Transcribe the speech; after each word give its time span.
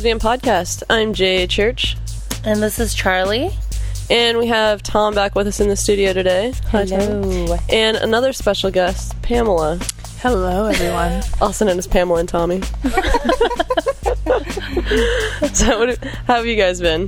Lesbian 0.00 0.18
Podcast. 0.18 0.82
I'm 0.88 1.12
Jay 1.12 1.46
Church, 1.46 1.94
And 2.42 2.62
this 2.62 2.78
is 2.78 2.94
Charlie. 2.94 3.50
and 4.08 4.38
we 4.38 4.46
have 4.46 4.82
Tom 4.82 5.14
back 5.14 5.34
with 5.34 5.46
us 5.46 5.60
in 5.60 5.68
the 5.68 5.76
studio 5.76 6.14
today. 6.14 6.54
Hi, 6.70 6.86
Tom. 6.86 6.98
Hello. 7.00 7.58
And 7.68 7.98
another 7.98 8.32
special 8.32 8.70
guest, 8.70 9.20
Pamela, 9.20 9.78
Hello, 10.20 10.64
everyone. 10.68 11.22
also 11.42 11.66
known 11.66 11.76
as 11.78 11.86
Pamela 11.86 12.20
and 12.20 12.28
Tommy. 12.30 12.62
so, 15.52 15.78
what, 15.78 15.98
how 16.26 16.36
have 16.36 16.46
you 16.46 16.56
guys 16.56 16.80
been? 16.80 17.06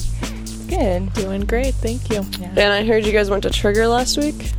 Good. 0.69 1.15
Doing 1.15 1.47
great, 1.47 1.73
thank 1.77 2.11
you. 2.11 2.23
And 2.43 2.75
I 2.75 2.85
heard 2.85 3.07
you 3.07 3.13
guys 3.13 3.31
went 3.31 3.45
to 3.45 3.51
Trigger 3.51 3.87
last 3.87 4.19
week 4.19 4.51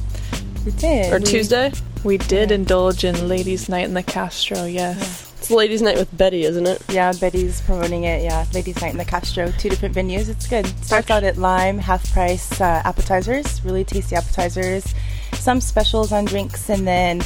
We 0.65 0.71
did. 0.71 1.13
or 1.13 1.19
Tuesday. 1.19 1.71
We 2.03 2.17
did 2.17 2.49
indulge 2.51 3.03
in 3.03 3.27
Ladies' 3.27 3.69
Night 3.69 3.85
in 3.85 3.93
the 3.93 4.01
Castro, 4.01 4.65
yes. 4.65 5.22
It's 5.43 5.51
Ladies' 5.51 5.81
Night 5.81 5.97
with 5.97 6.17
Betty, 6.17 6.45
isn't 6.45 6.65
it? 6.65 6.81
Yeah, 6.87 7.11
Betty's 7.19 7.59
promoting 7.59 8.05
it. 8.05 8.23
Yeah, 8.23 8.45
Ladies' 8.53 8.81
Night 8.81 8.93
in 8.93 8.97
the 8.97 9.03
Castro. 9.03 9.51
Two 9.51 9.67
different 9.67 9.93
venues. 9.93 10.29
It's 10.29 10.47
good. 10.47 10.65
Starts 10.85 11.11
out 11.11 11.25
at 11.25 11.35
Lime, 11.35 11.79
half 11.79 12.09
price 12.13 12.61
uh, 12.61 12.81
appetizers, 12.85 13.61
really 13.65 13.83
tasty 13.83 14.15
appetizers, 14.15 14.95
some 15.33 15.59
specials 15.59 16.13
on 16.13 16.23
drinks, 16.23 16.69
and 16.69 16.87
then 16.87 17.21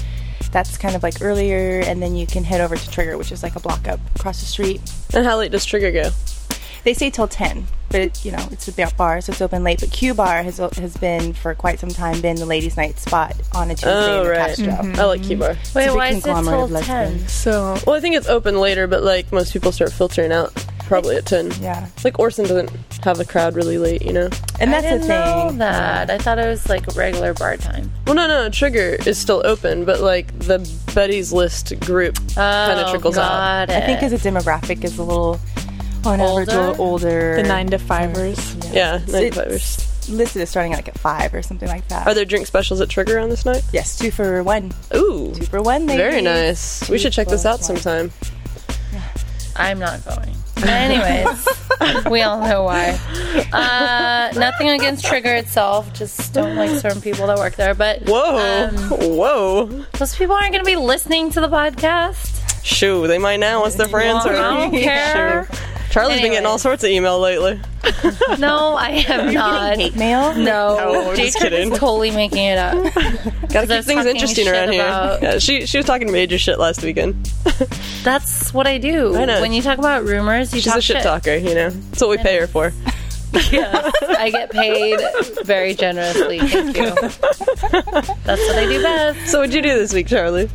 that's 0.51 0.79
kind 0.79 0.95
of 0.95 1.03
like 1.03 1.21
earlier, 1.21 1.81
and 1.81 2.01
then 2.01 2.15
you 2.15 2.25
can 2.25 2.43
head 2.43 2.59
over 2.59 2.75
to 2.75 2.89
Trigger, 2.89 3.19
which 3.19 3.31
is 3.31 3.43
like 3.43 3.55
a 3.55 3.59
block 3.59 3.87
up 3.87 3.99
across 4.15 4.39
the 4.39 4.47
street. 4.47 4.81
And 5.13 5.23
how 5.23 5.37
late 5.37 5.51
does 5.51 5.63
Trigger 5.63 5.91
go? 5.91 6.09
They 6.85 6.95
say 6.95 7.11
till 7.11 7.27
10, 7.27 7.67
but 7.89 8.01
it, 8.01 8.25
you 8.25 8.31
know, 8.31 8.47
it's 8.51 8.67
a 8.67 8.87
bar, 8.97 9.21
so 9.21 9.31
it's 9.31 9.41
open 9.41 9.63
late. 9.63 9.79
But 9.79 9.91
Q 9.91 10.13
Bar 10.13 10.43
has 10.43 10.57
has 10.57 10.97
been 10.97 11.33
for 11.33 11.53
quite 11.55 11.79
some 11.79 11.89
time 11.89 12.19
been 12.21 12.35
the 12.35 12.45
ladies' 12.45 12.77
night 12.77 12.99
spot 12.99 13.35
on 13.55 13.69
a 13.71 13.75
Tuesday 13.75 13.89
Oh, 13.91 14.17
in 14.19 14.23
the 14.25 14.29
right. 14.31 14.47
Castro. 14.49 14.65
Mm-hmm. 14.67 14.99
I 14.99 15.03
like 15.05 15.23
Q 15.23 15.37
Bar. 15.37 15.55
Wait, 15.75 15.87
a 15.87 15.93
why 15.95 16.07
is 16.09 16.17
it 16.17 16.23
till 16.23 16.69
10? 16.81 17.27
So, 17.27 17.77
Well, 17.85 17.95
I 17.95 17.99
think 17.99 18.15
it's 18.15 18.27
open 18.27 18.59
later, 18.59 18.87
but 18.87 19.03
like 19.03 19.31
most 19.31 19.53
people 19.53 19.71
start 19.71 19.91
filtering 19.93 20.31
out 20.31 20.53
probably 20.79 21.17
at 21.17 21.25
10. 21.25 21.51
Yeah, 21.61 21.87
Like 22.05 22.17
Orson 22.17 22.45
doesn't 22.45 22.69
have 23.03 23.19
a 23.19 23.25
crowd 23.25 23.55
really 23.55 23.77
late, 23.77 24.01
you 24.03 24.13
know? 24.13 24.29
and 24.59 24.71
that's 24.71 24.85
I 24.85 24.89
didn't 24.91 25.01
the 25.01 25.07
know 25.09 25.49
thing. 25.49 25.57
that. 25.57 26.09
I 26.09 26.17
thought 26.17 26.39
it 26.39 26.47
was 26.47 26.69
like 26.69 26.95
regular 26.95 27.33
bar 27.33 27.57
time. 27.57 27.91
Well, 28.05 28.15
no, 28.15 28.25
no, 28.27 28.49
Trigger 28.49 28.95
is 29.05 29.17
still 29.17 29.41
open, 29.45 29.83
but 29.83 29.99
like 29.99 30.37
the 30.39 30.59
Betty's 30.95 31.33
List 31.33 31.77
group 31.81 32.15
kind 32.35 32.79
of 32.79 32.87
Oh, 32.87 32.91
trickles 32.91 33.17
out. 33.17 33.67
got 33.67 33.75
I 33.75 33.85
think 33.85 34.01
it. 34.01 34.09
because 34.09 34.21
the 34.23 34.29
demographic 34.29 34.83
is 34.85 34.97
a 34.97 35.03
little, 35.03 35.39
on 36.05 36.19
average, 36.21 36.49
a 36.49 36.51
Older? 36.57 36.67
little 36.69 36.81
older. 36.85 37.35
the 37.37 37.43
9 37.47 37.67
to 37.67 37.77
5ers. 37.77 38.73
Yeah, 38.73 38.99
It's 39.03 39.11
95ers. 39.11 40.09
listed 40.17 40.41
as 40.41 40.49
starting 40.49 40.71
like 40.73 40.87
at 40.87 40.97
five 40.97 41.33
or 41.33 41.41
something 41.41 41.67
like 41.67 41.87
that. 41.89 42.07
Are 42.07 42.13
there 42.13 42.25
drink 42.25 42.47
specials 42.47 42.79
at 42.81 42.89
Trigger 42.89 43.19
on 43.19 43.29
this 43.29 43.45
night? 43.45 43.63
yes, 43.73 43.97
two 43.97 44.11
for 44.11 44.41
one. 44.43 44.71
Ooh, 44.95 45.33
Two 45.35 45.45
for 45.45 45.61
one. 45.61 45.85
Ladies. 45.85 45.97
very 46.01 46.21
nice. 46.21 46.87
We 46.89 46.97
should 46.97 47.13
check 47.13 47.27
this 47.27 47.45
out 47.45 47.59
sometime. 47.61 48.11
I'm 49.55 49.79
not 49.79 50.05
going. 50.05 50.35
Anyways, 50.67 51.47
we 52.09 52.21
all 52.21 52.39
know 52.41 52.63
why. 52.63 52.99
Uh, 53.51 54.31
nothing 54.39 54.69
against 54.69 55.05
Trigger 55.05 55.33
itself. 55.35 55.91
Just 55.93 56.33
don't 56.33 56.55
like 56.55 56.69
certain 56.79 57.01
people 57.01 57.27
that 57.27 57.37
work 57.37 57.55
there. 57.55 57.73
But 57.75 58.03
Whoa, 58.03 58.67
um, 58.69 58.75
whoa. 59.17 59.65
those 59.93 60.15
people 60.15 60.35
aren't 60.35 60.51
going 60.51 60.63
to 60.63 60.69
be 60.69 60.75
listening 60.75 61.29
to 61.31 61.41
the 61.41 61.47
podcast. 61.47 62.63
Shoo, 62.63 63.07
they 63.07 63.17
might 63.17 63.37
now 63.37 63.61
once 63.61 63.75
their 63.75 63.87
friends 63.87 64.25
Well, 64.25 64.35
I 64.35 64.69
don't 64.69 64.71
care. 64.81 65.47
Charlie's 65.97 66.21
been 66.21 66.31
getting 66.31 66.45
all 66.45 66.57
sorts 66.59 66.83
of 66.83 66.89
email 66.89 67.19
lately. 67.19 67.59
No, 68.39 68.75
I 68.75 68.89
am 69.07 69.33
not. 69.33 69.77
Hate 69.77 69.95
mail. 69.95 70.33
No, 70.35 70.75
No, 70.77 71.15
just 71.15 71.39
kidding. 71.39 71.69
totally 71.71 72.11
making 72.11 72.43
it 72.45 72.57
up. 72.57 72.73
Gotta 73.49 73.65
keep 73.67 73.85
things 73.85 74.05
interesting 74.05 74.47
around 74.47 74.71
here. 74.73 74.83
about- 74.85 75.21
Yeah, 75.23 75.39
she 75.39 75.65
she 75.65 75.77
was 75.77 75.85
talking 75.85 76.11
major 76.11 76.37
shit 76.37 76.59
last 76.59 76.83
weekend. 76.83 77.25
That's 78.03 78.53
what 78.53 78.67
I 78.67 78.77
do. 78.77 79.15
I 79.15 79.25
know. 79.25 79.41
When 79.41 79.53
you 79.53 79.61
talk 79.61 79.79
about 79.79 80.03
rumors, 80.03 80.53
you 80.53 80.59
She's 80.59 80.67
talk 80.71 80.79
a 80.79 80.81
shit 80.81 81.01
talker, 81.03 81.35
you 81.35 81.55
know. 81.55 81.69
That's 81.69 82.01
what 82.01 82.09
we 82.11 82.17
pay 82.17 82.37
her 82.39 82.47
for. 82.47 82.73
Yes, 83.51 83.93
I 84.17 84.29
get 84.29 84.51
paid 84.51 84.99
very 85.43 85.73
generously. 85.73 86.39
Thank 86.39 86.77
you. 86.77 86.89
That's 86.93 88.41
what 88.47 88.55
I 88.57 88.65
do 88.67 88.81
best. 88.83 89.31
So 89.31 89.39
what'd 89.39 89.53
you 89.55 89.61
do 89.61 89.69
this 89.77 89.93
week, 89.93 90.07
Charlie? 90.07 90.49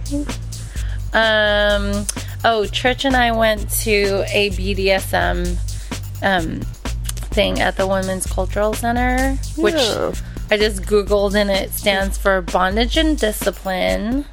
Um. 1.12 2.06
Oh, 2.44 2.66
Church 2.66 3.04
and 3.04 3.14
I 3.16 3.32
went 3.32 3.70
to 3.82 4.24
a 4.32 4.50
BDSM 4.50 5.56
um 6.22 6.60
thing 7.32 7.60
at 7.60 7.76
the 7.76 7.86
Women's 7.86 8.26
Cultural 8.26 8.74
Center, 8.74 9.36
which 9.56 9.74
Yeah. 9.74 10.12
I 10.50 10.56
just 10.58 10.82
googled, 10.82 11.34
and 11.34 11.50
it 11.50 11.70
stands 11.72 12.18
for 12.18 12.42
bondage 12.42 12.96
and 12.98 13.18
discipline, 13.18 14.26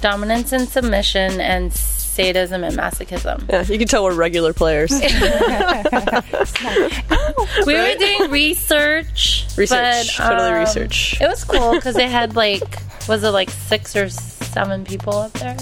dominance 0.00 0.52
and 0.52 0.68
submission, 0.68 1.40
and 1.40 1.72
sadism 1.72 2.62
and 2.62 2.76
masochism. 2.76 3.48
Yeah, 3.50 3.62
you 3.64 3.78
can 3.78 3.88
tell 3.88 4.04
we're 4.04 4.14
regular 4.14 4.52
players. 4.52 4.92
We 7.66 7.74
were 7.74 7.94
doing 7.98 8.30
research. 8.30 9.46
Research, 9.56 10.16
but, 10.18 10.24
totally 10.28 10.50
um, 10.50 10.58
research. 10.60 11.20
It 11.20 11.28
was 11.28 11.44
cool 11.44 11.72
because 11.74 11.94
they 11.94 12.08
had 12.08 12.36
like, 12.36 12.62
was 13.08 13.24
it 13.24 13.30
like 13.30 13.50
six 13.50 13.96
or 13.96 14.08
seven 14.08 14.84
people 14.84 15.14
up 15.16 15.32
there? 15.34 15.56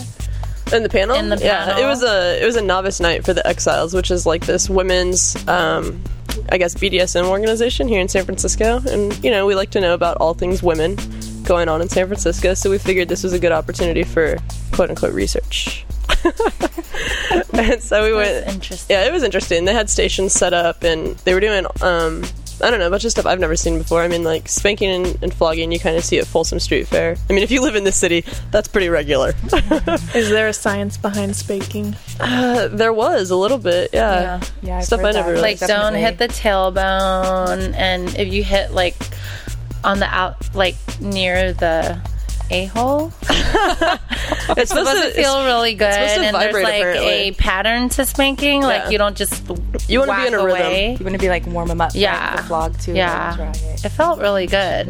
In 0.73 0.83
the 0.83 0.89
panel? 0.89 1.17
In 1.17 1.29
the 1.29 1.37
Yeah, 1.39 1.65
panel. 1.67 1.83
it 1.85 1.87
was 1.87 2.03
a 2.03 2.43
it 2.43 2.45
was 2.47 2.57
a 2.57 2.63
novice 2.63 3.01
night 3.01 3.25
for 3.25 3.33
the 3.33 3.47
Exiles, 3.47 3.95
which 3.95 4.11
is 4.11 4.27
like 4.27 4.47
this 4.47 4.69
women's 4.69 5.37
um 5.49 6.03
I 6.51 6.59
guess 6.59 6.75
BDSM 6.75 7.25
organization 7.27 7.89
here 7.89 8.01
in 8.01 8.09
San 8.09 8.25
Francisco. 8.25 8.81
And 8.89 9.17
you 9.25 9.31
know, 9.31 9.47
we 9.47 9.55
like 9.55 9.71
to 9.71 9.81
know 9.81 9.95
about 9.95 10.17
all 10.19 10.35
things 10.35 10.63
women 10.63 10.97
going 11.45 11.69
on 11.69 11.81
in 11.81 11.89
San 11.89 12.07
Francisco, 12.09 12.55
so 12.55 12.69
we 12.71 12.79
figured 12.79 13.09
this 13.09 13.23
was 13.23 13.33
a 13.33 13.39
good 13.39 13.53
opportunity 13.53 14.03
for 14.03 14.37
quote 14.73 14.91
unquote 14.91 15.15
research. 15.15 15.85
and 17.53 17.81
so 17.83 18.05
we 18.05 18.13
went 18.13 18.47
interesting. 18.49 18.95
Yeah, 18.97 19.05
it 19.07 19.13
was 19.13 19.23
interesting. 19.23 19.65
They 19.65 19.73
had 19.73 19.89
stations 19.89 20.33
set 20.33 20.53
up 20.53 20.83
and 20.83 21.17
they 21.19 21.35
were 21.35 21.41
doing 21.41 21.65
um 21.81 22.25
I 22.63 22.71
don't 22.71 22.79
know, 22.81 22.87
a 22.87 22.91
bunch 22.91 23.05
of 23.05 23.11
stuff 23.11 23.27
I've 23.27 23.39
never 23.41 23.57
seen 23.57 23.79
before. 23.79 24.03
I 24.03 24.09
mean, 24.09 24.25
like 24.25 24.49
spanking 24.49 24.89
and, 24.91 25.19
and 25.23 25.33
flogging, 25.35 25.71
you 25.73 25.79
kind 25.79 25.97
of 25.97 26.05
see 26.05 26.19
at 26.19 26.27
Folsom 26.27 26.59
Street 26.59 26.87
Fair. 26.89 27.17
I 27.29 27.33
mean, 27.33 27.43
if 27.43 27.51
you 27.51 27.61
live 27.63 27.77
in 27.77 27.85
this 27.85 27.97
city, 27.97 28.25
that's 28.51 28.69
pretty 28.69 28.89
regular. 28.89 29.35
Is 30.15 30.31
there 30.31 30.49
a 30.49 30.53
science 30.53 30.97
behind 30.97 31.37
spanking? 31.37 31.95
Uh, 32.19 32.69
there 32.69 32.93
was 32.93 33.31
a 33.31 33.37
little 33.37 33.59
bit, 33.59 33.91
yeah. 33.93 34.21
Yeah. 34.21 34.41
Yeah, 34.63 34.81
Stuff 34.81 35.01
I 35.05 35.13
never 35.13 35.31
really- 35.33 35.43
Like, 35.43 35.59
don't 35.59 35.69
Definitely. 35.69 36.01
hit 36.01 36.19
the 36.19 36.29
tailbone, 36.29 37.75
and 37.75 38.17
if 38.19 38.33
you 38.33 38.43
hit 38.45 38.73
like 38.73 38.97
on 39.85 39.99
the 39.99 40.07
out, 40.07 40.55
like 40.55 40.77
near 41.01 41.53
the 41.53 42.01
a 42.51 42.67
hole, 42.67 43.13
It's 43.29 44.71
supposed 44.71 44.91
to 44.91 45.09
to 45.09 45.11
feel 45.15 45.45
really 45.45 45.75
good. 45.75 45.93
supposed 45.93 46.15
to 46.15 46.21
And 46.23 46.37
there's 46.37 46.55
like 46.55 46.75
a 46.75 47.33
pattern 47.33 47.89
to 47.91 48.07
spanking. 48.07 48.63
Yeah. 48.63 48.67
Like 48.69 48.91
you 48.93 48.99
don't 48.99 49.17
just 49.17 49.43
You 49.89 50.01
wanna 50.01 50.17
be 50.23 50.29
in 50.29 50.35
a 50.35 50.39
rhythm. 50.45 50.61
away. 50.61 50.97
You 50.99 51.05
want 51.05 51.15
to 51.15 51.19
be 51.19 51.29
like 51.29 51.47
warm 51.47 51.69
them 51.69 51.81
up. 51.81 51.93
Yeah. 51.95 52.37
the 52.37 52.43
vlog 52.43 52.81
too. 52.83 52.93
Yeah, 52.95 53.37
Right. 53.39 53.85
it 53.85 53.89
felt 53.91 54.21
really 54.21 54.47
good. 54.47 54.89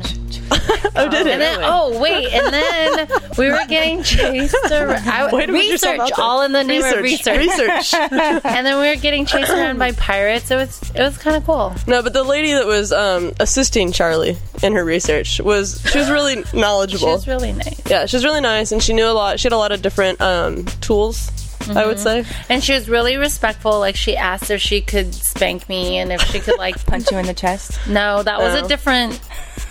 oh, 0.97 1.09
did 1.09 1.27
it? 1.27 1.33
And 1.33 1.41
then, 1.41 1.59
oh 1.63 1.99
wait, 2.01 2.29
and 2.33 2.53
then 2.53 3.09
we 3.39 3.49
were 3.51 3.65
getting 3.69 4.03
chased 4.03 4.55
around. 4.71 5.09
I, 5.09 5.33
Way 5.33 5.47
to 5.47 5.53
put 5.53 5.65
yourself 5.65 5.99
research, 6.01 6.19
all 6.19 6.43
in 6.43 6.53
the 6.53 6.63
name 6.63 6.85
of 6.85 7.01
research. 7.03 7.39
Research. 7.39 7.95
and 7.95 8.67
then 8.67 8.79
we 8.81 8.89
were 8.89 8.97
getting 8.97 9.27
chased 9.27 9.51
around 9.51 9.79
by 9.79 9.93
pirates. 9.97 10.51
It 10.51 10.57
was 10.57 10.81
it 10.95 11.01
was 11.01 11.19
kind 11.19 11.37
of 11.37 11.45
cool. 11.47 11.75
no, 11.89 12.03
but 12.03 12.13
the 12.13 12.23
lady 12.23 12.53
that 12.53 12.67
was 12.67 12.93
um, 12.93 13.33
assisting 13.41 13.91
Charlie 13.93 14.37
in 14.63 14.75
her 14.75 14.85
research 14.85 15.41
was 15.41 15.83
she 15.91 15.99
was 15.99 16.11
really 16.11 16.45
She 16.45 16.57
knowledgeable. 16.59 17.09
was 17.09 17.27
really 17.27 17.46
nice, 17.53 17.81
yeah, 17.89 18.07
she 18.07 18.17
was 18.17 18.25
really 18.25 18.41
nice, 18.41 18.73
and 18.73 18.83
she 18.83 18.93
knew 18.93 19.07
a 19.07 19.13
lot. 19.13 19.39
She 19.41 19.47
had 19.47 19.53
a 19.53 19.59
lot 19.59 19.73
of 19.73 19.83
different 19.83 20.21
um, 20.21 20.65
tools. 20.81 21.31
I 21.69 21.85
would 21.85 21.99
say. 21.99 22.25
and 22.49 22.63
she 22.63 22.75
was 22.75 22.89
really 22.89 23.17
respectful. 23.17 23.81
Like 23.81 23.97
she 23.97 24.17
asked 24.17 24.53
if 24.53 24.61
she 24.61 24.81
could 24.81 25.13
spank 25.13 25.69
me 25.69 25.97
and 25.99 26.13
if 26.13 26.21
she 26.23 26.39
could 26.39 26.59
like 26.59 26.77
Punch 26.87 27.11
you 27.11 27.19
in 27.19 27.27
the 27.27 27.35
chest. 27.35 27.81
No, 27.89 28.23
that 28.23 28.39
was 28.39 28.55
Oh. 28.55 28.65
a 28.65 28.69
different 28.69 29.19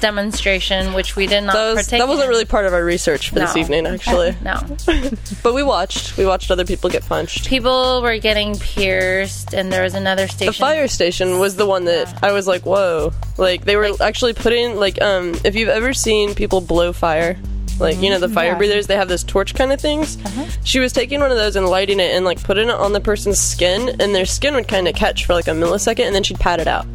demonstration, 0.01 0.93
which 0.93 1.15
we 1.15 1.25
did 1.25 1.41
not 1.45 1.53
That, 1.53 1.73
was, 1.73 1.85
partake 1.85 1.99
that 2.01 2.07
wasn't 2.09 2.25
in. 2.25 2.29
really 2.31 2.43
part 2.45 2.65
of 2.65 2.73
our 2.73 2.83
research 2.83 3.29
for 3.29 3.35
this 3.35 3.55
evening, 3.55 3.87
actually. 3.87 4.35
No, 4.43 4.61
But 5.43 5.53
we 5.53 5.63
watched. 5.63 6.17
We 6.17 6.25
watched 6.25 6.51
other 6.51 6.65
people 6.65 6.89
get 6.89 7.05
punched. 7.05 7.47
people 7.47 8.01
were 8.01 8.17
getting 8.17 8.57
pierced, 8.59 9.53
and 9.53 9.71
there 9.71 9.83
was 9.83 9.93
another 9.93 10.27
station. 10.27 10.51
The 10.51 10.57
fire 10.59 10.87
station 10.89 11.39
was 11.39 11.55
the 11.55 11.65
one 11.65 11.85
that 11.85 12.23
I 12.23 12.31
was 12.33 12.45
like, 12.45 12.65
whoa. 12.65 13.13
Like, 13.37 13.63
they 13.65 13.77
were 13.77 13.91
actually 14.01 14.33
putting, 14.33 14.75
like, 14.75 15.01
um, 15.01 15.33
if 15.43 15.55
you've 15.55 15.69
ever 15.69 15.93
seen 15.93 16.35
people 16.35 16.59
blow 16.61 16.91
fire, 16.93 17.37
like, 17.79 18.01
you 18.01 18.09
know, 18.09 18.19
the 18.19 18.29
fire 18.29 18.49
Yeah. 18.51 18.57
breathers, 18.57 18.87
they 18.87 18.95
have 18.95 19.07
those 19.09 19.23
torch 19.23 19.53
kind 19.55 19.71
of 19.71 19.79
things. 19.81 20.17
She 20.63 20.79
was 20.79 20.93
taking 20.93 21.19
one 21.19 21.31
of 21.31 21.37
those 21.37 21.55
and 21.55 21.67
lighting 21.67 21.99
it 21.99 22.15
and, 22.15 22.25
like, 22.25 22.41
putting 22.43 22.69
it 22.69 22.75
on 22.75 22.93
the 22.93 22.99
person's 23.01 23.39
skin, 23.39 23.95
and 23.99 24.13
their 24.15 24.25
skin 24.25 24.53
would 24.55 24.67
kind 24.67 24.87
of 24.87 24.95
catch 24.95 25.25
for, 25.25 25.33
like, 25.33 25.47
a 25.47 25.51
millisecond, 25.51 26.05
and 26.05 26.15
then 26.15 26.23
she'd 26.23 26.39
pat 26.39 26.59
it 26.59 26.67
out. 26.67 26.85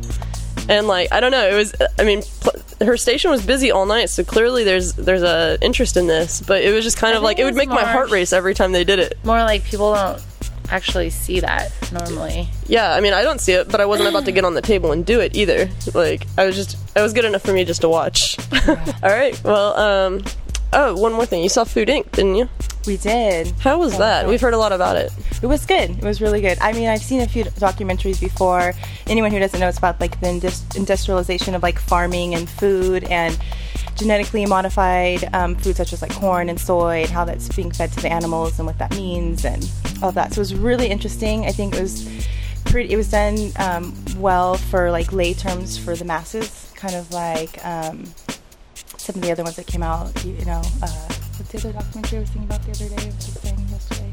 And, 0.69 0.87
like, 0.87 1.09
I 1.13 1.21
don't 1.21 1.33
know, 1.33 1.49
it 1.49 1.55
was, 1.55 1.75
I 1.99 2.05
mean, 2.05 2.23
pl- 2.41 2.87
her 2.87 2.97
station 2.97 3.31
was 3.31 3.45
busy 3.45 3.71
all 3.71 3.87
night, 3.87 4.09
so 4.09 4.23
clearly 4.25 4.65
there's 4.65 4.95
there's 4.95 5.23
a 5.23 5.59
interest 5.61 5.97
in 5.99 6.07
this, 6.07 6.41
but 6.47 6.63
it 6.63 6.73
was 6.73 6.85
just 6.85 6.97
kind 6.97 7.15
I 7.15 7.19
of 7.19 7.23
like, 7.23 7.39
it 7.39 7.43
it 7.43 7.45
would 7.45 7.55
make 7.57 7.69
my 7.69 7.85
heart 7.85 8.11
race 8.11 8.33
every 8.33 8.55
time 8.55 8.73
they 8.73 8.85
did 8.85 8.99
it. 8.99 9.19
More 9.25 9.39
like 9.41 9.65
people 9.65 9.93
don't 9.95 10.23
actually 10.71 11.11
see 11.11 11.41
that 11.41 11.73
normally. 11.93 12.49
Yeah, 12.69 12.95
I 12.95 13.01
mean, 13.01 13.13
I 13.13 13.23
don't 13.23 13.41
see 13.41 13.53
it, 13.53 13.69
but 13.69 13.81
I 13.81 13.85
wasn't 13.87 14.09
about 14.09 14.25
to 14.27 14.33
get 14.33 14.45
on 14.45 14.55
the 14.55 14.63
table 14.63 14.93
and 14.93 15.05
do 15.05 15.19
it 15.21 15.35
either. 15.37 15.69
Like, 15.93 16.27
I 16.39 16.47
was 16.47 16.55
just, 16.57 16.77
it 16.97 17.01
was 17.03 17.13
good 17.13 17.25
enough 17.25 17.43
for 17.43 17.53
me 17.53 17.65
just 17.65 17.81
to 17.83 17.89
watch. 17.89 18.39
All 18.69 19.11
right, 19.11 19.39
well, 19.45 19.77
um, 19.77 20.23
oh, 20.73 20.97
one 20.97 21.13
more 21.13 21.27
thing. 21.27 21.43
You 21.43 21.49
saw 21.49 21.65
Food 21.65 21.89
Inc., 21.89 22.11
didn't 22.13 22.37
you? 22.37 22.49
We 22.87 22.97
did. 22.97 23.51
How 23.61 23.79
was 23.79 23.99
that? 23.99 24.27
We've 24.27 24.41
heard 24.41 24.55
a 24.55 24.59
lot 24.59 24.73
about 24.73 24.97
it. 24.97 25.13
It 25.43 25.47
was 25.47 25.67
good. 25.67 25.91
It 25.91 26.03
was 26.03 26.21
really 26.21 26.41
good. 26.41 26.59
I 26.61 26.73
mean, 26.73 26.89
I've 26.89 27.03
seen 27.03 27.21
a 27.21 27.29
few 27.29 27.45
documentaries 27.45 28.21
before. 28.21 28.73
Anyone 29.07 29.31
who 29.31 29.39
doesn't 29.39 29.61
know, 29.61 29.69
it's 29.69 29.79
about 29.79 30.01
like 30.01 30.19
the 30.21 30.29
indus- 30.29 30.65
industrialization 30.75 31.55
of 31.55 31.63
like 31.63 31.79
farming 31.79 32.35
and 32.35 32.49
food 32.49 33.05
and 33.05 33.39
genetically 33.97 34.47
modified 34.47 35.29
um, 35.35 35.55
food 35.57 35.77
such 35.77 35.93
as 35.93 36.01
like 36.01 36.13
corn 36.15 36.49
and 36.49 36.59
soy 36.59 37.03
and 37.03 37.11
how 37.11 37.25
that's 37.25 37.55
being 37.55 37.71
fed 37.71 37.93
to 37.93 38.01
the 38.01 38.11
animals 38.11 38.59
and 38.59 38.67
what 38.67 38.79
that 38.79 38.91
means 38.93 39.45
and 39.45 39.71
all 40.03 40.13
that. 40.13 40.33
So 40.33 40.39
it 40.39 40.43
was 40.43 40.55
really 40.55 40.89
interesting. 40.89 41.45
I 41.45 41.51
think 41.51 41.75
it 41.75 41.83
was 41.83 42.09
pretty. 42.65 42.93
It 42.93 42.97
was 42.97 43.11
done 43.11 43.53
um, 43.59 43.95
well 44.17 44.55
for 44.55 44.91
like 44.91 45.13
lay 45.13 45.35
terms 45.35 45.77
for 45.77 45.95
the 45.95 46.05
masses, 46.05 46.73
kind 46.77 46.95
of 46.95 47.11
like 47.13 47.65
um, 47.65 48.05
some 49.01 49.17
of 49.17 49.23
the 49.23 49.33
other 49.33 49.45
ones 49.45 49.57
that 49.57 49.67
came 49.67 49.83
out. 49.83 50.25
You, 50.25 50.33
you 50.33 50.45
know, 50.45 50.63
uh, 50.83 51.09
what's 51.37 51.53
the 51.53 51.59
other 51.59 51.73
documentary 51.73 52.19
I 52.19 52.21
was 52.21 52.31
thinking 52.31 52.45
about 52.45 52.63
the 52.65 52.71
other 52.71 52.89
day? 52.89 53.07
What 53.07 53.17
was 53.17 53.37
I 53.37 53.41
saying 53.41 53.69
yesterday? 53.71 54.13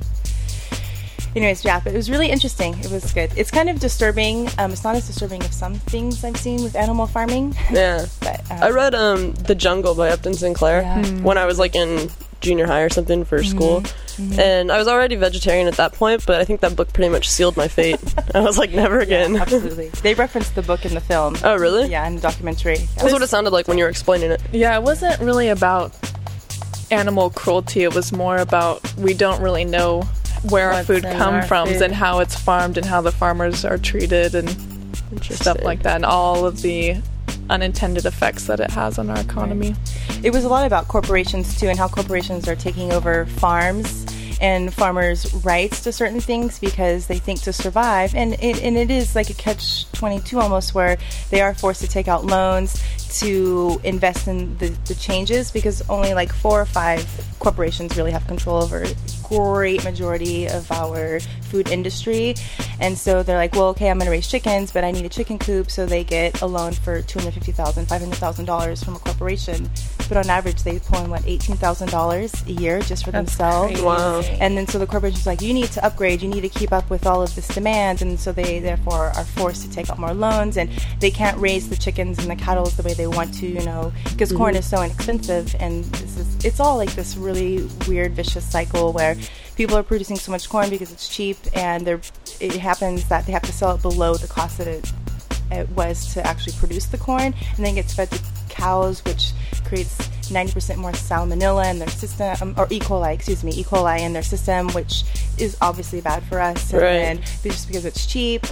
anyways, 1.37 1.63
yeah, 1.63 1.79
but 1.79 1.93
it 1.93 1.95
was 1.95 2.09
really 2.09 2.29
interesting. 2.29 2.77
It 2.79 2.91
was 2.91 3.13
good. 3.13 3.31
It's 3.35 3.51
kind 3.51 3.69
of 3.69 3.79
disturbing. 3.79 4.49
Um, 4.57 4.71
it's 4.71 4.83
not 4.83 4.95
as 4.95 5.07
disturbing 5.07 5.41
as 5.43 5.55
some 5.55 5.75
things 5.75 6.23
I've 6.23 6.37
seen 6.37 6.63
with 6.63 6.75
animal 6.75 7.07
farming. 7.07 7.55
Yeah. 7.71 8.05
but 8.21 8.39
um, 8.51 8.63
I 8.63 8.69
read 8.69 8.95
um 8.95 9.33
The 9.33 9.55
Jungle 9.55 9.95
by 9.95 10.09
Upton 10.09 10.33
Sinclair 10.33 10.81
Yeah. 10.81 11.05
When 11.21 11.37
I 11.37 11.45
was 11.45 11.59
like 11.59 11.75
in 11.75 12.09
junior 12.41 12.67
high 12.67 12.81
or 12.81 12.89
something 12.89 13.25
for 13.25 13.43
school. 13.43 13.81
Mm-hmm. 13.81 14.07
Mm-hmm. 14.17 14.39
And 14.39 14.71
I 14.71 14.77
was 14.77 14.87
already 14.87 15.15
vegetarian 15.15 15.67
at 15.67 15.75
that 15.75 15.93
point, 15.93 16.25
but 16.25 16.41
I 16.41 16.43
think 16.45 16.61
that 16.61 16.75
book 16.75 16.91
pretty 16.91 17.09
much 17.09 17.29
sealed 17.29 17.55
my 17.55 17.67
fate. 17.67 17.99
I 18.35 18.41
was 18.41 18.57
like, 18.57 18.71
never 18.71 18.99
again. 18.99 19.35
absolutely. 19.37 19.89
they 19.89 20.15
referenced 20.15 20.55
the 20.55 20.63
book 20.63 20.85
in 20.85 20.93
the 20.93 21.01
film. 21.01 21.37
oh, 21.43 21.55
really? 21.57 21.89
Yeah, 21.89 22.07
in 22.07 22.15
the 22.15 22.21
documentary. 22.21 22.77
Yeah. 22.77 22.85
That's 22.97 23.13
what 23.13 23.21
it 23.21 23.27
sounded 23.27 23.51
like 23.51 23.67
when 23.67 23.77
you 23.77 23.83
were 23.83 23.89
explaining 23.89 24.31
it. 24.31 24.41
Yeah, 24.51 24.75
it 24.75 24.83
wasn't 24.83 25.21
really 25.21 25.49
about 25.49 25.95
animal 26.89 27.29
cruelty. 27.29 27.83
It 27.83 27.93
was 27.93 28.11
more 28.11 28.37
about 28.37 28.81
we 28.95 29.13
don't 29.13 29.41
really 29.41 29.65
know 29.65 30.03
where 30.49 30.71
our 30.71 30.83
food 30.83 31.03
in 31.03 31.17
come 31.17 31.43
from 31.43 31.67
food. 31.67 31.81
and 31.81 31.93
how 31.93 32.19
it's 32.19 32.39
farmed 32.39 32.77
and 32.77 32.85
how 32.85 33.01
the 33.01 33.11
farmers 33.11 33.65
are 33.65 33.77
treated 33.77 34.35
and 34.35 34.49
stuff 35.21 35.61
like 35.63 35.83
that 35.83 35.95
and 35.95 36.05
all 36.05 36.45
of 36.45 36.61
the 36.61 36.95
unintended 37.49 38.05
effects 38.05 38.47
that 38.47 38.59
it 38.59 38.71
has 38.71 38.97
on 38.97 39.09
our 39.09 39.19
economy. 39.19 39.75
It 40.23 40.31
was 40.31 40.43
a 40.43 40.49
lot 40.49 40.65
about 40.65 40.87
corporations 40.87 41.59
too, 41.59 41.67
and 41.67 41.77
how 41.77 41.87
corporations 41.87 42.47
are 42.47 42.55
taking 42.55 42.91
over 42.91 43.25
farms 43.25 44.05
and 44.39 44.73
farmers' 44.73 45.33
rights 45.45 45.83
to 45.83 45.91
certain 45.91 46.19
things 46.19 46.59
because 46.59 47.07
they 47.07 47.17
think 47.17 47.41
to 47.41 47.53
survive. 47.53 48.15
And 48.15 48.33
it, 48.35 48.61
and 48.61 48.77
it 48.77 48.91
is 48.91 49.15
like 49.15 49.29
a 49.29 49.33
catch 49.33 49.91
22 49.93 50.39
almost, 50.39 50.73
where 50.73 50.97
they 51.29 51.41
are 51.41 51.53
forced 51.53 51.81
to 51.81 51.87
take 51.87 52.07
out 52.07 52.25
loans 52.25 52.81
to 53.19 53.79
invest 53.83 54.27
in 54.27 54.57
the, 54.57 54.69
the 54.85 54.95
changes 54.95 55.51
because 55.51 55.87
only 55.89 56.13
like 56.13 56.31
four 56.31 56.61
or 56.61 56.65
five 56.65 57.05
corporations 57.39 57.95
really 57.97 58.11
have 58.11 58.25
control 58.27 58.61
over 58.61 58.83
a 58.83 58.93
great 59.23 59.83
majority 59.83 60.47
of 60.47 60.71
our 60.71 61.19
food 61.41 61.69
industry. 61.69 62.35
And 62.79 62.97
so 62.97 63.23
they're 63.23 63.37
like, 63.37 63.53
well, 63.53 63.69
okay, 63.69 63.89
I'm 63.89 63.97
going 63.97 64.05
to 64.05 64.11
raise 64.11 64.27
chickens, 64.27 64.71
but 64.71 64.83
I 64.83 64.91
need 64.91 65.05
a 65.05 65.09
chicken 65.09 65.39
coop. 65.39 65.71
So 65.71 65.85
they 65.85 66.03
get 66.03 66.41
a 66.41 66.45
loan 66.45 66.73
for 66.73 67.01
$250,000, 67.01 67.85
$500,000 67.85 68.85
from 68.85 68.95
a 68.95 68.99
corporation. 68.99 69.69
But 70.07 70.17
on 70.17 70.29
average, 70.29 70.63
they 70.63 70.79
pull 70.79 71.03
in, 71.03 71.09
what, 71.09 71.23
$18,000 71.23 72.47
a 72.47 72.51
year 72.61 72.81
just 72.81 73.03
for 73.03 73.11
That's 73.11 73.31
themselves. 73.31 73.71
crazy. 73.73 73.85
Wow. 73.85 74.21
And 74.39 74.57
then 74.57 74.67
so 74.67 74.79
the 74.79 74.87
corporation's 74.87 75.25
like, 75.25 75.41
you 75.41 75.53
need 75.53 75.71
to 75.71 75.85
upgrade, 75.85 76.21
you 76.21 76.29
need 76.29 76.41
to 76.41 76.49
keep 76.49 76.71
up 76.71 76.89
with 76.89 77.05
all 77.05 77.21
of 77.21 77.33
this 77.35 77.47
demand, 77.47 78.01
and 78.01 78.19
so 78.19 78.31
they 78.31 78.59
therefore 78.59 79.11
are 79.15 79.25
forced 79.25 79.63
to 79.63 79.71
take 79.71 79.89
out 79.89 79.99
more 79.99 80.13
loans, 80.13 80.57
and 80.57 80.69
they 80.99 81.11
can't 81.11 81.37
raise 81.39 81.69
the 81.69 81.75
chickens 81.75 82.19
and 82.19 82.29
the 82.29 82.35
cattle 82.35 82.67
the 82.75 82.83
way 82.83 82.93
they 82.93 83.07
want 83.07 83.33
to, 83.35 83.47
you 83.47 83.63
know, 83.63 83.93
because 84.09 84.31
corn 84.31 84.53
mm-hmm. 84.53 84.59
is 84.59 84.69
so 84.69 84.81
inexpensive, 84.81 85.55
and 85.59 85.85
this 85.85 86.17
is 86.17 86.45
it's 86.45 86.59
all 86.59 86.77
like 86.77 86.93
this 86.95 87.15
really 87.17 87.67
weird 87.87 88.13
vicious 88.13 88.45
cycle 88.45 88.93
where 88.93 89.15
people 89.55 89.75
are 89.77 89.83
producing 89.83 90.17
so 90.17 90.31
much 90.31 90.49
corn 90.49 90.69
because 90.69 90.91
it's 90.91 91.07
cheap, 91.07 91.37
and 91.53 91.85
they're 91.85 92.01
it 92.39 92.53
happens 92.53 93.07
that 93.09 93.25
they 93.25 93.31
have 93.31 93.41
to 93.43 93.53
sell 93.53 93.75
it 93.75 93.81
below 93.81 94.15
the 94.15 94.27
cost 94.27 94.57
that 94.57 94.67
it 94.67 94.91
it 95.49 95.69
was 95.69 96.13
to 96.13 96.25
actually 96.27 96.53
produce 96.53 96.87
the 96.87 96.97
corn, 96.97 97.33
and 97.55 97.65
then 97.65 97.75
gets 97.75 97.93
fed 97.93 98.11
to 98.11 98.19
cows, 98.61 99.03
which 99.05 99.31
creates 99.65 99.95
90% 100.29 100.77
more 100.77 100.91
salmonella 100.91 101.69
in 101.71 101.79
their 101.79 101.89
system, 101.89 102.35
um, 102.41 102.53
or 102.57 102.67
E. 102.69 102.79
coli, 102.79 103.13
excuse 103.13 103.43
me, 103.43 103.51
E. 103.53 103.63
coli 103.63 103.99
in 103.99 104.13
their 104.13 104.23
system, 104.23 104.67
which 104.73 105.03
is 105.37 105.55
obviously 105.61 106.01
bad 106.01 106.23
for 106.23 106.39
us. 106.39 106.71
And 106.73 106.81
Right. 106.81 106.93
then 106.99 107.21
just 107.43 107.67
because 107.67 107.85
it's 107.85 108.05
cheap 108.05 108.45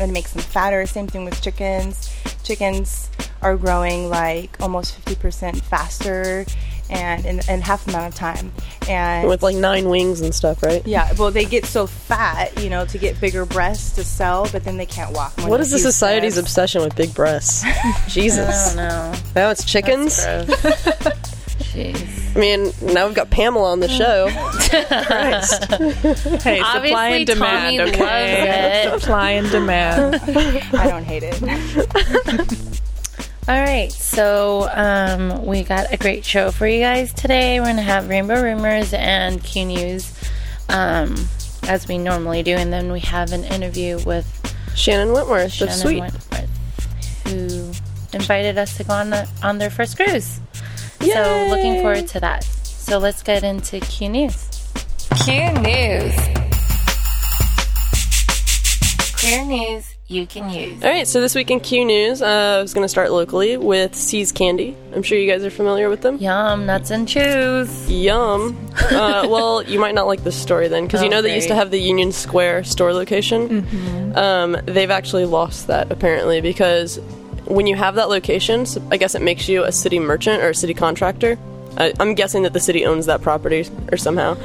and 0.00 0.10
it 0.10 0.14
makes 0.14 0.32
them 0.32 0.42
fatter. 0.42 0.86
Same 0.86 1.06
thing 1.08 1.24
with 1.24 1.40
chickens. 1.42 2.08
Chickens 2.44 3.10
are 3.42 3.56
growing 3.56 4.08
like 4.08 4.56
almost 4.60 4.94
50% 5.04 5.60
faster 5.64 6.46
and 6.90 7.24
in, 7.26 7.40
in 7.48 7.60
half 7.60 7.84
the 7.84 7.90
amount 7.92 8.08
of 8.08 8.14
time. 8.14 8.52
And 8.88 9.28
With 9.28 9.42
like 9.42 9.56
nine 9.56 9.88
wings 9.88 10.20
and 10.20 10.34
stuff, 10.34 10.62
right? 10.62 10.86
yeah, 10.86 11.12
well, 11.18 11.30
they 11.30 11.44
get 11.44 11.66
so 11.66 11.86
fat, 11.86 12.62
you 12.62 12.70
know, 12.70 12.86
to 12.86 12.98
get 12.98 13.20
bigger 13.20 13.44
breasts 13.44 13.94
to 13.96 14.04
sell, 14.04 14.48
but 14.50 14.64
then 14.64 14.76
they 14.78 14.86
can't 14.86 15.12
walk. 15.14 15.36
more 15.38 15.50
What 15.50 15.58
the 15.58 15.66
society's 15.66 16.34
steps. 16.34 16.46
obsession 16.46 16.82
with 16.82 16.96
big 16.96 17.14
breasts? 17.14 17.64
Jesus. 18.08 18.48
I 18.48 18.76
don't 18.76 18.76
know. 18.88 19.14
Now 19.36 19.50
it's 19.50 19.64
chickens. 19.64 20.18
Jeez. 21.68 22.36
I 22.36 22.40
mean, 22.40 22.72
now 22.94 23.06
we've 23.06 23.14
got 23.16 23.30
Pamela 23.30 23.70
on 23.72 23.80
the 23.80 23.88
show. 23.88 24.28
Hey, 26.38 26.58
supply 26.58 26.76
Obviously, 26.76 27.16
and 27.16 27.26
demand, 27.26 27.78
Tommy 27.78 27.90
okay? 27.90 28.84
loves 28.84 28.96
it. 28.96 29.00
Supply 29.00 29.30
and 29.32 29.50
demand. 29.50 30.14
I 30.74 30.88
don't 30.88 31.04
hate 31.04 31.22
it. 31.24 32.58
All 33.48 33.58
right, 33.58 33.90
so 33.90 34.68
um, 34.74 35.46
we 35.46 35.62
got 35.62 35.90
a 35.90 35.96
great 35.96 36.22
show 36.22 36.50
for 36.50 36.66
you 36.66 36.80
guys 36.80 37.14
today. 37.14 37.58
We're 37.58 37.64
going 37.64 37.76
to 37.76 37.82
have 37.82 38.10
Rainbow 38.10 38.42
Rumors 38.42 38.92
and 38.92 39.42
Q 39.42 39.64
News 39.64 40.12
um, 40.68 41.16
as 41.62 41.88
we 41.88 41.96
normally 41.96 42.42
do, 42.42 42.56
and 42.56 42.70
then 42.70 42.92
we 42.92 43.00
have 43.00 43.32
an 43.32 43.44
interview 43.44 44.00
with 44.04 44.26
Shannon 44.76 45.14
Wentworth 45.14 45.46
of 45.46 45.52
Shannon 45.52 45.74
Sweet. 45.74 46.00
Wentworth, 46.00 47.26
who 47.26 47.72
invited 48.12 48.58
us 48.58 48.76
to 48.76 48.84
go 48.84 48.92
on, 48.92 49.08
the, 49.08 49.26
on 49.42 49.56
their 49.56 49.70
first 49.70 49.96
cruise. 49.96 50.40
So 51.00 51.46
looking 51.48 51.80
forward 51.80 52.06
to 52.08 52.20
that. 52.20 52.44
So 52.44 52.98
let's 52.98 53.22
get 53.22 53.44
into 53.44 53.80
Q 53.80 54.10
News. 54.10 54.46
Q 55.24 55.52
News. 55.54 56.14
Clear 59.14 59.44
news 59.46 59.97
you 60.08 60.26
can 60.26 60.48
use. 60.50 60.82
All 60.82 60.90
right, 60.90 61.06
so 61.06 61.20
this 61.20 61.34
week 61.34 61.50
in 61.50 61.60
Q 61.60 61.84
News, 61.84 62.22
uh, 62.22 62.56
I 62.58 62.62
was 62.62 62.72
going 62.72 62.84
to 62.84 62.88
start 62.88 63.12
locally 63.12 63.56
with 63.58 63.94
See's 63.94 64.32
Candy. 64.32 64.74
I'm 64.94 65.02
sure 65.02 65.18
you 65.18 65.30
guys 65.30 65.44
are 65.44 65.50
familiar 65.50 65.90
with 65.90 66.00
them. 66.00 66.16
Yum, 66.16 66.64
nuts 66.66 66.90
and 66.90 67.06
chews. 67.06 67.90
Yum. 67.90 68.56
Uh, 68.90 69.26
well, 69.28 69.62
you 69.62 69.78
might 69.78 69.94
not 69.94 70.06
like 70.06 70.24
this 70.24 70.40
story 70.40 70.68
then, 70.68 70.84
because 70.86 71.02
you 71.02 71.08
Oh, 71.08 71.10
know 71.10 71.22
they 71.22 71.34
used 71.34 71.48
to 71.48 71.54
have 71.54 71.70
the 71.70 71.78
Union 71.80 72.10
Square 72.12 72.64
store 72.64 72.92
location. 72.94 74.14
Um, 74.16 74.56
they've 74.64 74.90
actually 74.90 75.26
lost 75.26 75.66
that 75.66 75.92
apparently 75.92 76.40
because 76.40 76.96
when 77.44 77.66
you 77.66 77.76
have 77.76 77.94
that 77.96 78.08
location, 78.08 78.64
so 78.66 78.82
I 78.90 78.96
guess 78.96 79.14
it 79.14 79.22
makes 79.22 79.48
you 79.48 79.64
a 79.64 79.72
city 79.72 79.98
merchant 79.98 80.42
or 80.42 80.48
a 80.50 80.54
city 80.54 80.72
contractor. 80.74 81.38
I, 81.76 81.92
I'm 82.00 82.14
guessing 82.14 82.42
that 82.44 82.54
the 82.54 82.60
city 82.60 82.84
owns 82.86 83.06
that 83.06 83.20
property 83.20 83.68
or 83.92 83.98
somehow. 83.98 84.36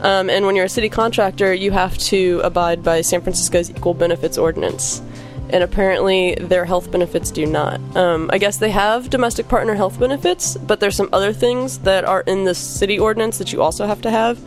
Um, 0.00 0.28
and 0.28 0.46
when 0.46 0.56
you're 0.56 0.64
a 0.64 0.68
city 0.68 0.88
contractor, 0.88 1.54
you 1.54 1.70
have 1.70 1.96
to 1.98 2.40
abide 2.42 2.82
by 2.82 3.00
San 3.02 3.20
Francisco's 3.22 3.70
Equal 3.70 3.94
Benefits 3.94 4.36
Ordinance. 4.36 5.00
And 5.52 5.62
apparently, 5.62 6.34
their 6.34 6.64
health 6.64 6.90
benefits 6.90 7.30
do 7.30 7.44
not. 7.44 7.78
Um, 7.94 8.30
I 8.32 8.38
guess 8.38 8.56
they 8.56 8.70
have 8.70 9.10
domestic 9.10 9.48
partner 9.48 9.74
health 9.74 10.00
benefits, 10.00 10.56
but 10.56 10.80
there's 10.80 10.96
some 10.96 11.10
other 11.12 11.32
things 11.34 11.78
that 11.80 12.04
are 12.04 12.22
in 12.22 12.44
the 12.44 12.54
city 12.54 12.98
ordinance 12.98 13.36
that 13.38 13.52
you 13.52 13.60
also 13.60 13.86
have 13.86 14.00
to 14.02 14.10
have 14.10 14.40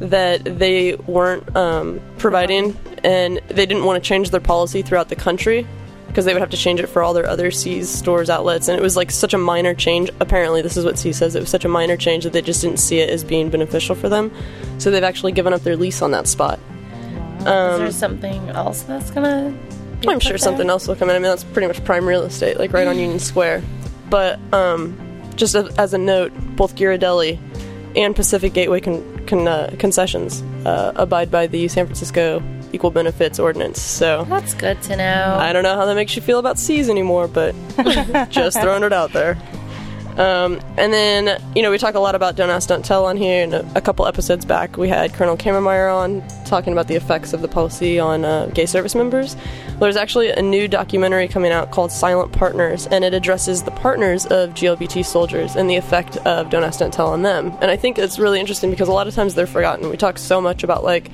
that 0.00 0.44
they 0.44 0.94
weren't 0.94 1.54
um, 1.56 2.00
providing, 2.18 2.76
and 3.04 3.40
they 3.48 3.66
didn't 3.66 3.84
want 3.84 4.02
to 4.02 4.06
change 4.06 4.30
their 4.30 4.40
policy 4.40 4.82
throughout 4.82 5.08
the 5.08 5.16
country 5.16 5.66
because 6.06 6.24
they 6.24 6.32
would 6.32 6.40
have 6.40 6.50
to 6.50 6.56
change 6.56 6.80
it 6.80 6.86
for 6.86 7.02
all 7.02 7.12
their 7.12 7.26
other 7.26 7.50
See's 7.50 7.90
stores 7.90 8.30
outlets, 8.30 8.68
and 8.68 8.78
it 8.78 8.82
was 8.82 8.96
like 8.96 9.10
such 9.10 9.34
a 9.34 9.38
minor 9.38 9.74
change. 9.74 10.10
Apparently, 10.20 10.62
this 10.62 10.78
is 10.78 10.84
what 10.86 10.98
C 10.98 11.12
says. 11.12 11.34
It 11.34 11.40
was 11.40 11.50
such 11.50 11.66
a 11.66 11.68
minor 11.68 11.98
change 11.98 12.24
that 12.24 12.32
they 12.32 12.40
just 12.40 12.62
didn't 12.62 12.78
see 12.78 13.00
it 13.00 13.10
as 13.10 13.24
being 13.24 13.50
beneficial 13.50 13.94
for 13.94 14.08
them, 14.08 14.32
so 14.78 14.90
they've 14.90 15.04
actually 15.04 15.32
given 15.32 15.52
up 15.52 15.60
their 15.62 15.76
lease 15.76 16.00
on 16.00 16.12
that 16.12 16.26
spot. 16.26 16.58
Is 17.40 17.44
there 17.44 17.92
something 17.92 18.48
else 18.50 18.82
that's 18.82 19.10
gonna? 19.10 19.54
I'm 20.06 20.20
sure 20.20 20.38
something 20.38 20.68
else 20.68 20.86
will 20.88 20.96
come 20.96 21.10
in. 21.10 21.16
I 21.16 21.18
mean, 21.18 21.28
that's 21.30 21.44
pretty 21.44 21.68
much 21.68 21.84
prime 21.84 22.06
real 22.06 22.22
estate, 22.22 22.58
like 22.58 22.72
right 22.72 22.86
on 22.86 22.98
Union 22.98 23.18
Square. 23.18 23.62
But 24.10 24.38
um, 24.52 24.96
just 25.36 25.54
a, 25.54 25.72
as 25.78 25.94
a 25.94 25.98
note, 25.98 26.32
both 26.56 26.76
Ghirardelli 26.76 27.38
and 27.96 28.14
Pacific 28.14 28.52
Gateway 28.52 28.80
con- 28.80 29.26
con- 29.26 29.48
uh, 29.48 29.74
concessions 29.78 30.42
uh, 30.64 30.92
abide 30.96 31.30
by 31.30 31.46
the 31.46 31.66
San 31.68 31.86
Francisco 31.86 32.42
Equal 32.72 32.90
Benefits 32.90 33.38
Ordinance. 33.38 33.80
So 33.80 34.24
That's 34.28 34.54
good 34.54 34.80
to 34.82 34.96
know. 34.96 35.36
I 35.40 35.52
don't 35.52 35.62
know 35.62 35.76
how 35.76 35.86
that 35.86 35.94
makes 35.94 36.14
you 36.14 36.22
feel 36.22 36.38
about 36.38 36.58
See's 36.58 36.88
anymore, 36.88 37.26
but 37.28 37.54
just 38.30 38.60
throwing 38.60 38.82
it 38.82 38.92
out 38.92 39.12
there. 39.12 39.38
Um, 40.16 40.60
and 40.78 40.92
then, 40.92 41.42
you 41.54 41.62
know, 41.62 41.70
we 41.70 41.78
talk 41.78 41.94
a 41.94 42.00
lot 42.00 42.14
about 42.14 42.36
Don't 42.36 42.48
Ask, 42.48 42.68
Don't 42.68 42.84
Tell 42.84 43.04
on 43.04 43.16
here. 43.16 43.42
And 43.42 43.54
a, 43.54 43.70
a 43.74 43.80
couple 43.80 44.06
episodes 44.06 44.44
back, 44.44 44.76
we 44.76 44.88
had 44.88 45.12
Colonel 45.12 45.36
Cammermeyer 45.36 45.94
on 45.94 46.26
talking 46.46 46.72
about 46.72 46.88
the 46.88 46.94
effects 46.94 47.32
of 47.32 47.42
the 47.42 47.48
policy 47.48 47.98
on 47.98 48.24
uh, 48.24 48.46
gay 48.46 48.66
service 48.66 48.94
members. 48.94 49.36
There's 49.78 49.96
actually 49.96 50.30
a 50.30 50.40
new 50.40 50.68
documentary 50.68 51.28
coming 51.28 51.52
out 51.52 51.70
called 51.70 51.92
Silent 51.92 52.32
Partners, 52.32 52.86
and 52.86 53.04
it 53.04 53.12
addresses 53.12 53.62
the 53.62 53.70
partners 53.72 54.24
of 54.26 54.50
GLBT 54.54 55.04
soldiers 55.04 55.54
and 55.54 55.68
the 55.68 55.76
effect 55.76 56.16
of 56.18 56.48
Don't 56.48 56.64
Ask, 56.64 56.78
Don't 56.78 56.92
Tell 56.92 57.08
on 57.08 57.22
them. 57.22 57.56
And 57.60 57.70
I 57.70 57.76
think 57.76 57.98
it's 57.98 58.18
really 58.18 58.40
interesting 58.40 58.70
because 58.70 58.88
a 58.88 58.92
lot 58.92 59.06
of 59.06 59.14
times 59.14 59.34
they're 59.34 59.46
forgotten. 59.46 59.90
We 59.90 59.98
talk 59.98 60.16
so 60.16 60.40
much 60.40 60.62
about, 60.62 60.82
like, 60.82 61.10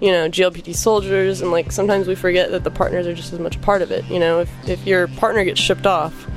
you 0.00 0.12
know, 0.12 0.28
GLBT 0.28 0.76
soldiers, 0.76 1.40
and 1.40 1.50
like 1.50 1.72
sometimes 1.72 2.06
we 2.06 2.14
forget 2.14 2.50
that 2.50 2.62
the 2.62 2.70
partners 2.70 3.06
are 3.06 3.14
just 3.14 3.32
as 3.32 3.38
much 3.38 3.56
a 3.56 3.60
part 3.60 3.80
of 3.82 3.90
it. 3.90 4.04
You 4.06 4.18
know, 4.18 4.40
if, 4.40 4.68
if 4.68 4.86
your 4.86 5.08
partner 5.08 5.44
gets 5.44 5.60
shipped 5.60 5.86
off, 5.86 6.28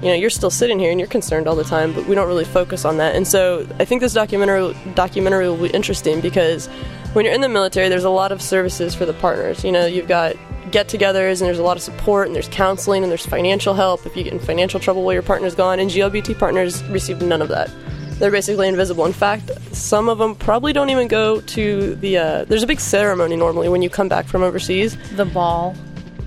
you 0.00 0.08
know 0.08 0.14
you're 0.14 0.30
still 0.30 0.50
sitting 0.50 0.78
here 0.78 0.90
and 0.90 0.98
you're 0.98 1.08
concerned 1.08 1.46
all 1.46 1.56
the 1.56 1.64
time 1.64 1.92
but 1.92 2.06
we 2.06 2.14
don't 2.14 2.28
really 2.28 2.44
focus 2.44 2.84
on 2.84 2.96
that. 2.98 3.14
And 3.14 3.26
so 3.26 3.66
i 3.78 3.84
think 3.84 4.00
this 4.00 4.14
documentary 4.14 4.74
documentary 4.94 5.48
will 5.48 5.68
be 5.68 5.68
interesting 5.68 6.20
because 6.20 6.66
when 7.12 7.24
you're 7.24 7.34
in 7.34 7.40
the 7.40 7.48
military 7.48 7.88
there's 7.88 8.04
a 8.04 8.10
lot 8.10 8.32
of 8.32 8.40
services 8.40 8.94
for 8.94 9.06
the 9.06 9.14
partners. 9.14 9.64
You 9.64 9.72
know 9.72 9.86
you've 9.86 10.08
got 10.08 10.36
get-togethers 10.70 11.40
and 11.40 11.48
there's 11.48 11.58
a 11.58 11.62
lot 11.64 11.76
of 11.76 11.82
support 11.82 12.28
and 12.28 12.34
there's 12.36 12.48
counseling 12.48 13.02
and 13.02 13.10
there's 13.10 13.26
financial 13.26 13.74
help 13.74 14.06
if 14.06 14.16
you 14.16 14.22
get 14.22 14.32
in 14.32 14.38
financial 14.38 14.78
trouble 14.78 15.02
while 15.02 15.12
your 15.12 15.22
partner's 15.22 15.54
gone 15.54 15.80
and 15.80 15.90
glbt 15.90 16.38
partners 16.38 16.82
receive 16.84 17.20
none 17.20 17.42
of 17.42 17.48
that. 17.48 17.70
They're 18.20 18.30
basically 18.30 18.68
invisible. 18.68 19.04
In 19.06 19.12
fact 19.12 19.50
some 19.72 20.08
of 20.08 20.18
them 20.18 20.34
probably 20.34 20.72
don't 20.72 20.90
even 20.90 21.08
go 21.08 21.40
to 21.40 21.94
the 21.96 22.18
uh, 22.18 22.44
there's 22.44 22.62
a 22.62 22.66
big 22.66 22.80
ceremony 22.80 23.36
normally 23.36 23.68
when 23.68 23.82
you 23.82 23.90
come 23.90 24.08
back 24.08 24.26
from 24.26 24.42
overseas. 24.42 24.96
The 25.16 25.24
ball. 25.24 25.74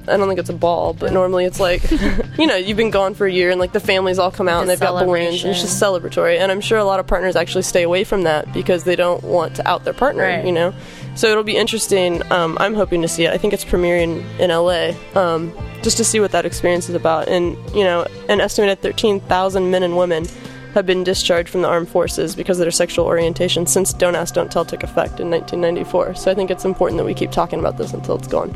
I 0.10 0.18
don't 0.18 0.28
think 0.28 0.40
it's 0.40 0.50
a 0.50 0.54
ball, 0.54 0.94
but 0.94 1.12
normally 1.14 1.46
it's 1.46 1.60
like, 1.60 1.90
you 2.38 2.48
know, 2.48 2.56
you've 2.56 2.78
been 2.78 2.90
gone 2.92 3.14
for 3.14 3.26
a 3.26 3.32
year 3.32 3.50
and 3.52 3.60
like 3.60 3.72
the 3.74 3.80
families 3.80 4.20
all 4.20 4.32
come 4.32 4.48
out 4.48 4.62
and 4.62 4.70
they've 4.70 4.80
got 4.80 5.06
balloons 5.06 5.44
and 5.44 5.52
it's 5.52 5.62
just 5.62 5.82
celebratory. 5.82 6.38
And 6.40 6.52
I'm 6.52 6.62
sure 6.62 6.78
a 6.78 6.84
lot 6.84 7.00
of 7.00 7.08
partners 7.08 7.36
actually 7.36 7.64
stay 7.64 7.84
away 7.84 8.04
from 8.04 8.24
that 8.24 8.52
because 8.54 8.84
they 8.84 8.96
don't 8.96 9.24
want 9.24 9.56
to 9.58 9.68
out 9.68 9.84
their 9.84 9.94
partner, 9.94 10.24
Right. 10.24 10.46
you 10.46 10.52
know? 10.52 10.74
So 11.16 11.28
it'll 11.30 11.44
be 11.44 11.56
interesting. 11.56 12.22
Um, 12.32 12.58
I'm 12.60 12.74
hoping 12.74 13.02
to 13.04 13.08
see 13.08 13.26
it. 13.26 13.32
I 13.34 13.38
think 13.38 13.54
it's 13.54 13.64
premiering 13.66 14.24
in 14.40 14.50
LA 14.50 14.94
um, 15.20 15.54
just 15.84 15.98
to 15.98 16.04
see 16.04 16.20
what 16.20 16.32
that 16.32 16.46
experience 16.46 16.90
is 16.90 16.96
about. 16.96 17.28
And, 17.28 17.56
you 17.76 17.84
know, 17.84 18.06
an 18.30 18.42
estimated 18.42 18.82
13,000 18.82 19.70
men 19.70 19.84
and 19.84 19.96
women 19.96 20.26
have 20.74 20.88
been 20.88 21.04
discharged 21.04 21.50
from 21.50 21.62
the 21.62 21.68
armed 21.68 21.88
forces 21.88 22.36
because 22.36 22.58
of 22.60 22.64
their 22.66 22.72
sexual 22.72 23.06
orientation 23.06 23.68
since 23.68 23.94
Don't 23.94 24.16
Ask, 24.16 24.34
Don't 24.34 24.52
Tell 24.52 24.66
took 24.66 24.82
effect 24.82 25.20
in 25.20 25.30
1994. 25.30 26.16
So 26.16 26.32
I 26.32 26.34
think 26.34 26.50
it's 26.50 26.66
important 26.66 26.98
that 26.98 27.06
we 27.06 27.14
keep 27.14 27.30
talking 27.30 27.60
about 27.60 27.78
this 27.78 27.94
until 27.94 28.16
it's 28.16 28.28
gone. 28.28 28.50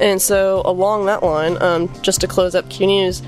And 0.00 0.20
so, 0.20 0.62
along 0.64 1.06
that 1.06 1.22
line, 1.22 1.60
um, 1.62 1.92
just 2.02 2.20
to 2.22 2.26
close 2.26 2.54
up 2.54 2.68
Q 2.70 2.86
News, 2.86 3.22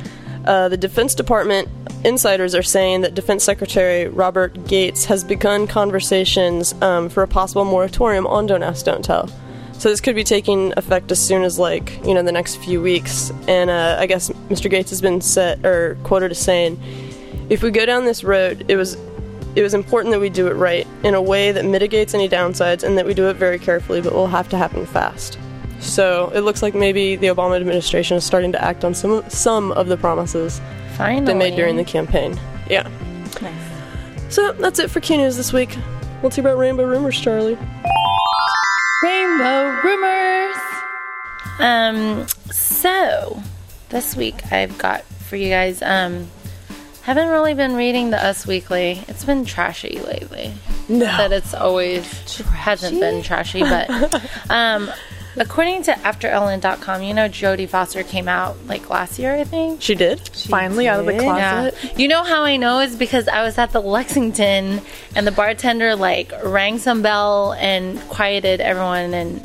uh, 0.47 0.69
the 0.69 0.77
Defense 0.77 1.15
Department 1.15 1.69
insiders 2.05 2.55
are 2.55 2.63
saying 2.63 3.03
that 3.03 3.15
Defense 3.15 3.45
Secretary 3.45 4.09
Robert 4.09 4.67
Gates 4.67 5.05
has 5.05 5.23
begun 5.23 5.67
conversations 5.67 6.75
um, 6.83 7.09
for 7.09 7.23
a 7.23 7.29
possible 7.29 7.65
moratorium 7.65 8.27
on 8.27 8.47
Don't 8.47 8.63
Ask, 8.63 8.87
Don't 8.87 9.05
Tell. 9.05 9.29
So 9.75 9.89
this 9.89 10.01
could 10.01 10.15
be 10.15 10.25
taking 10.25 10.73
effect 10.77 11.11
as 11.11 11.21
soon 11.21 11.43
as 11.43 11.59
like 11.59 12.05
you 12.05 12.15
know 12.15 12.23
the 12.23 12.33
next 12.33 12.57
few 12.57 12.81
weeks. 12.81 13.31
And 13.49 13.69
uh, 13.69 13.97
I 13.99 14.07
guess 14.07 14.31
Mr. 14.49 14.71
Gates 14.71 14.91
has 14.91 15.01
been 15.01 15.21
set 15.21 15.65
or 15.67 15.97
quoted 16.05 16.31
as 16.31 16.39
saying, 16.39 16.81
"If 17.51 17.63
we 17.63 17.71
go 17.71 17.85
down 17.85 18.05
this 18.05 18.25
road, 18.25 18.65
it 18.69 18.77
was." 18.77 18.97
It 19.55 19.61
was 19.61 19.75
important 19.75 20.13
that 20.13 20.21
we 20.21 20.31
do 20.31 20.47
it 20.47 20.55
right 20.55 20.87
in 21.05 21.13
a 21.13 21.21
way 21.21 21.53
that 21.53 21.67
mitigates 21.67 22.15
any 22.15 22.27
downsides 22.27 22.83
and 22.83 22.97
that 22.97 23.05
we 23.05 23.13
do 23.13 23.29
it 23.29 23.37
very 23.37 23.59
carefully, 23.59 24.01
but 24.01 24.15
will 24.15 24.29
have 24.29 24.49
to 24.49 24.57
happen 24.57 24.87
fast. 24.87 25.39
So 25.83 26.31
it 26.33 26.41
looks 26.41 26.63
like 26.63 26.75
maybe 26.75 27.17
the 27.17 27.27
Obama 27.27 27.57
administration 27.57 28.17
is 28.17 28.25
starting 28.25 28.53
to 28.53 28.65
act 28.65 28.85
on 28.85 28.95
some 28.95 29.11
of, 29.11 29.33
some 29.33 29.73
of 29.73 29.89
the 29.89 29.97
promises 29.97 30.61
Finally. 30.97 31.27
they 31.27 31.35
made 31.35 31.57
during 31.57 31.77
the 31.77 31.85
campaign. 31.85 32.39
Yeah. 32.71 32.89
Nice. 33.43 34.35
So 34.35 34.53
that's 34.53 34.79
it 34.79 34.91
for 34.91 35.01
Q 35.01 35.19
News 35.19 35.37
this 35.37 35.53
week. 35.53 35.77
Let's 36.23 36.37
hear 36.37 36.47
about 36.47 36.57
Rainbow 36.57 36.85
Rumors, 36.85 37.21
Charlie. 37.21 37.59
Rainbow 39.03 39.81
rumors. 39.83 40.57
Um, 41.59 42.27
so 42.53 43.43
this 43.89 44.15
week 44.17 44.53
I've 44.53 44.79
got 44.79 45.03
for 45.03 45.35
you 45.37 45.49
guys. 45.49 45.83
Um, 45.83 46.29
haven't 47.03 47.29
really 47.29 47.55
been 47.55 47.75
reading 47.75 48.11
the 48.11 48.25
Us 48.25 48.47
Weekly. 48.47 49.03
It's 49.09 49.25
been 49.25 49.45
trashy 49.45 49.99
lately. 49.99 50.55
No. 50.89 51.07
That 51.07 51.33
it's 51.33 51.53
always 51.53 52.07
hasn't 52.39 53.01
been 53.01 53.23
trashy, 53.23 53.61
but 53.61 53.91
um, 54.51 54.89
according 55.37 55.83
to 55.85 55.93
AfterEllen.com, 55.93 57.03
you 57.03 57.15
know 57.15 57.29
Jodie 57.29 57.69
Foster 57.69 58.03
came 58.03 58.29
out 58.29 58.57
like 58.67 58.91
last 58.91 59.19
year, 59.19 59.35
I 59.35 59.45
think. 59.45 59.83
She 59.83 59.95
did? 59.95 60.21
Finally 60.29 60.89
out 60.89 61.01
of 61.01 61.07
the 61.07 61.19
closet. 61.19 61.75
Yeah. 61.83 61.91
You 61.97 62.09
know 62.09 62.23
how 62.23 62.45
I 62.45 62.57
know 62.57 62.81
is 62.81 62.97
because 62.97 63.29
I 63.29 63.43
was 63.43 63.59
at 63.59 63.73
the 63.73 63.81
Lexington 63.81 64.81
and 65.15 65.27
the 65.27 65.33
bartender 65.33 65.95
like 65.97 66.33
rang 66.45 66.79
some 66.79 67.03
bell 67.03 67.53
and 67.55 68.01
quieted 68.09 68.61
everyone 68.61 69.15
and 69.15 69.43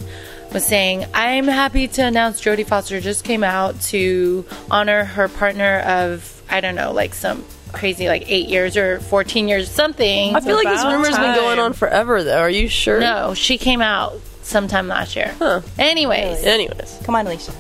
was 0.54 0.66
saying, 0.66 1.06
I'm 1.14 1.46
happy 1.46 1.88
to 1.88 2.04
announce 2.04 2.42
Jodie 2.42 2.66
Foster 2.66 3.02
just 3.02 3.24
came 3.24 3.44
out 3.44 3.80
to 3.82 4.46
honor 4.72 5.04
her 5.04 5.28
partner 5.28 5.80
of, 5.80 6.42
I 6.50 6.62
don't 6.62 6.76
know, 6.76 6.94
like 6.94 7.14
some 7.14 7.44
crazy 7.74 8.08
like 8.08 8.24
eight 8.28 8.48
years 8.48 8.78
or 8.78 9.00
14 9.00 9.48
years, 9.48 9.70
something. 9.70 10.36
I 10.36 10.40
feel 10.40 10.56
like 10.56 10.68
this 10.68 10.84
rumor's 10.84 11.18
been 11.18 11.36
going 11.36 11.60
on 11.60 11.74
forever, 11.74 12.24
though. 12.24 12.40
Are 12.40 12.50
you 12.50 12.68
sure? 12.68 13.00
no, 13.00 13.34
she 13.34 13.58
came 13.58 13.82
out 13.82 14.20
sometime 14.48 14.88
last 14.88 15.16
year. 15.16 15.36
Huh. 15.40 15.62
Anyways, 15.78 16.44
Anyways. 16.44 17.00
Come 17.04 17.16
on, 17.16 17.28
Alicia. 17.28 17.52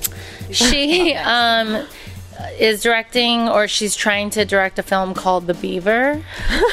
she 0.51 1.13
um 1.15 1.86
is 2.60 2.84
directing 2.84 3.50
or 3.50 3.67
she's 3.67 3.96
trying 3.96 4.29
to 4.29 4.46
direct 4.46 4.77
a 4.77 4.84
film 4.84 5.13
called 5.15 5.48
The 5.48 5.53
Beaver. 5.56 6.24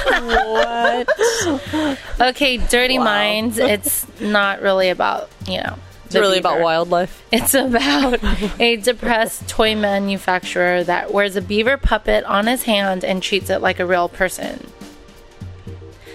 What? 0.06 1.08
Okay, 2.20 2.58
Dirty 2.58 2.98
Minds. 2.98 3.58
It's 3.58 4.06
not 4.20 4.60
really 4.62 4.90
about, 4.90 5.30
you 5.46 5.58
know. 5.62 5.76
It's 6.06 6.14
really 6.14 6.38
about 6.38 6.60
wildlife. 6.60 7.22
It's 7.32 7.54
about 7.54 8.22
a 8.60 8.76
depressed 8.76 9.48
toy 9.48 9.74
manufacturer 9.74 10.84
that 10.84 11.12
wears 11.12 11.34
a 11.34 11.40
beaver 11.42 11.76
puppet 11.76 12.24
on 12.24 12.46
his 12.46 12.64
hand 12.64 13.04
and 13.04 13.22
treats 13.22 13.50
it 13.50 13.60
like 13.60 13.80
a 13.80 13.86
real 13.86 14.08
person. 14.08 14.70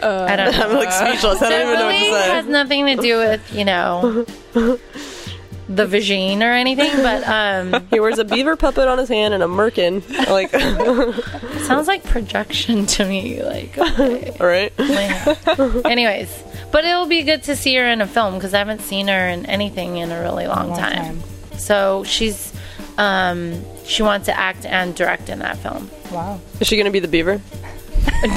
I 0.01 0.35
don't 0.35 0.51
know. 0.51 0.69
I'm 0.69 0.75
like 0.75 0.91
speechless. 0.91 1.41
I 1.41 1.49
don't 1.49 1.61
even 1.61 1.73
know 1.79 1.85
what 1.85 1.91
really 1.93 2.09
to 2.11 2.13
say. 2.15 2.29
has 2.31 2.45
nothing 2.45 2.85
to 2.87 2.95
do 2.95 3.17
with, 3.17 3.53
you 3.53 3.65
know, 3.65 4.25
the 5.69 5.85
vagine 5.85 6.39
or 6.41 6.51
anything, 6.51 6.89
but 6.97 7.23
um, 7.27 7.85
He 7.91 7.99
wears 7.99 8.17
a 8.17 8.25
beaver 8.25 8.55
puppet 8.55 8.87
on 8.87 8.97
his 8.97 9.07
hand 9.09 9.33
and 9.35 9.43
a 9.43 9.47
merkin. 9.47 10.01
Like, 10.27 10.49
it 10.53 11.61
sounds 11.65 11.87
like 11.87 12.03
projection 12.03 12.85
to 12.87 13.05
me. 13.05 13.43
Like, 13.43 13.77
okay. 13.77 14.35
all 14.39 14.47
right. 14.47 14.73
Yeah. 14.79 15.35
Anyways, 15.85 16.43
but 16.71 16.85
it'll 16.85 17.05
be 17.05 17.21
good 17.23 17.43
to 17.43 17.55
see 17.55 17.75
her 17.75 17.85
in 17.87 18.01
a 18.01 18.07
film 18.07 18.33
because 18.35 18.53
I 18.53 18.57
haven't 18.59 18.81
seen 18.81 19.07
her 19.07 19.27
in 19.27 19.45
anything 19.45 19.97
in 19.97 20.11
a 20.11 20.19
really 20.21 20.47
long, 20.47 20.69
Long 20.69 20.79
time. 20.79 21.19
time. 21.19 21.23
So 21.57 22.03
she's 22.03 22.51
um, 22.97 23.63
she 23.85 24.01
wants 24.03 24.25
to 24.25 24.37
act 24.37 24.65
and 24.65 24.95
direct 24.95 25.29
in 25.29 25.39
that 25.39 25.57
film. 25.57 25.89
Wow. 26.11 26.39
Is 26.59 26.67
she 26.67 26.75
going 26.75 26.85
to 26.85 26.91
be 26.91 26.99
the 26.99 27.07
beaver? 27.07 27.41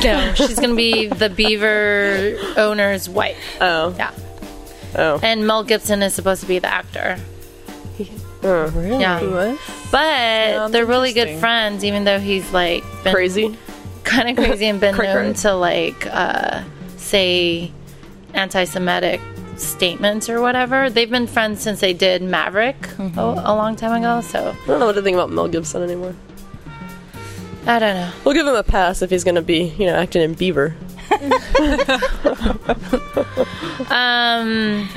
No, 0.02 0.32
she's 0.34 0.58
gonna 0.58 0.74
be 0.74 1.08
the 1.08 1.28
Beaver 1.28 2.36
owner's 2.56 3.08
wife. 3.08 3.36
Oh. 3.60 3.94
Yeah, 3.98 4.10
Oh. 4.96 5.18
and 5.22 5.46
Mel 5.46 5.64
Gibson 5.64 6.02
is 6.02 6.14
supposed 6.14 6.40
to 6.42 6.46
be 6.46 6.58
the 6.58 6.68
actor. 6.72 7.18
Uh, 8.44 8.70
Really? 8.74 9.00
Yeah, 9.00 9.20
What? 9.22 9.58
but 9.92 10.50
Sounds 10.54 10.72
they're 10.72 10.84
really 10.86 11.12
good 11.12 11.28
interesting. 11.28 11.40
friends, 11.40 11.84
even 11.84 12.04
though 12.04 12.18
he's 12.18 12.50
like 12.52 12.82
been 13.04 13.14
crazy. 13.14 13.56
kind 14.04 14.28
of 14.30 14.36
crazy 14.44 14.66
and 14.66 14.80
been 14.80 14.94
Cray 14.96 15.06
known 15.06 15.32
cray. 15.34 15.42
to 15.42 15.54
like 15.54 16.06
uh, 16.10 16.62
say 16.96 17.70
anti-Semitic 18.34 19.20
statements 19.56 20.28
or 20.28 20.40
whatever. 20.40 20.90
They've 20.90 21.10
been 21.10 21.26
friends 21.28 21.60
since 21.62 21.78
they 21.80 21.92
did 21.92 22.20
Maverick 22.22 22.76
a, 22.98 23.20
a 23.20 23.54
long 23.54 23.76
time 23.76 23.92
ago. 24.02 24.20
So 24.22 24.54
I 24.64 24.66
don't 24.66 24.80
know 24.80 24.86
what 24.86 24.94
to 24.96 25.02
think 25.02 25.14
about 25.14 25.30
Mel 25.30 25.46
Gibson 25.48 25.82
anymore. 25.82 26.14
I 27.66 27.78
don't 27.78 27.94
know. 27.94 28.12
We'll 28.24 28.34
give 28.34 28.46
him 28.46 28.54
a 28.56 28.62
pass 28.62 29.02
if 29.02 29.10
he's 29.10 29.22
going 29.24 29.36
to 29.36 29.42
be, 29.42 29.64
you 29.78 29.86
know, 29.86 29.94
acting 29.94 30.22
in 30.22 30.34
Beaver. 30.34 30.74
Um. 33.90 34.88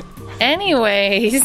Anyways, 0.41 1.41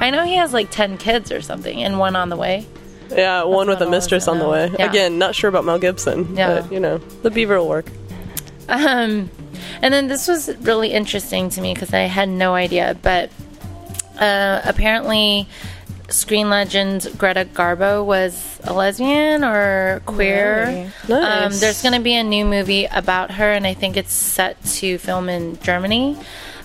I 0.00 0.10
know 0.10 0.24
he 0.26 0.34
has 0.36 0.52
like 0.52 0.70
ten 0.70 0.98
kids 0.98 1.32
or 1.32 1.40
something, 1.40 1.82
and 1.82 1.98
one 1.98 2.16
on 2.16 2.28
the 2.28 2.36
way. 2.36 2.66
Yeah, 3.10 3.44
one 3.44 3.66
with 3.66 3.80
a 3.80 3.88
mistress 3.88 4.28
on 4.28 4.38
the 4.38 4.48
way. 4.48 4.70
Yeah. 4.78 4.90
Again, 4.90 5.18
not 5.18 5.34
sure 5.34 5.48
about 5.48 5.64
Mel 5.64 5.78
Gibson, 5.78 6.36
Yeah. 6.36 6.60
but 6.60 6.72
you 6.72 6.80
know, 6.80 6.98
the 7.22 7.30
Beaver 7.30 7.58
will 7.58 7.68
work. 7.68 7.86
Um, 8.68 9.30
and 9.80 9.94
then 9.94 10.08
this 10.08 10.28
was 10.28 10.54
really 10.58 10.90
interesting 10.92 11.48
to 11.50 11.60
me 11.62 11.72
because 11.72 11.94
I 11.94 12.00
had 12.00 12.28
no 12.28 12.54
idea, 12.54 12.98
but 13.00 13.30
uh, 14.18 14.60
apparently, 14.64 15.48
screen 16.08 16.50
legend 16.50 17.12
Greta 17.16 17.44
Garbo 17.44 18.04
was 18.04 18.60
a 18.64 18.72
lesbian 18.72 19.44
or 19.44 20.02
queer. 20.06 20.90
Really? 21.08 21.22
Um, 21.24 21.52
there's 21.52 21.82
going 21.82 21.94
to 21.94 22.00
be 22.00 22.14
a 22.14 22.24
new 22.24 22.44
movie 22.44 22.86
about 22.86 23.32
her, 23.32 23.52
and 23.52 23.66
I 23.66 23.74
think 23.74 23.96
it's 23.96 24.12
set 24.12 24.62
to 24.64 24.98
film 24.98 25.28
in 25.28 25.58
Germany. 25.60 26.18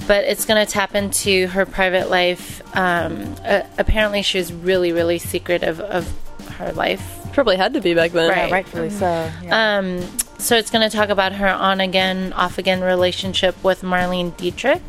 But 0.08 0.24
it's 0.24 0.46
going 0.46 0.65
to 0.65 0.72
tap 0.72 0.96
into 0.96 1.48
her 1.48 1.65
private 1.65 2.10
life. 2.10 2.62
Um, 2.75 3.36
uh, 3.43 3.63
apparently, 3.77 4.22
she 4.22 4.38
was 4.38 4.53
really, 4.53 4.91
really 4.91 5.19
secretive 5.19 5.79
of 5.79 6.10
her 6.58 6.72
life 6.72 7.19
Probably 7.34 7.58
had 7.58 7.74
to 7.74 7.81
be 7.81 7.93
back 7.93 8.12
then. 8.12 8.29
Right. 8.29 8.48
Yeah, 8.48 8.53
rightfully 8.53 8.89
so. 8.89 9.31
Yeah. 9.43 9.77
Um, 9.77 10.01
so 10.39 10.58
it's 10.58 10.72
going 10.72 10.89
to 10.89 10.96
talk 10.96 11.10
about 11.10 11.34
her 11.34 11.48
on 11.48 11.79
again, 11.79 12.34
off 12.34 12.58
again 12.58 12.81
relationship 12.81 13.62
with 13.63 13.81
Marlene 13.81 14.36
Dietrich. 14.36 14.81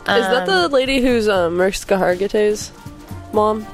Is 0.00 0.26
that 0.26 0.46
the 0.46 0.68
lady 0.68 1.00
who's 1.00 1.28
um, 1.28 1.56
Mariska 1.56 1.94
Hargitay's 1.94 2.72
mom? 3.32 3.66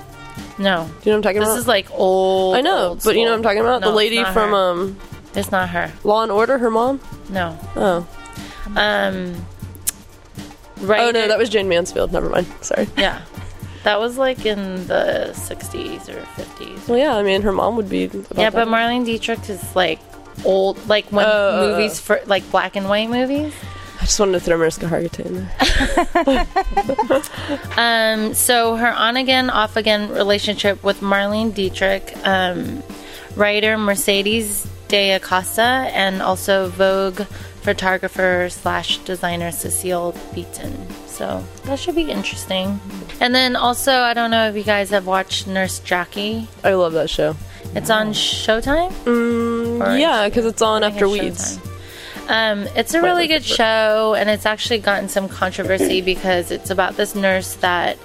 No, 0.58 0.62
Do 0.62 0.64
you 0.64 0.66
know 0.66 0.88
what 0.88 1.06
I'm 1.16 1.22
talking 1.22 1.40
this 1.40 1.48
about? 1.48 1.54
This 1.54 1.62
is 1.62 1.68
like 1.68 1.90
old. 1.92 2.56
I 2.56 2.60
know, 2.60 2.88
old 2.88 3.02
but 3.04 3.14
you 3.16 3.24
know 3.24 3.30
what 3.30 3.36
I'm 3.38 3.42
talking 3.42 3.60
about? 3.60 3.80
No, 3.82 3.90
the 3.90 3.96
lady 3.96 4.22
from 4.24 4.50
her. 4.50 4.54
um, 4.54 4.98
It's 5.34 5.50
not 5.50 5.68
her. 5.70 5.92
Law 6.04 6.22
and 6.22 6.32
Order, 6.32 6.58
her 6.58 6.70
mom? 6.70 7.00
No. 7.28 7.58
Oh. 7.76 8.06
Um. 8.76 9.34
Right. 10.80 11.00
Oh 11.00 11.10
no, 11.10 11.28
that 11.28 11.38
was 11.38 11.48
Jayne 11.48 11.68
Mansfield. 11.68 12.12
Never 12.12 12.28
mind. 12.28 12.46
Sorry. 12.60 12.86
Yeah. 12.96 13.22
That 13.84 14.00
was 14.00 14.18
like 14.18 14.44
in 14.44 14.86
the 14.88 15.30
60s 15.32 16.08
or 16.08 16.20
50s. 16.42 16.88
Well, 16.88 16.98
yeah, 16.98 17.14
I 17.16 17.22
mean, 17.22 17.42
her 17.42 17.52
mom 17.52 17.76
would 17.76 17.88
be. 17.88 18.10
Yeah, 18.34 18.50
but. 18.50 18.66
Marlene 18.68 19.04
Dietrich 19.04 19.48
is 19.48 19.76
like 19.76 20.00
old, 20.44 20.86
like 20.88 21.06
when 21.12 21.24
Oh, 21.24 21.30
oh, 21.30 21.50
oh. 21.54 21.70
movies 21.76 22.00
for 22.00 22.20
like 22.26 22.50
black 22.50 22.74
and 22.76 22.88
white 22.88 23.08
movies. 23.10 23.54
I 23.98 24.04
just 24.04 24.20
wanted 24.20 24.32
to 24.32 24.40
throw 24.40 24.56
Mariska 24.58 24.86
Hargitay 24.86 25.26
in 25.26 25.34
there. 25.34 26.46
Um, 27.76 28.34
so 28.34 28.76
her 28.76 28.92
on 28.92 29.16
again, 29.16 29.50
off 29.50 29.76
again 29.76 30.10
relationship 30.10 30.82
with 30.84 31.00
Marlene 31.00 31.54
Dietrich, 31.54 32.14
um, 32.24 32.82
writer 33.36 33.76
Mercedes 33.78 34.66
de 34.88 35.12
Acosta, 35.12 35.62
and 35.62 36.22
also 36.22 36.68
Vogue 36.68 37.22
photographer 37.62 38.48
slash 38.50 38.98
designer 38.98 39.50
Cecil 39.50 40.14
Beaton. 40.34 40.86
So 41.06 41.42
that 41.64 41.78
should 41.78 41.94
be 41.96 42.10
interesting. 42.10 42.78
And 43.20 43.34
then 43.34 43.56
also, 43.56 43.92
I 43.92 44.14
don't 44.14 44.30
know 44.30 44.48
if 44.48 44.56
you 44.56 44.62
guys 44.62 44.90
have 44.90 45.06
watched 45.06 45.46
Nurse 45.46 45.78
Jackie. 45.80 46.46
I 46.62 46.74
love 46.74 46.92
that 46.92 47.10
show. 47.10 47.34
It's 47.74 47.90
on 47.90 48.08
Showtime. 48.08 48.92
Mm, 49.04 49.98
yeah, 49.98 50.28
because 50.28 50.46
it's 50.46 50.62
on 50.62 50.84
I 50.84 50.88
after 50.88 51.08
Weeds. 51.08 51.58
Showtime. 51.58 51.75
Um, 52.28 52.66
it's 52.74 52.94
a 52.94 53.02
really 53.02 53.28
good 53.28 53.44
show, 53.44 54.14
and 54.14 54.28
it's 54.28 54.46
actually 54.46 54.78
gotten 54.78 55.08
some 55.08 55.28
controversy 55.28 56.00
because 56.00 56.50
it's 56.50 56.70
about 56.70 56.96
this 56.96 57.14
nurse 57.14 57.54
that 57.56 57.98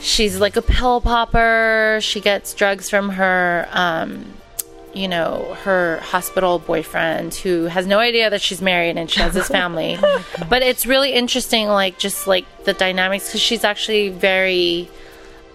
she's 0.00 0.38
like 0.38 0.56
a 0.56 0.62
pill 0.62 1.00
popper. 1.00 1.98
She 2.02 2.20
gets 2.20 2.52
drugs 2.54 2.90
from 2.90 3.10
her, 3.10 3.66
um, 3.72 4.26
you 4.92 5.08
know, 5.08 5.56
her 5.62 5.98
hospital 5.98 6.58
boyfriend 6.58 7.34
who 7.34 7.64
has 7.64 7.86
no 7.86 7.98
idea 7.98 8.30
that 8.30 8.42
she's 8.42 8.60
married 8.60 8.96
and 8.96 9.10
she 9.10 9.20
has 9.20 9.32
this 9.34 9.48
family. 9.48 9.98
but 10.50 10.62
it's 10.62 10.86
really 10.86 11.12
interesting, 11.12 11.68
like 11.68 11.98
just 11.98 12.26
like 12.26 12.44
the 12.64 12.74
dynamics, 12.74 13.28
because 13.28 13.40
she's 13.40 13.64
actually 13.64 14.10
very 14.10 14.88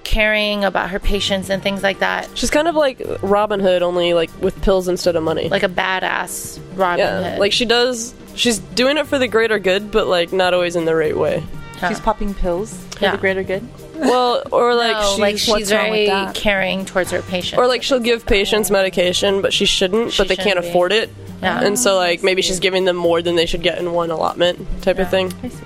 caring 0.10 0.64
about 0.66 0.90
her 0.90 0.98
patients 1.00 1.52
and 1.52 1.62
things 1.62 1.84
like 1.84 2.00
that. 2.00 2.28
She's 2.36 2.50
kind 2.50 2.68
of 2.68 2.74
like 2.74 3.00
Robin 3.22 3.60
Hood, 3.60 3.84
only 3.84 4.16
like 4.16 4.32
with 4.42 4.60
pills 4.64 4.88
instead 4.88 5.16
of 5.16 5.22
money. 5.24 5.50
Like 5.50 5.62
a 5.64 5.70
badass 5.70 6.60
Robin 6.76 7.00
yeah, 7.06 7.32
Hood. 7.32 7.40
like 7.40 7.52
she 7.52 7.66
does. 7.66 8.16
She's 8.36 8.58
doing 8.58 8.98
it 8.98 9.06
for 9.06 9.20
the 9.20 9.28
greater 9.28 9.60
good, 9.60 9.92
but 9.92 10.08
like 10.08 10.34
not 10.34 10.54
always 10.56 10.76
in 10.76 10.86
the 10.86 10.96
right 10.96 11.16
way. 11.16 11.44
Huh. 11.78 11.90
She's 11.90 12.00
popping 12.00 12.34
pills 12.34 12.74
for 12.96 13.06
Yeah. 13.06 13.12
the 13.12 13.18
greater 13.20 13.44
good. 13.44 13.68
Well, 13.96 14.42
or 14.52 14.74
like 14.76 14.94
no, 14.94 15.10
she's, 15.12 15.20
like 15.20 15.38
she's 15.38 15.48
what's 15.50 15.72
wrong 15.72 15.82
very 15.88 16.00
with 16.00 16.08
that? 16.10 16.36
caring 16.36 16.86
towards 16.86 17.12
her 17.12 17.22
patients. 17.22 17.60
or 17.60 17.68
like 17.68 17.84
she'll 17.84 18.00
give 18.00 18.26
patients 18.26 18.72
medication, 18.72 19.42
but 19.44 19.54
she 19.54 19.66
shouldn't, 19.66 20.14
She 20.14 20.18
but 20.18 20.28
they 20.28 20.36
can't 20.36 20.48
shouldn't 20.50 20.64
be. 20.66 20.70
afford 20.70 20.92
it. 20.92 21.10
Yeah. 21.44 21.62
And 21.62 21.78
so 21.78 21.96
like 21.98 22.24
maybe 22.24 22.42
she's 22.42 22.60
giving 22.60 22.86
them 22.86 22.96
more 22.96 23.22
than 23.22 23.36
they 23.36 23.46
should 23.46 23.62
get 23.62 23.78
in 23.78 23.92
one 23.94 24.10
allotment 24.10 24.82
type 24.82 24.98
of 25.00 25.10
thing. 25.12 25.32
I 25.44 25.50
see. 25.50 25.64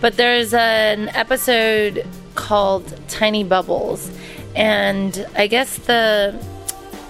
But 0.00 0.16
there's 0.16 0.52
an 0.54 1.08
episode 1.10 2.06
called 2.34 3.00
Tiny 3.08 3.44
Bubbles, 3.44 4.10
and 4.54 5.26
I 5.36 5.46
guess 5.46 5.76
the 5.78 6.38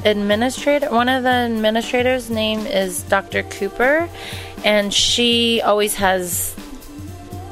administrator, 0.05 0.91
one 0.91 1.09
of 1.09 1.23
the 1.23 1.29
administrators' 1.29 2.31
name 2.31 2.61
is 2.61 3.03
Dr. 3.05 3.43
Cooper, 3.45 4.09
and 4.65 4.93
she 4.93 5.61
always 5.63 5.95
has 5.97 6.55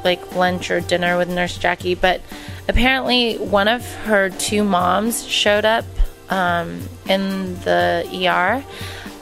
like 0.04 0.34
lunch 0.34 0.70
or 0.70 0.80
dinner 0.80 1.18
with 1.18 1.28
Nurse 1.28 1.58
Jackie. 1.58 1.94
But 1.94 2.20
apparently, 2.68 3.36
one 3.36 3.68
of 3.68 3.84
her 4.04 4.30
two 4.30 4.64
moms 4.64 5.26
showed 5.26 5.64
up 5.64 5.84
um, 6.30 6.80
in 7.08 7.54
the 7.60 8.06
ER. 8.26 8.64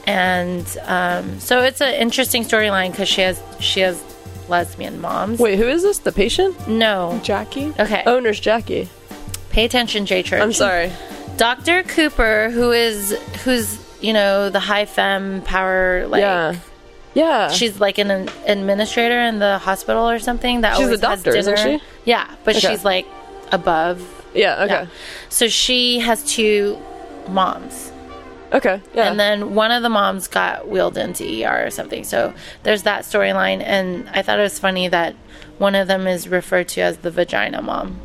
And 0.05 0.65
um, 0.85 1.39
so 1.39 1.61
it's 1.61 1.81
an 1.81 1.93
interesting 1.93 2.43
storyline 2.43 2.91
because 2.91 3.09
she 3.09 3.21
has 3.21 3.41
she 3.59 3.81
has 3.81 4.01
lesbian 4.49 4.99
moms. 5.01 5.39
Wait, 5.39 5.57
who 5.57 5.67
is 5.67 5.83
this? 5.83 5.99
The 5.99 6.11
patient? 6.11 6.67
No. 6.67 7.19
Jackie? 7.23 7.73
Okay. 7.79 8.03
Oh, 8.05 8.19
Nurse 8.19 8.39
Jackie. 8.39 8.89
Pay 9.51 9.65
attention, 9.65 10.05
J 10.05 10.23
Church. 10.23 10.41
I'm 10.41 10.53
sorry. 10.53 10.91
Dr. 11.37 11.83
Cooper, 11.83 12.49
who 12.51 12.71
is 12.71 13.11
who's 13.43 13.79
you 14.01 14.13
know 14.13 14.49
the 14.49 14.59
high 14.59 14.85
femme 14.85 15.41
power, 15.41 16.05
like 16.07 16.21
yeah. 16.21 16.55
Yeah. 17.15 17.49
she's 17.49 17.79
like 17.79 17.97
an, 17.97 18.11
an 18.11 18.29
administrator 18.45 19.19
in 19.19 19.39
the 19.39 19.57
hospital 19.57 20.09
or 20.09 20.19
something. 20.19 20.61
That 20.61 20.77
She's 20.77 20.87
a 20.87 20.91
has 20.91 21.01
doctor, 21.01 21.35
isn't 21.35 21.57
she? 21.59 21.81
Yeah, 22.05 22.29
but 22.43 22.55
Okay. 22.57 22.67
she's 22.69 22.85
like 22.85 23.07
above. 23.51 23.99
yeah. 24.35 24.63
Okay. 24.63 24.73
Yeah. 24.73 24.87
So 25.29 25.47
she 25.47 25.99
has 25.99 26.23
two 26.23 26.77
moms. 27.27 27.88
Okay. 28.51 28.81
Yeah. 28.93 29.09
And 29.09 29.19
then 29.19 29.53
one 29.55 29.71
of 29.71 29.83
the 29.83 29.89
moms 29.89 30.27
got 30.27 30.67
wheeled 30.67 30.97
into 30.97 31.23
ER 31.45 31.67
or 31.67 31.69
something. 31.69 32.03
So 32.03 32.33
there's 32.63 32.83
that 32.83 33.03
storyline. 33.03 33.61
And 33.63 34.09
I 34.09 34.21
thought 34.21 34.39
it 34.39 34.43
was 34.43 34.59
funny 34.59 34.87
that 34.87 35.15
one 35.57 35.75
of 35.75 35.87
them 35.87 36.07
is 36.07 36.27
referred 36.27 36.67
to 36.69 36.81
as 36.81 36.97
the 36.97 37.11
vagina 37.11 37.61
mom. 37.61 37.99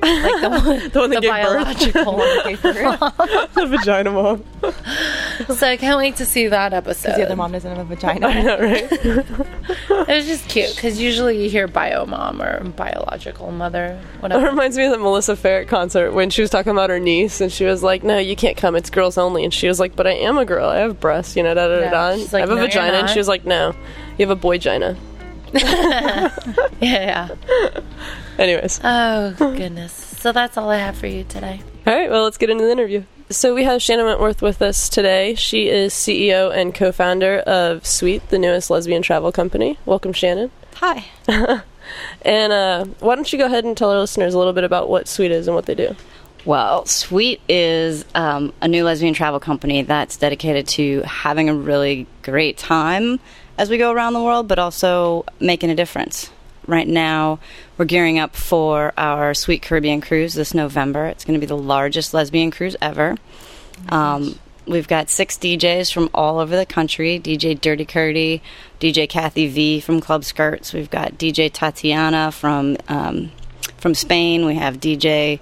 Like 0.00 0.40
the 0.40 0.48
one, 0.50 0.88
the 0.92 0.98
one 1.00 1.10
that 1.10 1.16
the 1.16 1.20
gave 1.20 1.30
birth. 1.30 1.64
biological 1.64 2.16
one. 2.16 3.48
the 3.54 3.66
vagina 3.68 4.10
mom. 4.12 4.44
So 5.56 5.66
I 5.68 5.76
can't 5.76 5.98
wait 5.98 6.16
to 6.16 6.24
see 6.24 6.46
that 6.48 6.72
episode. 6.72 7.16
The 7.16 7.24
other 7.26 7.36
mom 7.36 7.52
doesn't 7.52 7.68
have 7.76 7.80
a 7.90 7.94
vagina. 7.94 8.26
I 8.28 8.42
know, 8.42 8.58
right? 8.58 8.92
It 10.08 10.16
was 10.16 10.26
just 10.26 10.48
cute 10.48 10.74
because 10.74 11.00
usually 11.00 11.42
you 11.42 11.50
hear 11.50 11.66
bio 11.68 12.06
mom 12.06 12.40
or 12.40 12.62
biological 12.64 13.50
mother, 13.50 14.00
It 14.16 14.22
whatever. 14.22 14.46
reminds 14.46 14.76
me 14.78 14.84
of 14.86 14.92
the 14.92 14.98
Melissa 14.98 15.34
Ferrick 15.36 15.68
concert 15.68 16.12
when 16.12 16.30
she 16.30 16.40
was 16.40 16.50
talking 16.50 16.72
about 16.72 16.88
her 16.90 16.98
niece 16.98 17.40
and 17.42 17.52
she 17.52 17.64
was 17.64 17.82
like, 17.82 18.02
"No, 18.04 18.16
you 18.18 18.36
can't 18.36 18.56
come. 18.56 18.74
It's 18.76 18.88
girls 18.90 19.18
only." 19.18 19.44
And 19.44 19.52
she 19.52 19.68
was 19.68 19.78
like, 19.80 19.94
"But 19.96 20.06
I 20.06 20.12
am 20.12 20.38
a 20.38 20.44
girl. 20.46 20.68
I 20.68 20.78
have 20.78 20.98
breasts. 21.00 21.36
You 21.36 21.42
know, 21.42 21.52
da 21.54 21.68
da 21.68 21.74
da 21.76 21.80
Yeah. 21.82 21.90
da. 21.90 22.14
She's 22.16 22.32
I 22.32 22.38
like, 22.38 22.48
have 22.48 22.56
a 22.56 22.60
"No, 22.60 22.66
vagina." 22.66 22.96
And 22.98 23.10
she 23.10 23.18
was 23.18 23.28
like, 23.28 23.44
"No, 23.44 23.74
you 24.16 24.26
have 24.26 24.30
a 24.30 24.40
boy 24.40 24.56
gina." 24.58 24.96
yeah, 25.52 26.30
yeah. 26.80 27.28
Anyways, 28.38 28.80
Oh 28.84 29.34
goodness. 29.38 29.92
So 29.92 30.32
that's 30.32 30.56
all 30.56 30.70
I 30.70 30.78
have 30.78 30.96
for 30.96 31.06
you 31.06 31.24
today. 31.24 31.60
all 31.86 31.94
right. 31.94 32.10
Well, 32.10 32.24
let's 32.24 32.38
get 32.38 32.50
into 32.50 32.64
the 32.64 32.72
interview. 32.72 33.04
So 33.30 33.54
we 33.54 33.64
have 33.64 33.82
Shannon 33.82 34.06
Wentworth 34.06 34.40
with 34.40 34.62
us 34.62 34.88
today. 34.88 35.34
She 35.34 35.68
is 35.68 35.92
CEO 35.92 36.50
and 36.56 36.74
co-founder 36.74 37.40
of 37.40 37.84
Sweet, 37.84 38.26
the 38.30 38.38
newest 38.38 38.70
lesbian 38.70 39.02
travel 39.02 39.32
company. 39.32 39.78
Welcome, 39.84 40.12
Shannon. 40.12 40.50
Hi. 40.76 41.04
And 42.20 42.52
uh, 42.52 42.84
why 43.00 43.14
don't 43.14 43.32
you 43.32 43.38
go 43.38 43.46
ahead 43.46 43.64
and 43.64 43.74
tell 43.74 43.90
our 43.90 43.98
listeners 43.98 44.34
a 44.34 44.38
little 44.38 44.52
bit 44.52 44.62
about 44.64 44.90
what 44.90 45.08
Sweet 45.08 45.30
is 45.30 45.46
and 45.48 45.54
what 45.54 45.64
they 45.64 45.74
do? 45.74 45.96
Well, 46.44 46.84
Sweet 46.84 47.40
is 47.48 48.04
um, 48.14 48.52
a 48.60 48.68
new 48.68 48.84
lesbian 48.84 49.14
travel 49.14 49.40
company 49.40 49.82
that's 49.82 50.18
dedicated 50.18 50.68
to 50.68 51.00
having 51.02 51.48
a 51.48 51.54
really 51.54 52.06
great 52.22 52.58
time 52.58 53.20
as 53.56 53.70
we 53.70 53.78
go 53.78 53.90
around 53.90 54.12
the 54.12 54.22
world, 54.22 54.48
but 54.48 54.58
also 54.58 55.24
making 55.40 55.70
a 55.70 55.74
difference. 55.74 56.30
Right 56.68 56.86
now, 56.86 57.38
we're 57.78 57.86
gearing 57.86 58.18
up 58.18 58.36
for 58.36 58.92
our 58.98 59.32
Sweet 59.32 59.62
Caribbean 59.62 60.02
cruise 60.02 60.34
this 60.34 60.52
November. 60.52 61.06
It's 61.06 61.24
going 61.24 61.32
to 61.32 61.40
be 61.40 61.46
the 61.46 61.56
largest 61.56 62.12
lesbian 62.12 62.50
cruise 62.50 62.76
ever. 62.82 63.16
Um, 63.88 64.38
we've 64.66 64.86
got 64.86 65.08
six 65.08 65.38
DJs 65.38 65.90
from 65.90 66.10
all 66.12 66.38
over 66.38 66.54
the 66.54 66.66
country 66.66 67.18
DJ 67.18 67.58
Dirty 67.58 67.86
Curdy, 67.86 68.42
DJ 68.80 69.08
Kathy 69.08 69.48
V 69.48 69.80
from 69.80 70.02
Club 70.02 70.24
Skirts. 70.24 70.74
We've 70.74 70.90
got 70.90 71.12
DJ 71.12 71.50
Tatiana 71.50 72.30
from, 72.32 72.76
um, 72.86 73.32
from 73.78 73.94
Spain. 73.94 74.44
We 74.44 74.56
have 74.56 74.76
DJ 74.76 75.40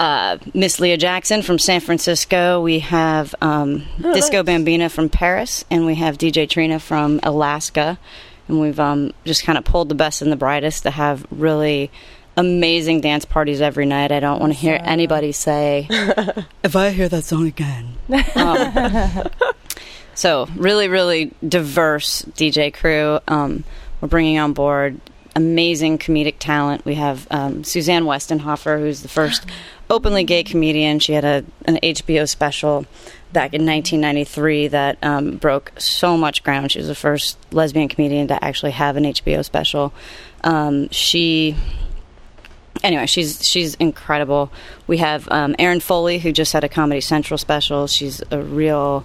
uh, 0.00 0.38
Miss 0.54 0.80
Leah 0.80 0.96
Jackson 0.96 1.42
from 1.42 1.60
San 1.60 1.80
Francisco. 1.80 2.60
We 2.60 2.80
have 2.80 3.32
um, 3.40 3.84
Disco 4.00 4.42
Bambina 4.42 4.90
from 4.90 5.08
Paris, 5.08 5.64
and 5.70 5.86
we 5.86 5.94
have 5.94 6.18
DJ 6.18 6.48
Trina 6.48 6.80
from 6.80 7.20
Alaska. 7.22 7.98
And 8.48 8.60
we've 8.60 8.80
um, 8.80 9.12
just 9.24 9.44
kind 9.44 9.58
of 9.58 9.64
pulled 9.64 9.88
the 9.88 9.94
best 9.94 10.22
and 10.22 10.32
the 10.32 10.36
brightest 10.36 10.84
to 10.84 10.90
have 10.90 11.26
really 11.30 11.90
amazing 12.36 13.00
dance 13.00 13.24
parties 13.24 13.60
every 13.60 13.86
night. 13.86 14.12
I 14.12 14.20
don't 14.20 14.40
want 14.40 14.52
to 14.52 14.58
hear 14.58 14.80
anybody 14.82 15.32
say, 15.32 15.86
"If 16.62 16.76
I 16.76 16.90
hear 16.90 17.08
that 17.08 17.24
song 17.24 17.46
again." 17.46 17.94
Um, 18.34 19.28
so 20.14 20.48
really, 20.56 20.88
really 20.88 21.32
diverse 21.46 22.22
DJ 22.22 22.72
crew. 22.72 23.20
Um, 23.28 23.64
we're 24.00 24.08
bringing 24.08 24.38
on 24.38 24.52
board 24.52 25.00
amazing 25.38 25.98
comedic 25.98 26.36
talent. 26.38 26.84
We 26.84 26.94
have 26.94 27.26
um, 27.30 27.62
Suzanne 27.64 28.04
Westenhoefer, 28.04 28.80
who's 28.80 29.02
the 29.02 29.08
first 29.08 29.46
openly 29.88 30.24
gay 30.24 30.42
comedian. 30.42 30.98
She 30.98 31.12
had 31.12 31.24
a 31.24 31.44
an 31.64 31.78
HBO 31.82 32.28
special 32.28 32.86
back 33.32 33.54
in 33.54 33.66
1993 33.66 34.68
that 34.68 34.98
um, 35.02 35.36
broke 35.36 35.72
so 35.78 36.16
much 36.16 36.42
ground. 36.42 36.72
She 36.72 36.78
was 36.78 36.88
the 36.88 36.94
first 36.94 37.38
lesbian 37.52 37.88
comedian 37.88 38.28
to 38.28 38.42
actually 38.42 38.72
have 38.72 38.96
an 38.96 39.04
HBO 39.04 39.44
special. 39.44 39.92
Um, 40.44 40.88
she 40.90 41.56
anyway, 42.82 43.06
she's 43.06 43.44
she's 43.46 43.74
incredible. 43.76 44.52
We 44.86 44.98
have 44.98 45.28
um, 45.30 45.54
Erin 45.58 45.80
Foley, 45.80 46.18
who 46.18 46.32
just 46.32 46.52
had 46.52 46.64
a 46.64 46.68
Comedy 46.68 47.00
Central 47.00 47.38
special. 47.38 47.86
She's 47.86 48.22
a 48.30 48.40
real. 48.40 49.04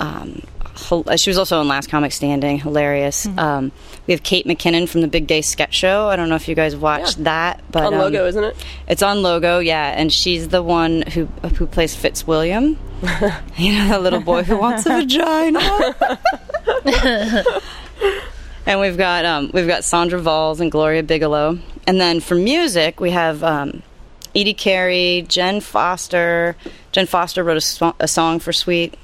Um, 0.00 0.42
she 0.82 1.30
was 1.30 1.38
also 1.38 1.60
in 1.60 1.68
Last 1.68 1.88
Comic 1.88 2.12
Standing, 2.12 2.58
hilarious. 2.58 3.26
Um, 3.38 3.72
we 4.06 4.12
have 4.12 4.22
Kate 4.22 4.46
McKinnon 4.46 4.88
from 4.88 5.00
the 5.00 5.08
Big 5.08 5.26
Gay 5.26 5.40
Sketch 5.42 5.74
Show. 5.74 6.08
I 6.08 6.16
don't 6.16 6.28
know 6.28 6.34
if 6.34 6.48
you 6.48 6.54
guys 6.54 6.74
watched 6.76 7.18
Yeah. 7.18 7.24
that, 7.24 7.60
but 7.70 7.84
On 7.84 7.94
um, 7.94 8.00
logo, 8.00 8.26
isn't 8.26 8.44
it? 8.44 8.56
It's 8.88 9.02
on 9.02 9.22
Logo, 9.22 9.58
yeah, 9.60 9.94
and 9.96 10.12
she's 10.12 10.48
the 10.48 10.62
one 10.62 11.02
who 11.02 11.26
who 11.56 11.66
plays 11.66 11.94
Fitzwilliam. 11.94 12.76
you 13.56 13.72
know, 13.72 13.88
the 13.88 13.98
little 14.00 14.20
boy 14.20 14.42
who 14.42 14.56
wants 14.58 14.86
a 14.86 14.90
vagina. 15.00 15.60
and 18.66 18.80
we've 18.80 18.96
got 18.96 19.24
um, 19.24 19.50
we've 19.52 19.66
got 19.66 19.84
Sandra 19.84 20.20
Valls 20.20 20.60
and 20.60 20.70
Gloria 20.70 21.02
Bigelow, 21.02 21.58
and 21.86 22.00
then 22.00 22.20
for 22.20 22.34
music 22.34 23.00
we 23.00 23.10
have 23.10 23.42
um, 23.42 23.82
Edie 24.34 24.54
Carey, 24.54 25.24
Jen 25.28 25.60
Foster. 25.60 26.56
Jen 26.92 27.06
Foster 27.06 27.42
wrote 27.42 27.56
a, 27.56 27.60
so- 27.60 27.94
a 28.00 28.08
song 28.08 28.38
for 28.38 28.52
Sweet. 28.52 28.94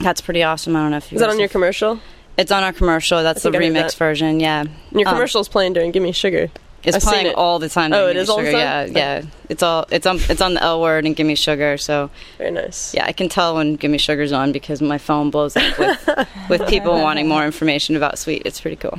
That's 0.00 0.20
pretty 0.20 0.42
awesome. 0.42 0.74
I 0.76 0.80
don't 0.80 0.90
know 0.92 0.96
if 0.96 1.10
you 1.12 1.16
Is 1.16 1.20
that 1.20 1.30
on 1.30 1.38
your 1.38 1.48
commercial? 1.48 2.00
It's 2.38 2.50
on 2.50 2.62
our 2.62 2.72
commercial. 2.72 3.22
That's 3.22 3.42
the 3.42 3.50
think 3.50 3.62
I 3.62 3.66
heard 3.66 3.74
remix 3.74 3.90
that. 3.90 3.94
version. 3.94 4.40
Yeah, 4.40 4.60
And 4.62 4.70
your 4.92 5.08
Um, 5.08 5.14
commercial's 5.14 5.48
playing 5.48 5.74
during 5.74 5.90
"Give 5.90 6.02
Me 6.02 6.12
Sugar." 6.12 6.50
it's 6.82 6.96
I've 6.96 7.02
playing 7.02 7.26
it. 7.26 7.34
all 7.34 7.58
the 7.58 7.68
time. 7.68 7.92
Oh, 7.92 8.06
it 8.06 8.16
is 8.16 8.28
it 8.30 8.32
all 8.32 8.38
the 8.38 8.46
Sugar. 8.46 8.52
time? 8.52 8.92
Yeah, 8.92 9.18
yeah. 9.18 9.22
It's 9.50 9.62
all 9.62 9.84
it's 9.90 10.06
on 10.06 10.18
it's 10.30 10.40
on 10.40 10.54
the 10.54 10.62
L 10.62 10.80
word 10.80 11.04
and 11.04 11.14
Gimme 11.14 11.34
Sugar. 11.34 11.76
So 11.76 12.08
Very 12.38 12.50
nice. 12.50 12.94
yeah, 12.94 13.04
I 13.04 13.12
can 13.12 13.28
tell 13.28 13.56
when 13.56 13.76
Gimme 13.76 13.98
Sugar's 13.98 14.32
on 14.32 14.52
because 14.52 14.80
my 14.80 14.96
phone 14.96 15.28
blows 15.30 15.54
up 15.56 15.78
with 15.78 16.28
with 16.48 16.66
people 16.68 16.92
wanting 16.94 17.28
more 17.28 17.44
information 17.44 17.96
about 17.96 18.18
Sweet. 18.18 18.42
It's 18.46 18.60
pretty 18.60 18.76
cool. 18.76 18.98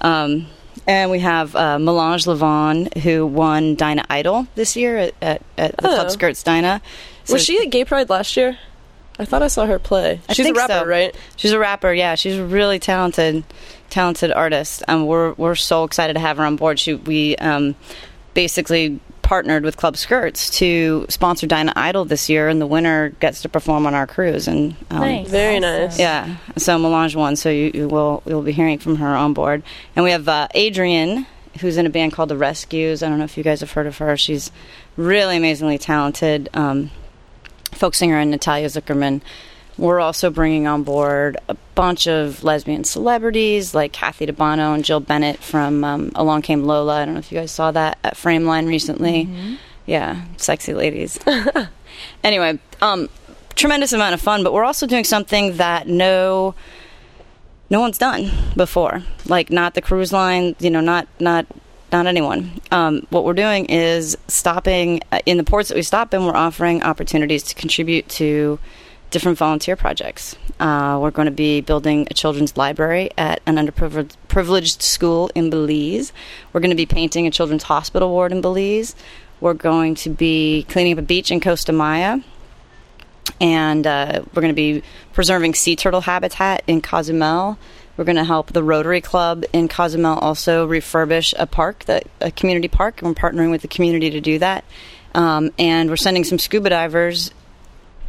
Um, 0.00 0.46
and 0.86 1.10
we 1.10 1.18
have 1.20 1.54
uh, 1.56 1.78
Melange 1.80 2.26
Lavonne, 2.28 2.88
who 3.02 3.26
won 3.26 3.74
Dinah 3.74 4.04
Idol 4.08 4.46
this 4.54 4.76
year 4.76 4.96
at, 4.98 5.14
at, 5.20 5.42
at 5.58 5.76
the 5.78 5.88
Oh. 5.90 5.94
Club 5.94 6.10
Skirts 6.12 6.42
Dinah. 6.44 6.80
So 7.24 7.34
Was 7.34 7.44
she 7.44 7.58
at 7.58 7.70
Gay 7.70 7.84
Pride 7.84 8.08
last 8.10 8.36
year? 8.36 8.58
I 9.22 9.24
thought 9.24 9.42
I 9.42 9.48
saw 9.48 9.64
her 9.66 9.78
play. 9.78 10.20
I 10.28 10.32
She's 10.34 10.46
a 10.46 10.52
rapper, 10.52 10.72
so. 10.80 10.84
right? 10.86 11.14
She's 11.36 11.52
a 11.52 11.58
rapper, 11.58 11.92
yeah. 11.92 12.14
She's 12.16 12.36
a 12.36 12.44
really 12.44 12.78
talented, 12.78 13.44
talented 13.90 14.32
artist. 14.32 14.82
Um, 14.88 15.06
we're 15.06 15.32
we're 15.34 15.54
so 15.54 15.84
excited 15.84 16.14
to 16.14 16.20
have 16.20 16.36
her 16.38 16.44
on 16.44 16.56
board. 16.56 16.78
She 16.78 16.94
we 16.94 17.36
um, 17.36 17.74
basically 18.34 19.00
partnered 19.22 19.62
with 19.64 19.76
Club 19.76 19.96
Skirts 19.96 20.50
to 20.50 21.06
sponsor 21.08 21.46
Dinah 21.46 21.72
Idol 21.76 22.04
this 22.04 22.28
year, 22.28 22.48
and 22.48 22.60
the 22.60 22.66
winner 22.66 23.10
gets 23.20 23.42
to 23.42 23.48
perform 23.48 23.86
on 23.86 23.94
our 23.94 24.06
cruise. 24.06 24.48
And 24.48 24.74
um, 24.90 25.00
Nice. 25.00 25.28
Very 25.30 25.56
Awesome. 25.58 25.62
nice. 25.80 25.98
yeah, 25.98 26.36
so 26.56 26.76
Melange 26.78 27.14
won. 27.16 27.36
So 27.36 27.48
you, 27.48 27.70
you 27.72 27.88
will 27.88 28.22
you'll 28.26 28.42
be 28.42 28.52
hearing 28.52 28.78
from 28.78 28.96
her 28.96 29.06
on 29.14 29.32
board. 29.32 29.62
And 29.96 30.04
we 30.04 30.10
have 30.10 30.28
uh, 30.28 30.48
Adrian, 30.54 31.26
who's 31.60 31.76
in 31.76 31.86
a 31.86 31.90
band 31.90 32.12
called 32.12 32.28
The 32.30 32.36
Rescues. 32.36 33.02
I 33.02 33.08
don't 33.08 33.18
know 33.18 33.24
if 33.24 33.36
you 33.38 33.44
guys 33.44 33.60
have 33.60 33.72
heard 33.72 33.86
of 33.86 33.98
her. 33.98 34.16
She's 34.16 34.50
really 34.96 35.36
amazingly 35.36 35.78
talented. 35.78 36.48
Um, 36.52 36.90
folk 37.82 37.96
singer 37.96 38.16
and 38.16 38.30
Natalia 38.30 38.68
Zuckerman. 38.68 39.20
We're 39.76 39.98
also 39.98 40.30
bringing 40.30 40.68
on 40.68 40.84
board 40.84 41.36
a 41.48 41.56
bunch 41.74 42.06
of 42.06 42.44
lesbian 42.44 42.84
celebrities 42.84 43.74
like 43.74 43.92
Kathy 43.92 44.24
DeBuono 44.24 44.72
and 44.72 44.84
Jill 44.84 45.00
Bennett 45.00 45.40
from 45.40 45.82
um, 45.82 46.12
Along 46.14 46.42
Came 46.42 46.62
Lola. 46.62 47.02
I 47.02 47.04
don't 47.04 47.14
know 47.14 47.18
if 47.18 47.32
you 47.32 47.38
guys 47.38 47.50
saw 47.50 47.72
that 47.72 47.98
at 48.04 48.14
Frameline 48.14 48.68
recently. 48.68 49.28
Yeah, 49.84 50.22
sexy 50.36 50.74
ladies. 50.74 51.18
anyway, 52.22 52.60
um, 52.80 53.08
tremendous 53.56 53.92
amount 53.92 54.14
of 54.14 54.20
fun, 54.20 54.44
but 54.44 54.52
we're 54.52 54.62
also 54.62 54.86
doing 54.86 55.02
something 55.02 55.56
that 55.56 55.88
no 55.88 56.54
no 57.68 57.80
one's 57.80 57.98
done 57.98 58.30
before. 58.56 59.02
Like 59.26 59.50
not 59.50 59.74
the 59.74 59.82
cruise 59.82 60.12
line, 60.12 60.54
you 60.60 60.70
know, 60.70 60.80
not 60.80 61.08
not 61.18 61.46
not 61.92 62.06
anyone. 62.06 62.50
Um, 62.70 63.06
what 63.10 63.24
we're 63.24 63.34
doing 63.34 63.66
is 63.66 64.16
stopping 64.26 65.02
uh, 65.12 65.20
in 65.26 65.36
the 65.36 65.44
ports 65.44 65.68
that 65.68 65.76
we 65.76 65.82
stop 65.82 66.12
in. 66.14 66.24
We're 66.24 66.34
offering 66.34 66.82
opportunities 66.82 67.42
to 67.44 67.54
contribute 67.54 68.08
to 68.10 68.58
different 69.10 69.36
volunteer 69.36 69.76
projects. 69.76 70.34
Uh, 70.58 70.98
we're 71.00 71.10
going 71.10 71.26
to 71.26 71.32
be 71.32 71.60
building 71.60 72.08
a 72.10 72.14
children's 72.14 72.56
library 72.56 73.10
at 73.18 73.42
an 73.44 73.56
underprivileged 73.56 74.80
school 74.80 75.30
in 75.34 75.50
Belize. 75.50 76.12
We're 76.52 76.60
going 76.60 76.70
to 76.70 76.76
be 76.76 76.86
painting 76.86 77.26
a 77.26 77.30
children's 77.30 77.64
hospital 77.64 78.08
ward 78.08 78.32
in 78.32 78.40
Belize. 78.40 78.96
We're 79.40 79.54
going 79.54 79.94
to 79.96 80.10
be 80.10 80.64
cleaning 80.68 80.94
up 80.94 80.98
a 81.00 81.02
beach 81.02 81.30
in 81.30 81.40
Costa 81.40 81.72
Maya 81.72 82.20
and 83.40 83.86
uh, 83.86 84.22
we're 84.32 84.42
going 84.42 84.54
to 84.54 84.54
be 84.54 84.82
preserving 85.12 85.54
sea 85.54 85.76
turtle 85.76 86.00
habitat 86.00 86.62
in 86.66 86.80
Cozumel. 86.80 87.58
We're 87.96 88.04
going 88.04 88.16
to 88.16 88.24
help 88.24 88.52
the 88.52 88.62
Rotary 88.62 89.00
Club 89.00 89.44
in 89.52 89.68
Cozumel 89.68 90.18
also 90.18 90.66
refurbish 90.66 91.34
a 91.38 91.46
park, 91.46 91.84
that 91.84 92.06
a 92.20 92.30
community 92.30 92.68
park, 92.68 93.02
and 93.02 93.08
we're 93.08 93.14
partnering 93.14 93.50
with 93.50 93.62
the 93.62 93.68
community 93.68 94.10
to 94.10 94.20
do 94.20 94.38
that. 94.38 94.64
Um, 95.14 95.50
and 95.58 95.90
we're 95.90 95.96
sending 95.96 96.24
some 96.24 96.38
scuba 96.38 96.70
divers 96.70 97.32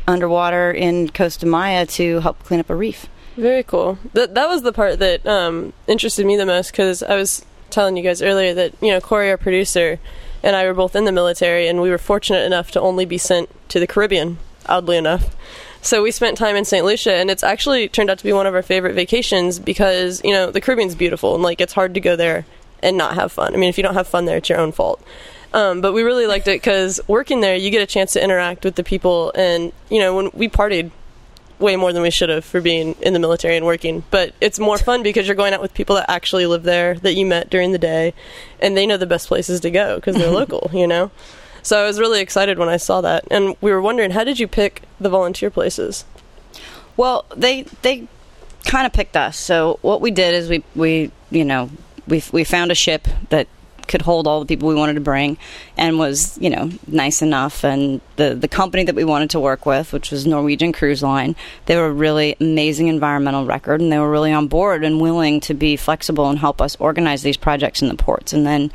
underwater 0.07 0.71
in 0.71 1.09
Costa 1.09 1.45
Maya 1.45 1.85
to 1.85 2.19
help 2.21 2.41
clean 2.43 2.59
up 2.59 2.69
a 2.69 2.75
reef. 2.75 3.07
Very 3.35 3.63
cool. 3.63 3.97
That 4.13 4.35
that 4.35 4.47
was 4.47 4.61
the 4.61 4.71
part 4.71 4.99
that 4.99 5.25
um, 5.25 5.73
interested 5.87 6.25
me 6.25 6.37
the 6.37 6.45
most 6.45 6.71
because 6.71 7.01
I 7.01 7.15
was 7.15 7.43
telling 7.69 7.97
you 7.97 8.03
guys 8.03 8.21
earlier 8.21 8.53
that 8.53 8.73
you 8.81 8.91
know 8.91 9.01
Corey, 9.01 9.31
our 9.31 9.37
producer, 9.37 9.99
and 10.43 10.55
I 10.55 10.65
were 10.65 10.73
both 10.73 10.95
in 10.95 11.05
the 11.05 11.11
military, 11.11 11.67
and 11.67 11.81
we 11.81 11.89
were 11.89 11.97
fortunate 11.97 12.45
enough 12.45 12.71
to 12.71 12.81
only 12.81 13.05
be 13.05 13.17
sent 13.17 13.49
to 13.69 13.79
the 13.79 13.87
Caribbean. 13.87 14.37
Oddly 14.67 14.97
enough, 14.97 15.35
so 15.83 16.01
we 16.01 16.11
spent 16.11 16.37
time 16.37 16.55
in 16.55 16.65
St. 16.65 16.85
Lucia, 16.85 17.13
and 17.13 17.29
it's 17.29 17.43
actually 17.43 17.87
turned 17.89 18.09
out 18.09 18.17
to 18.17 18.23
be 18.23 18.33
one 18.33 18.47
of 18.47 18.55
our 18.55 18.61
favorite 18.61 18.95
vacations 18.95 19.59
because 19.59 20.21
you 20.23 20.31
know 20.31 20.49
the 20.49 20.61
Caribbean's 20.61 20.95
beautiful, 20.95 21.35
and 21.35 21.43
like 21.43 21.61
it's 21.61 21.73
hard 21.73 21.93
to 21.93 21.99
go 21.99 22.15
there 22.15 22.45
and 22.81 22.97
not 22.97 23.15
have 23.15 23.31
fun. 23.31 23.53
I 23.53 23.57
mean, 23.57 23.69
if 23.69 23.77
you 23.77 23.83
don't 23.83 23.93
have 23.93 24.07
fun 24.07 24.25
there, 24.25 24.37
it's 24.37 24.49
your 24.49 24.59
own 24.59 24.71
fault. 24.71 25.01
Um, 25.53 25.81
but 25.81 25.93
we 25.93 26.01
really 26.01 26.25
liked 26.25 26.47
it 26.47 26.59
because 26.59 26.99
working 27.07 27.41
there, 27.41 27.55
you 27.55 27.69
get 27.69 27.81
a 27.81 27.85
chance 27.85 28.13
to 28.13 28.23
interact 28.23 28.65
with 28.65 28.75
the 28.75 28.83
people, 28.83 29.31
and 29.35 29.71
you 29.89 29.99
know 29.99 30.15
when 30.15 30.29
we 30.33 30.47
partied 30.47 30.91
way 31.59 31.75
more 31.75 31.93
than 31.93 32.01
we 32.01 32.11
should 32.11 32.29
have 32.29 32.43
for 32.43 32.61
being 32.61 32.93
in 33.01 33.13
the 33.13 33.19
military 33.19 33.55
and 33.55 33.65
working. 33.65 34.03
But 34.09 34.33
it's 34.41 34.59
more 34.59 34.77
fun 34.77 35.03
because 35.03 35.27
you're 35.27 35.35
going 35.35 35.53
out 35.53 35.61
with 35.61 35.73
people 35.73 35.95
that 35.95 36.09
actually 36.09 36.45
live 36.45 36.63
there 36.63 36.95
that 36.95 37.13
you 37.13 37.25
met 37.25 37.49
during 37.49 37.71
the 37.71 37.77
day, 37.77 38.13
and 38.59 38.75
they 38.77 38.85
know 38.85 38.97
the 38.97 39.05
best 39.05 39.27
places 39.27 39.59
to 39.61 39.71
go 39.71 39.95
because 39.95 40.15
they're 40.15 40.31
local, 40.41 40.69
you 40.73 40.87
know. 40.87 41.11
So 41.63 41.81
I 41.81 41.87
was 41.87 41.99
really 41.99 42.21
excited 42.21 42.59
when 42.59 42.69
I 42.69 42.77
saw 42.77 43.01
that, 43.01 43.25
and 43.31 43.55
we 43.61 43.71
were 43.71 43.81
wondering 43.81 44.11
how 44.11 44.23
did 44.23 44.39
you 44.39 44.47
pick 44.47 44.83
the 44.99 45.09
volunteer 45.09 45.49
places? 45.49 46.05
Well, 46.97 47.25
they 47.35 47.63
they 47.81 48.07
kind 48.65 48.85
of 48.85 48.93
picked 48.93 49.17
us. 49.17 49.37
So 49.37 49.79
what 49.81 50.01
we 50.01 50.11
did 50.11 50.33
is 50.35 50.49
we 50.49 50.63
we 50.75 51.11
you 51.31 51.45
know 51.45 51.69
we 52.07 52.21
we 52.31 52.43
found 52.43 52.71
a 52.71 52.75
ship 52.75 53.07
that 53.29 53.47
could 53.87 54.01
hold 54.01 54.27
all 54.27 54.39
the 54.39 54.45
people 54.45 54.69
we 54.69 54.75
wanted 54.75 54.93
to 54.93 55.01
bring 55.01 55.37
and 55.77 55.99
was 55.99 56.37
you 56.39 56.49
know 56.49 56.71
nice 56.87 57.21
enough 57.21 57.63
and 57.63 57.99
the 58.15 58.33
the 58.33 58.47
company 58.47 58.83
that 58.85 58.95
we 58.95 59.03
wanted 59.03 59.29
to 59.29 59.39
work 59.39 59.65
with 59.65 59.91
which 59.91 60.09
was 60.09 60.25
Norwegian 60.25 60.71
Cruise 60.71 61.03
Line 61.03 61.35
they 61.65 61.75
were 61.75 61.87
a 61.87 61.91
really 61.91 62.35
amazing 62.39 62.87
environmental 62.87 63.45
record 63.45 63.81
and 63.81 63.91
they 63.91 63.99
were 63.99 64.09
really 64.09 64.31
on 64.31 64.47
board 64.47 64.85
and 64.85 65.01
willing 65.01 65.41
to 65.41 65.53
be 65.53 65.75
flexible 65.75 66.29
and 66.29 66.39
help 66.39 66.61
us 66.61 66.77
organize 66.77 67.23
these 67.23 67.35
projects 67.37 67.81
in 67.81 67.89
the 67.89 67.95
ports 67.95 68.31
and 68.31 68.45
then 68.45 68.71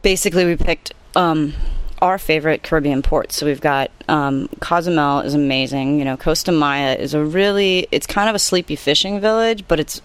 basically 0.00 0.46
we 0.46 0.56
picked 0.56 0.94
um, 1.14 1.52
our 2.00 2.18
favorite 2.18 2.62
Caribbean 2.62 3.02
ports. 3.02 3.36
So 3.36 3.46
we've 3.46 3.60
got 3.60 3.90
um, 4.08 4.48
Cozumel 4.60 5.20
is 5.20 5.34
amazing. 5.34 5.98
You 5.98 6.04
know, 6.04 6.16
Costa 6.16 6.52
Maya 6.52 6.94
is 6.94 7.14
a 7.14 7.24
really 7.24 7.86
it's 7.90 8.06
kind 8.06 8.28
of 8.28 8.34
a 8.34 8.38
sleepy 8.38 8.76
fishing 8.76 9.20
village, 9.20 9.64
but 9.68 9.80
it's 9.80 10.00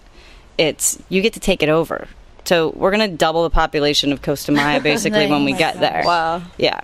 it's 0.58 0.98
you 1.08 1.20
get 1.22 1.32
to 1.34 1.40
take 1.40 1.62
it 1.62 1.68
over. 1.68 2.08
So 2.44 2.70
we're 2.76 2.90
gonna 2.90 3.08
double 3.08 3.42
the 3.44 3.50
population 3.50 4.12
of 4.12 4.22
Costa 4.22 4.52
Maya 4.52 4.80
basically 4.82 5.26
when 5.26 5.44
we 5.44 5.52
Nice. 5.52 5.58
get 5.58 5.80
there. 5.80 6.02
Wow. 6.04 6.42
Yeah. 6.58 6.80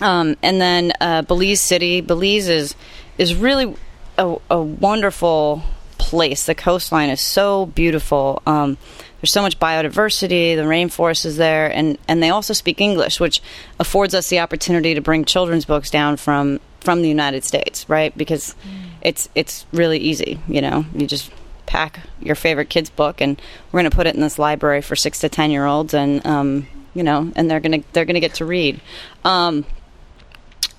Um, 0.00 0.36
and 0.42 0.60
then 0.60 0.92
uh, 1.00 1.22
Belize 1.22 1.60
City. 1.60 2.00
Belize 2.00 2.48
is 2.48 2.74
is 3.18 3.34
really 3.34 3.76
a, 4.18 4.36
a 4.50 4.60
wonderful 4.60 5.62
place. 5.98 6.46
The 6.46 6.54
coastline 6.54 7.10
is 7.10 7.20
so 7.20 7.66
beautiful. 7.66 8.42
Um, 8.46 8.78
there's 9.22 9.32
so 9.32 9.40
much 9.40 9.58
biodiversity. 9.60 10.56
The 10.56 10.62
rainforest 10.62 11.24
is 11.24 11.36
there, 11.36 11.72
and, 11.72 11.96
and 12.08 12.20
they 12.20 12.30
also 12.30 12.52
speak 12.52 12.80
English, 12.80 13.20
which 13.20 13.40
affords 13.78 14.14
us 14.14 14.28
the 14.28 14.40
opportunity 14.40 14.94
to 14.94 15.00
bring 15.00 15.24
children's 15.24 15.64
books 15.64 15.90
down 15.90 16.16
from 16.16 16.60
from 16.80 17.02
the 17.02 17.08
United 17.08 17.44
States, 17.44 17.88
right? 17.88 18.16
Because 18.18 18.56
it's 19.00 19.28
it's 19.36 19.64
really 19.72 19.98
easy. 19.98 20.40
You 20.48 20.60
know, 20.60 20.84
you 20.92 21.06
just 21.06 21.30
pack 21.66 22.00
your 22.20 22.34
favorite 22.34 22.68
kid's 22.68 22.90
book, 22.90 23.20
and 23.20 23.40
we're 23.70 23.80
going 23.80 23.90
to 23.90 23.96
put 23.96 24.08
it 24.08 24.16
in 24.16 24.20
this 24.20 24.40
library 24.40 24.82
for 24.82 24.96
six 24.96 25.20
to 25.20 25.28
ten 25.28 25.52
year 25.52 25.66
olds, 25.66 25.94
and 25.94 26.26
um, 26.26 26.66
you 26.92 27.04
know, 27.04 27.30
and 27.36 27.48
they're 27.48 27.60
gonna 27.60 27.84
they're 27.92 28.04
gonna 28.04 28.18
get 28.18 28.34
to 28.34 28.44
read. 28.44 28.80
Um, 29.24 29.64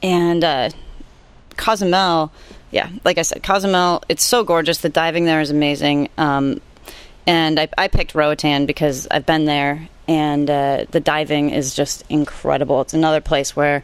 and 0.01 0.43
uh, 0.43 0.69
Cozumel, 1.55 2.33
yeah, 2.71 2.89
like 3.05 3.17
I 3.17 3.21
said, 3.21 3.41
Cozumel, 3.41 4.03
it's 4.09 4.25
so 4.25 4.43
gorgeous. 4.43 4.79
The 4.79 4.89
diving 4.89 5.23
there 5.23 5.39
is 5.39 5.49
amazing. 5.49 6.09
Um, 6.17 6.59
and 7.25 7.59
I, 7.59 7.69
I 7.77 7.87
picked 7.87 8.15
Roatan 8.15 8.65
because 8.65 9.07
I've 9.09 9.25
been 9.25 9.45
there, 9.45 9.87
and 10.07 10.49
uh, 10.49 10.85
the 10.91 10.99
diving 10.99 11.49
is 11.49 11.73
just 11.73 12.03
incredible. 12.09 12.81
It's 12.81 12.93
another 12.93 13.21
place 13.21 13.55
where 13.55 13.83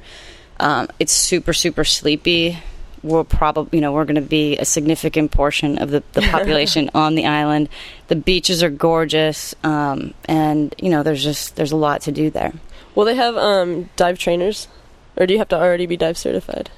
um, 0.60 0.90
it's 1.00 1.14
super, 1.14 1.54
super 1.54 1.84
sleepy. 1.84 2.58
we're 3.02 3.24
probably 3.24 3.78
you 3.78 3.82
know 3.82 3.94
we're 3.94 4.06
going 4.06 4.16
to 4.16 4.22
be 4.22 4.58
a 4.58 4.66
significant 4.66 5.32
portion 5.32 5.78
of 5.78 5.90
the, 5.90 6.04
the 6.14 6.22
population 6.22 6.90
on 6.96 7.16
the 7.16 7.26
island. 7.26 7.70
The 8.08 8.16
beaches 8.16 8.62
are 8.62 8.70
gorgeous, 8.70 9.56
um, 9.64 10.14
and 10.26 10.76
you 10.78 10.90
know 10.90 11.04
there's 11.04 11.24
just 11.24 11.56
there's 11.56 11.72
a 11.72 11.78
lot 11.78 12.02
to 12.02 12.12
do 12.12 12.30
there. 12.30 12.54
Will 12.96 13.06
they 13.06 13.16
have 13.16 13.38
um, 13.38 13.90
dive 13.96 14.20
trainers, 14.20 14.68
or 15.16 15.26
do 15.26 15.34
you 15.34 15.40
have 15.40 15.50
to 15.50 15.58
already 15.58 15.86
be 15.86 15.96
dive 15.96 16.18
certified? 16.18 16.70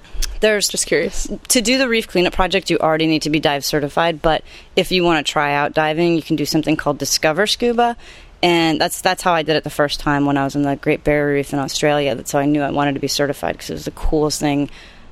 There's 0.41 0.67
Just 0.67 0.87
curious. 0.87 1.29
to 1.49 1.61
do 1.61 1.77
the 1.77 1.87
reef 1.87 2.07
cleanup 2.07 2.33
project, 2.33 2.69
you 2.71 2.77
already 2.79 3.05
need 3.05 3.21
to 3.21 3.29
be 3.29 3.39
dive 3.39 3.63
certified. 3.63 4.21
But 4.23 4.43
if 4.75 4.91
you 4.91 5.03
want 5.03 5.25
to 5.25 5.31
try 5.31 5.53
out 5.53 5.73
diving, 5.73 6.15
you 6.15 6.23
can 6.23 6.35
do 6.35 6.45
something 6.45 6.75
called 6.75 6.97
Discover 6.97 7.45
Scuba, 7.45 7.95
and 8.41 8.81
that's 8.81 9.01
that's 9.01 9.21
how 9.21 9.33
I 9.33 9.43
did 9.43 9.55
it 9.55 9.63
the 9.63 9.69
first 9.69 9.99
time 9.99 10.25
when 10.25 10.37
I 10.37 10.43
was 10.43 10.55
in 10.55 10.63
the 10.63 10.75
Great 10.75 11.03
Barrier 11.03 11.35
Reef 11.35 11.53
in 11.53 11.59
Australia. 11.59 12.15
That's 12.15 12.31
how 12.31 12.39
I 12.39 12.45
knew 12.45 12.63
I 12.63 12.71
wanted 12.71 12.93
to 12.95 12.99
be 12.99 13.07
certified 13.07 13.53
because 13.53 13.69
it 13.69 13.73
was 13.73 13.85
the 13.85 13.91
coolest 13.91 14.39
thing. 14.39 14.69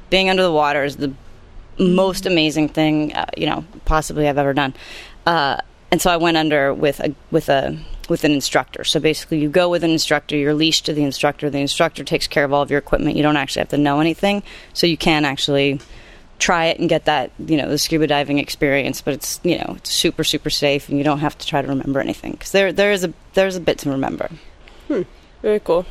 Being 0.10 0.32
under 0.32 0.42
the 0.42 0.52
water 0.52 0.84
is 0.84 0.98
the 0.98 1.14
most 1.78 2.26
amazing 2.26 2.70
thing 2.70 3.14
uh, 3.14 3.26
you 3.38 3.46
know 3.46 3.64
possibly 3.86 4.28
I've 4.28 4.40
ever 4.40 4.54
done. 4.54 4.74
Uh, 5.28 5.58
and 5.92 6.02
so 6.02 6.10
I 6.10 6.18
went 6.18 6.38
under 6.38 6.74
with 6.74 7.00
a 7.00 7.14
with 7.30 7.50
a 7.50 7.78
with 8.10 8.24
an 8.24 8.32
instructor. 8.32 8.84
So 8.84 9.00
basically, 9.00 9.40
you 9.40 9.50
go 9.50 9.70
with 9.70 9.84
an 9.84 9.92
instructor. 9.92 10.36
You're 10.36 10.54
leashed 10.54 10.86
to 10.86 10.94
the 10.94 11.04
instructor. 11.04 11.50
The 11.50 11.60
instructor 11.60 12.04
takes 12.04 12.28
care 12.28 12.44
of 12.44 12.54
all 12.54 12.62
of 12.62 12.70
your 12.70 12.80
equipment. 12.80 13.16
You 13.16 13.24
don't 13.24 13.38
actually 13.38 13.62
have 13.62 13.70
to 13.70 13.78
know 13.78 14.00
anything, 14.00 14.44
so 14.74 14.88
you 14.88 14.98
can 14.98 15.26
actually 15.26 15.80
try 16.40 16.66
it 16.68 16.80
and 16.80 16.88
get 16.88 17.04
that 17.06 17.32
you 17.38 17.58
know 17.58 17.68
the 17.68 17.78
scuba 17.78 18.08
diving 18.08 18.40
experience. 18.40 19.02
But 19.02 19.16
it's 19.16 19.40
you 19.44 19.58
know 19.58 19.76
it's 19.78 19.92
super 19.92 20.24
super 20.24 20.50
safe, 20.50 20.90
and 20.90 20.98
you 20.98 21.04
don't 21.04 21.20
have 21.20 21.38
to 21.38 21.48
try 21.48 21.62
to 21.62 21.68
remember 21.68 22.00
anything 22.00 22.34
because 22.34 22.52
there 22.52 22.74
there 22.74 22.92
is 22.92 23.04
a 23.04 23.14
there's 23.34 23.56
a 23.56 23.62
bit 23.62 23.78
to 23.80 23.92
remember. 23.92 24.30
Hmm. 24.88 25.04
Very 25.42 25.60
cool. 25.60 25.86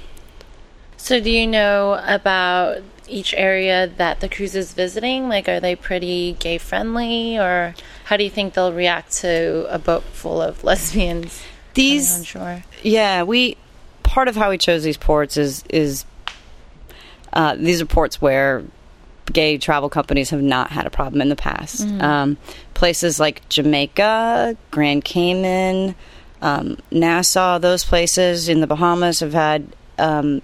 So, 0.99 1.21
do 1.21 1.31
you 1.31 1.47
know 1.47 2.03
about 2.07 2.83
each 3.07 3.33
area 3.35 3.87
that 3.87 4.21
the 4.21 4.29
cruise 4.29 4.57
is 4.57 4.75
visiting? 4.75 5.29
Like, 5.29 5.49
are 5.49 5.61
they 5.61 5.77
pretty 5.77 6.37
gay 6.41 6.59
friendly, 6.59 7.39
or 7.39 7.75
how 8.05 8.17
do 8.17 8.25
you 8.25 8.31
think 8.31 8.55
they'll 8.55 8.73
react 8.73 9.13
to 9.19 9.67
a 9.73 9.79
boat 9.79 10.03
full 10.03 10.43
of 10.43 10.65
lesbians 10.71 11.41
coming 11.41 11.47
on 11.47 11.58
These 11.75 12.25
shore? 12.25 12.63
Yeah, 12.83 13.23
we 13.23 13.57
part 14.03 14.29
of 14.29 14.37
how 14.37 14.51
we 14.51 14.59
chose 14.59 14.83
these 14.83 14.97
ports 14.97 15.37
is 15.37 15.65
is 15.71 16.05
uh, 17.33 17.55
these 17.57 17.81
are 17.81 17.87
ports 17.87 18.21
where 18.21 18.65
gay 19.33 19.59
travel 19.59 19.89
companies 19.89 20.31
have 20.31 20.43
not 20.43 20.71
had 20.71 20.87
a 20.87 20.91
problem 20.91 21.21
in 21.21 21.29
the 21.29 21.37
past. 21.37 21.87
Um, 22.01 22.39
places 22.75 23.21
like 23.21 23.47
Jamaica, 23.49 24.57
Grand 24.71 25.05
Cayman, 25.05 25.95
um, 26.41 26.79
Nassau, 26.91 27.59
those 27.59 27.85
places 27.85 28.49
in 28.49 28.61
the 28.61 28.67
Bahamas 28.67 29.21
have 29.21 29.35
had 29.35 29.67
um, 29.99 30.41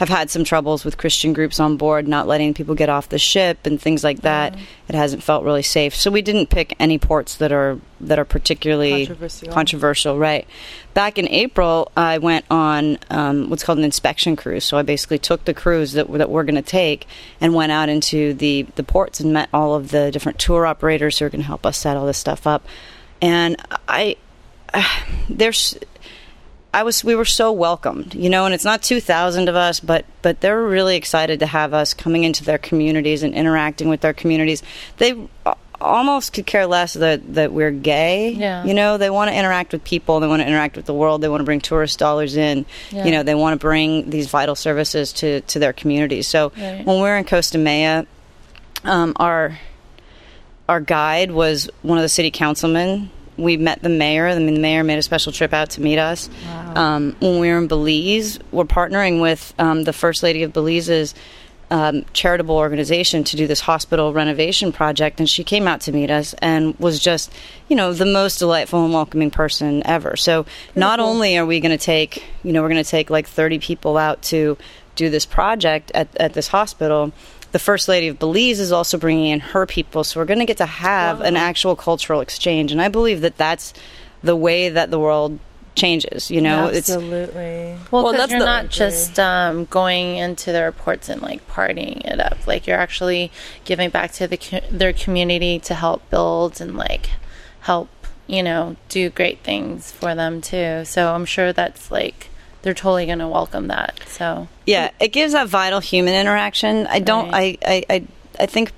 have 0.00 0.08
had 0.08 0.30
some 0.30 0.44
troubles 0.44 0.82
with 0.82 0.96
Christian 0.96 1.34
groups 1.34 1.60
on 1.60 1.76
board, 1.76 2.08
not 2.08 2.26
letting 2.26 2.54
people 2.54 2.74
get 2.74 2.88
off 2.88 3.10
the 3.10 3.18
ship 3.18 3.66
and 3.66 3.78
things 3.78 4.02
like 4.02 4.22
that. 4.22 4.56
It 4.88 4.94
hasn't 4.94 5.22
felt 5.22 5.44
really 5.44 5.62
safe, 5.62 5.94
so 5.94 6.10
we 6.10 6.22
didn't 6.22 6.46
pick 6.46 6.74
any 6.80 6.98
ports 6.98 7.36
that 7.36 7.52
are 7.52 7.78
that 8.00 8.18
are 8.18 8.24
particularly 8.24 9.06
Controversial. 9.06 9.52
controversial, 9.52 10.18
right? 10.18 10.48
Back 10.94 11.18
in 11.18 11.28
April, 11.28 11.92
I 11.98 12.16
went 12.16 12.46
on 12.50 12.96
um, 13.10 13.50
what's 13.50 13.62
called 13.62 13.76
an 13.76 13.84
inspection 13.84 14.36
cruise. 14.36 14.64
So 14.64 14.78
I 14.78 14.82
basically 14.82 15.18
took 15.18 15.44
the 15.44 15.52
cruise 15.52 15.92
that 15.92 16.10
that 16.10 16.30
we're 16.30 16.44
going 16.44 16.54
to 16.54 16.62
take 16.62 17.06
and 17.38 17.54
went 17.54 17.70
out 17.70 17.90
into 17.90 18.32
the 18.32 18.62
the 18.76 18.82
ports 18.82 19.20
and 19.20 19.34
met 19.34 19.50
all 19.52 19.74
of 19.74 19.90
the 19.90 20.10
different 20.10 20.38
tour 20.38 20.64
operators 20.64 21.18
who 21.18 21.26
are 21.26 21.30
going 21.30 21.42
to 21.42 21.46
help 21.46 21.66
us 21.66 21.76
set 21.76 21.98
all 21.98 22.06
this 22.06 22.16
stuff 22.16 22.46
up. 22.46 22.64
And 23.20 23.56
I, 23.86 24.16
there's 25.28 25.78
I 26.72 26.82
was 26.84 27.02
we 27.02 27.14
were 27.16 27.24
so 27.24 27.50
welcomed, 27.50 28.14
you 28.14 28.30
know, 28.30 28.44
and 28.44 28.54
it's 28.54 28.64
not 28.64 28.82
2000 28.82 29.48
of 29.48 29.56
us, 29.56 29.80
but 29.80 30.04
but 30.22 30.40
they're 30.40 30.62
really 30.62 30.96
excited 30.96 31.40
to 31.40 31.46
have 31.46 31.74
us 31.74 31.94
coming 31.94 32.24
into 32.24 32.44
their 32.44 32.58
communities 32.58 33.22
and 33.22 33.34
interacting 33.34 33.88
with 33.88 34.00
their 34.02 34.12
communities. 34.14 34.62
They 34.98 35.14
almost 35.80 36.34
could 36.34 36.46
care 36.46 36.66
less 36.66 36.92
that 36.94 37.34
that 37.34 37.52
we're 37.52 37.70
gay. 37.70 38.30
Yeah. 38.30 38.64
You 38.64 38.74
know, 38.74 38.98
they 38.98 39.10
want 39.10 39.30
to 39.30 39.36
interact 39.36 39.72
with 39.72 39.82
people, 39.82 40.20
they 40.20 40.28
want 40.28 40.42
to 40.42 40.46
interact 40.46 40.76
with 40.76 40.86
the 40.86 40.94
world, 40.94 41.22
they 41.22 41.28
want 41.28 41.40
to 41.40 41.44
bring 41.44 41.60
tourist 41.60 41.98
dollars 41.98 42.36
in. 42.36 42.66
Yeah. 42.90 43.04
You 43.04 43.10
know, 43.12 43.22
they 43.22 43.34
want 43.34 43.54
to 43.54 43.58
bring 43.58 44.10
these 44.10 44.28
vital 44.28 44.54
services 44.54 45.12
to 45.14 45.40
to 45.40 45.58
their 45.58 45.72
communities. 45.72 46.28
So 46.28 46.52
Right. 46.56 46.84
when 46.86 47.00
we're 47.00 47.16
in 47.16 47.24
Costa 47.24 47.58
Maya, 47.58 48.04
um, 48.84 49.14
our 49.16 49.58
our 50.68 50.80
guide 50.80 51.32
was 51.32 51.68
one 51.82 51.98
of 51.98 52.02
the 52.02 52.08
city 52.08 52.30
councilmen. 52.30 53.10
We 53.40 53.56
met 53.56 53.82
the 53.82 53.88
mayor. 53.88 54.26
I 54.26 54.38
mean, 54.38 54.54
the 54.54 54.60
mayor 54.60 54.84
made 54.84 54.98
a 54.98 55.02
special 55.02 55.32
trip 55.32 55.52
out 55.52 55.70
to 55.70 55.80
meet 55.80 55.98
us. 55.98 56.28
Um, 56.76 57.16
when 57.20 57.40
we 57.40 57.50
were 57.50 57.58
in 57.58 57.66
Belize, 57.66 58.38
we're 58.52 58.64
partnering 58.64 59.20
with 59.20 59.54
um, 59.58 59.84
the 59.84 59.92
First 59.92 60.22
Lady 60.22 60.42
of 60.42 60.52
Belize's 60.52 61.14
um, 61.70 62.04
charitable 62.12 62.56
organization 62.56 63.22
to 63.24 63.36
do 63.36 63.46
this 63.46 63.60
hospital 63.60 64.12
renovation 64.12 64.72
project, 64.72 65.20
and 65.20 65.28
she 65.28 65.44
came 65.44 65.68
out 65.68 65.80
to 65.82 65.92
meet 65.92 66.10
us 66.10 66.34
and 66.34 66.78
was 66.80 66.98
just, 66.98 67.32
you 67.68 67.76
know, 67.76 67.92
the 67.92 68.06
most 68.06 68.38
delightful 68.38 68.84
and 68.84 68.92
welcoming 68.92 69.30
person 69.30 69.86
ever. 69.86 70.16
So, 70.16 70.46
not 70.74 70.98
only 70.98 71.38
are 71.38 71.46
we 71.46 71.60
going 71.60 71.76
to 71.76 71.82
take, 71.82 72.24
you 72.42 72.52
know, 72.52 72.62
we're 72.62 72.70
going 72.70 72.82
to 72.82 72.90
take 72.90 73.08
like 73.08 73.28
30 73.28 73.60
people 73.60 73.96
out 73.96 74.20
to 74.22 74.58
do 74.96 75.10
this 75.10 75.24
project 75.24 75.92
at, 75.94 76.08
at 76.16 76.34
this 76.34 76.48
hospital. 76.48 77.12
The 77.52 77.58
First 77.58 77.88
Lady 77.88 78.08
of 78.08 78.18
Belize 78.18 78.60
is 78.60 78.70
also 78.72 78.96
bringing 78.98 79.26
in 79.26 79.40
her 79.40 79.66
people, 79.66 80.04
so 80.04 80.20
we're 80.20 80.26
going 80.26 80.38
to 80.38 80.44
get 80.46 80.58
to 80.58 80.66
have 80.66 81.20
an 81.20 81.36
actual 81.36 81.74
cultural 81.76 82.20
exchange, 82.20 82.70
and 82.72 82.80
I 82.80 82.88
believe 82.88 83.22
that 83.22 83.36
that's 83.36 83.74
the 84.22 84.36
way 84.36 84.68
that 84.68 84.90
the 84.90 84.98
world 85.00 85.38
changes. 85.74 86.30
You 86.30 86.40
know, 86.42 86.66
it's 86.66 86.90
Absolutely. 86.90 87.76
Well, 87.90 88.02
Well, 88.04 88.12
'cause 88.12 88.16
that's 88.20 88.30
you're 88.30 88.40
the- 88.40 88.44
not 88.46 88.68
just 88.68 89.18
um, 89.18 89.64
going 89.66 90.16
into 90.16 90.52
their 90.52 90.66
reports 90.66 91.08
and 91.08 91.22
like 91.22 91.48
partying 91.48 92.04
it 92.04 92.20
up. 92.20 92.46
Like 92.46 92.66
you're 92.66 92.78
actually 92.78 93.30
giving 93.64 93.90
back 93.90 94.12
to 94.14 94.26
the 94.28 94.38
their 94.70 94.92
community 94.92 95.58
to 95.60 95.74
help 95.74 96.08
build 96.10 96.60
and 96.60 96.76
like 96.76 97.10
help 97.60 97.88
you 98.26 98.42
know 98.42 98.76
do 98.88 99.10
great 99.10 99.40
things 99.40 99.90
for 99.90 100.14
them 100.14 100.40
too. 100.40 100.84
So 100.84 101.12
I'm 101.14 101.24
sure 101.24 101.52
that's 101.52 101.90
like 101.90 102.29
they're 102.62 102.74
totally 102.74 103.06
going 103.06 103.18
to 103.20 103.28
welcome 103.28 103.68
that. 103.68 103.98
So 104.06 104.48
yeah, 104.66 104.90
it 105.00 105.08
gives 105.08 105.32
that 105.32 105.48
vital 105.48 105.80
human 105.80 106.14
interaction. 106.14 106.86
I 106.86 106.98
don't. 107.00 107.30
Right. 107.30 107.58
I, 107.64 107.84
I, 107.90 107.94
I, 107.96 108.04
I 108.40 108.46
think 108.46 108.72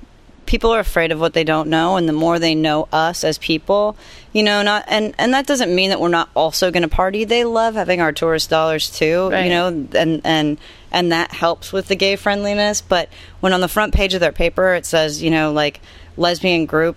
people 0.47 0.71
are 0.71 0.81
afraid 0.81 1.13
of 1.13 1.21
what 1.21 1.33
they 1.35 1.45
don't 1.45 1.69
know, 1.69 1.97
and 1.97 2.09
the 2.09 2.13
more 2.13 2.39
they 2.39 2.55
know 2.55 2.89
us 2.93 3.25
as 3.25 3.39
people, 3.39 3.97
you 4.33 4.43
know, 4.43 4.63
not 4.63 4.85
and 4.89 5.15
and 5.19 5.33
that 5.35 5.47
doesn't 5.47 5.75
mean 5.75 5.91
that 5.91 6.01
we're 6.01 6.09
not 6.09 6.29
also 6.35 6.71
going 6.71 6.83
to 6.83 6.89
party. 6.89 7.25
They 7.25 7.45
love 7.45 7.75
having 7.75 8.01
our 8.01 8.13
tourist 8.13 8.51
dollars 8.51 8.91
too, 8.91 9.31
Right. 9.31 9.45
you 9.45 9.51
know, 9.51 9.67
and 9.95 10.21
and 10.25 10.59
and 10.91 11.13
that 11.13 11.33
helps 11.33 11.73
with 11.73 11.89
the 11.89 11.97
gay 11.97 12.17
friendliness. 12.17 12.81
But 12.83 13.09
when 13.41 13.53
on 13.53 13.61
the 13.61 13.69
front 13.69 13.95
page 13.95 14.15
of 14.15 14.21
their 14.21 14.33
paper 14.33 14.75
it 14.75 14.85
says, 14.87 15.23
you 15.23 15.31
know, 15.31 15.53
like 15.53 15.81
lesbian 16.17 16.67
group 16.67 16.97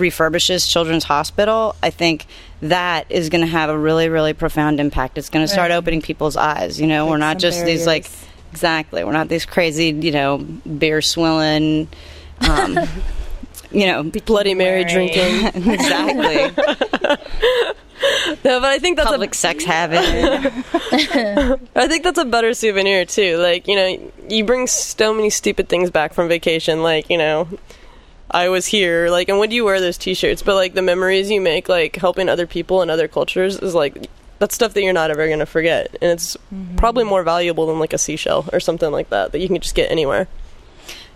refurbishes 0.00 0.68
children's 0.68 1.04
hospital, 1.04 1.76
I 1.82 1.90
think 1.90 2.26
that 2.62 3.06
is 3.10 3.28
going 3.28 3.40
to 3.42 3.46
have 3.50 3.70
a 3.70 3.78
really 3.78 4.08
really 4.08 4.32
profound 4.32 4.80
impact. 4.80 5.16
It's 5.18 5.28
going 5.30 5.44
to 5.44 5.48
start 5.52 5.70
Right. 5.70 5.76
opening 5.76 6.02
people's 6.02 6.36
eyes. 6.36 6.80
You 6.80 6.86
know, 6.86 7.06
we're 7.06 7.16
not 7.18 7.40
some 7.40 7.50
just 7.50 7.64
these 7.64 7.86
like 7.86 8.10
exactly. 8.52 9.04
We're 9.04 9.12
not 9.12 9.28
these 9.28 9.46
crazy, 9.46 9.90
you 9.90 10.10
know, 10.10 10.38
beer 10.38 11.00
swilling. 11.02 11.88
Um, 12.48 12.78
you 13.70 13.86
know, 13.86 14.02
Bloody 14.02 14.54
Mary 14.54 14.84
wearing. 14.84 15.12
drinking. 15.12 15.70
exactly. 15.72 16.64
no, 18.44 18.60
but 18.60 18.64
I 18.64 18.78
think 18.78 18.96
that's 18.96 19.10
Public 19.10 19.32
a 19.32 19.36
sex 19.36 19.64
habit. 19.64 20.00
I 21.76 21.86
think 21.86 22.02
that's 22.02 22.18
a 22.18 22.24
better 22.24 22.54
souvenir 22.54 23.04
too. 23.04 23.36
Like 23.38 23.68
you 23.68 23.76
know, 23.76 24.12
you 24.28 24.44
bring 24.44 24.66
so 24.66 25.14
many 25.14 25.30
stupid 25.30 25.68
things 25.68 25.90
back 25.90 26.14
from 26.14 26.28
vacation. 26.28 26.82
Like 26.82 27.08
you 27.10 27.18
know, 27.18 27.48
I 28.30 28.48
was 28.48 28.66
here. 28.66 29.08
Like, 29.10 29.28
and 29.28 29.38
when 29.38 29.48
do 29.50 29.56
you 29.56 29.64
wear 29.64 29.80
those 29.80 29.98
T-shirts? 29.98 30.42
But 30.42 30.54
like 30.54 30.74
the 30.74 30.82
memories 30.82 31.30
you 31.30 31.40
make, 31.40 31.68
like 31.68 31.96
helping 31.96 32.28
other 32.28 32.46
people 32.46 32.82
and 32.82 32.90
other 32.90 33.08
cultures, 33.08 33.56
is 33.58 33.74
like 33.74 34.08
that's 34.38 34.54
stuff 34.54 34.72
that 34.74 34.82
you're 34.82 34.92
not 34.92 35.10
ever 35.10 35.28
gonna 35.28 35.46
forget, 35.46 35.90
and 36.00 36.12
it's 36.12 36.36
probably 36.76 37.04
more 37.04 37.22
valuable 37.22 37.66
than 37.66 37.78
like 37.78 37.92
a 37.92 37.98
seashell 37.98 38.48
or 38.52 38.60
something 38.60 38.90
like 38.90 39.10
that 39.10 39.32
that 39.32 39.40
you 39.40 39.48
can 39.48 39.60
just 39.60 39.74
get 39.74 39.90
anywhere. 39.90 40.28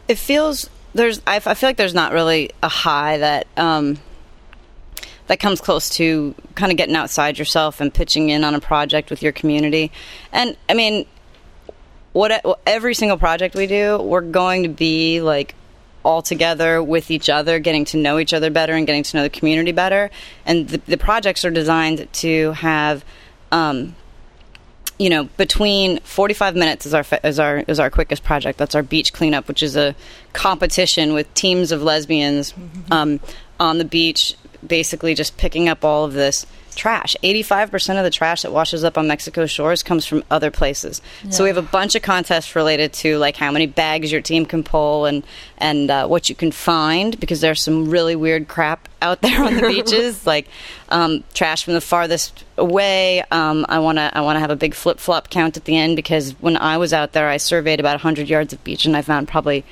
it 0.08 0.18
feels 0.18 0.68
there's 0.94 1.20
I, 1.26 1.36
I 1.36 1.54
feel 1.54 1.68
like 1.68 1.76
there's 1.76 1.94
not 1.94 2.12
really 2.12 2.50
a 2.62 2.68
high 2.68 3.18
that 3.18 3.46
um 3.56 3.98
that 5.26 5.40
comes 5.40 5.60
close 5.60 5.88
to 5.90 6.34
kind 6.54 6.70
of 6.70 6.76
getting 6.76 6.94
outside 6.94 7.38
yourself 7.38 7.80
and 7.80 7.92
pitching 7.92 8.28
in 8.28 8.44
on 8.44 8.54
a 8.54 8.60
project 8.60 9.10
with 9.10 9.22
your 9.22 9.32
community 9.32 9.90
and 10.32 10.56
i 10.68 10.74
mean 10.74 11.06
what 12.12 12.44
every 12.66 12.94
single 12.94 13.16
project 13.16 13.54
we 13.54 13.66
do 13.66 13.98
we're 13.98 14.20
going 14.20 14.62
to 14.62 14.68
be 14.68 15.20
like 15.20 15.54
all 16.04 16.22
together 16.22 16.82
with 16.82 17.10
each 17.10 17.28
other 17.28 17.58
getting 17.58 17.84
to 17.84 17.96
know 17.96 18.18
each 18.18 18.32
other 18.32 18.50
better 18.50 18.74
and 18.74 18.86
getting 18.86 19.02
to 19.02 19.16
know 19.16 19.22
the 19.22 19.30
community 19.30 19.72
better 19.72 20.10
and 20.46 20.68
the, 20.68 20.78
the 20.78 20.98
projects 20.98 21.44
are 21.44 21.50
designed 21.50 22.06
to 22.12 22.52
have 22.52 23.04
um, 23.52 23.94
you 24.98 25.10
know, 25.10 25.24
between 25.36 25.98
45 26.00 26.54
minutes 26.54 26.86
is 26.86 26.94
our 26.94 27.04
is 27.24 27.38
our 27.38 27.64
is 27.66 27.80
our 27.80 27.90
quickest 27.90 28.22
project. 28.22 28.58
That's 28.58 28.74
our 28.74 28.82
beach 28.82 29.12
cleanup, 29.12 29.48
which 29.48 29.62
is 29.62 29.76
a 29.76 29.94
competition 30.32 31.14
with 31.14 31.32
teams 31.34 31.72
of 31.72 31.82
lesbians 31.82 32.54
um, 32.90 33.18
on 33.58 33.78
the 33.78 33.84
beach, 33.84 34.36
basically 34.66 35.14
just 35.14 35.36
picking 35.36 35.68
up 35.68 35.84
all 35.84 36.04
of 36.04 36.12
this 36.12 36.46
trash. 36.74 37.16
85% 37.22 37.98
of 37.98 38.04
the 38.04 38.10
trash 38.10 38.42
that 38.42 38.52
washes 38.52 38.84
up 38.84 38.98
on 38.98 39.06
Mexico 39.06 39.46
shores 39.46 39.82
comes 39.82 40.04
from 40.06 40.24
other 40.30 40.50
places. 40.50 41.00
So 41.30 41.44
we 41.44 41.48
have 41.48 41.56
a 41.56 41.62
bunch 41.62 41.94
of 41.94 42.02
contests 42.02 42.54
related 42.54 42.92
to 42.94 43.18
like 43.18 43.36
how 43.36 43.50
many 43.50 43.66
bags 43.66 44.12
your 44.12 44.20
team 44.20 44.44
can 44.46 44.62
pull 44.62 45.06
and 45.06 45.24
and 45.58 45.90
uh, 45.90 46.06
what 46.06 46.28
you 46.28 46.34
can 46.34 46.50
find 46.50 47.18
because 47.18 47.40
there's 47.40 47.62
some 47.62 47.88
really 47.88 48.16
weird 48.16 48.48
crap 48.48 48.88
out 49.00 49.20
there 49.22 49.42
on 49.42 49.54
the 49.54 49.62
beaches, 49.62 50.26
like 50.26 50.48
um, 50.88 51.24
trash 51.32 51.64
from 51.64 51.74
the 51.74 51.80
farthest 51.80 52.44
away. 52.56 53.22
Um, 53.30 53.64
I 53.68 53.78
want 53.78 53.98
to 53.98 54.10
I 54.16 54.20
want 54.20 54.36
to 54.36 54.40
have 54.40 54.50
a 54.50 54.56
big 54.56 54.74
flip 54.74 54.98
flop 54.98 55.30
count 55.30 55.56
at 55.56 55.64
the 55.64 55.76
end 55.76 55.96
because 55.96 56.32
when 56.40 56.56
I 56.56 56.78
was 56.78 56.92
out 56.92 57.12
there, 57.12 57.28
I 57.28 57.36
surveyed 57.38 57.80
about 57.80 57.94
100 57.94 58.28
yards 58.28 58.52
of 58.52 58.62
beach 58.64 58.84
and 58.84 58.96
I 58.96 59.02
found 59.02 59.28
probably 59.28 59.64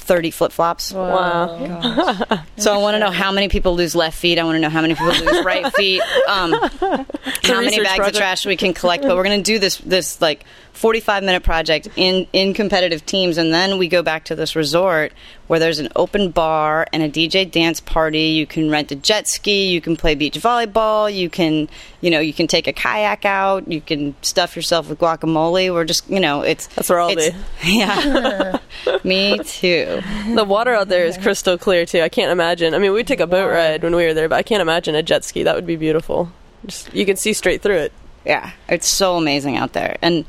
30 0.00 0.30
flip 0.30 0.52
flops. 0.52 0.92
Wow. 0.92 2.44
So 2.56 2.74
I 2.74 2.76
want 2.76 2.94
to 2.94 2.98
know 2.98 3.10
how 3.10 3.32
many 3.32 3.48
people 3.48 3.74
lose 3.74 3.94
left 3.94 4.18
feet. 4.18 4.38
I 4.38 4.44
want 4.44 4.56
to 4.56 4.60
know 4.60 4.68
how 4.68 4.82
many 4.82 4.94
people 4.94 5.14
lose 5.14 5.44
right 5.44 5.72
feet. 5.74 6.02
Um, 6.28 6.52
how 6.52 7.62
many 7.62 7.78
bags 7.78 7.96
project. 7.96 8.08
of 8.08 8.14
trash 8.16 8.44
we 8.44 8.56
can 8.56 8.74
collect. 8.74 9.02
But 9.02 9.16
we're 9.16 9.24
going 9.24 9.42
to 9.42 9.42
do 9.42 9.58
this 9.58 9.78
this 9.78 10.20
like 10.20 10.44
45 10.72 11.22
minute 11.24 11.42
project 11.42 11.88
in 11.96 12.26
in 12.32 12.54
competitive 12.54 13.04
teams, 13.04 13.36
and 13.38 13.52
then 13.52 13.78
we 13.78 13.88
go 13.88 14.02
back 14.02 14.24
to 14.24 14.34
this 14.34 14.56
resort 14.56 15.12
where 15.46 15.58
there's 15.58 15.78
an 15.80 15.88
open 15.96 16.30
bar 16.30 16.86
and 16.92 17.02
a 17.02 17.08
DJ 17.08 17.50
dance 17.50 17.80
party. 17.80 18.28
You 18.28 18.46
can 18.46 18.70
rent 18.70 18.90
a 18.92 18.94
jet 18.94 19.26
ski. 19.28 19.68
You 19.68 19.80
can 19.80 19.96
play 19.96 20.14
beach 20.14 20.34
volleyball. 20.36 21.12
You 21.12 21.28
can 21.28 21.68
you 22.00 22.10
know 22.10 22.20
you 22.20 22.32
can 22.32 22.46
take 22.46 22.66
a 22.66 22.72
kayak 22.72 23.24
out. 23.24 23.66
You 23.70 23.80
can 23.80 24.14
stuff 24.22 24.56
yourself 24.56 24.88
with 24.88 24.98
guacamole. 24.98 25.72
We're 25.72 25.84
just 25.84 26.08
you 26.08 26.20
know 26.20 26.42
it's 26.42 26.66
That's 26.68 26.88
where 26.88 27.00
I'll 27.00 27.10
it's- 27.10 27.34
Yeah, 27.64 28.58
me 29.04 29.38
too. 29.38 30.00
The 30.34 30.44
water 30.44 30.74
out 30.74 30.88
there 30.88 31.04
is 31.04 31.18
crystal 31.18 31.58
clear 31.58 31.84
too. 31.84 32.00
I 32.00 32.08
can't 32.08 32.30
imagine. 32.32 32.74
I 32.74 32.78
mean, 32.78 32.92
we 32.92 33.04
took 33.04 33.20
a 33.20 33.26
boat 33.26 33.50
ride 33.50 33.82
when 33.82 33.94
we 33.94 34.04
were 34.06 34.14
there, 34.14 34.28
but 34.28 34.36
I 34.36 34.42
can't 34.42 34.62
imagine 34.62 34.94
a 34.94 35.02
jet 35.02 35.24
ski. 35.24 35.42
That 35.42 35.54
would 35.56 35.66
be 35.66 35.76
beautiful. 35.76 36.30
Just 36.66 36.92
you 36.94 37.04
can 37.06 37.16
see 37.16 37.32
straight 37.32 37.62
through 37.62 37.76
it. 37.78 37.92
Yeah, 38.24 38.50
it's 38.68 38.86
so 38.86 39.16
amazing 39.16 39.56
out 39.56 39.72
there. 39.72 39.96
And 40.02 40.26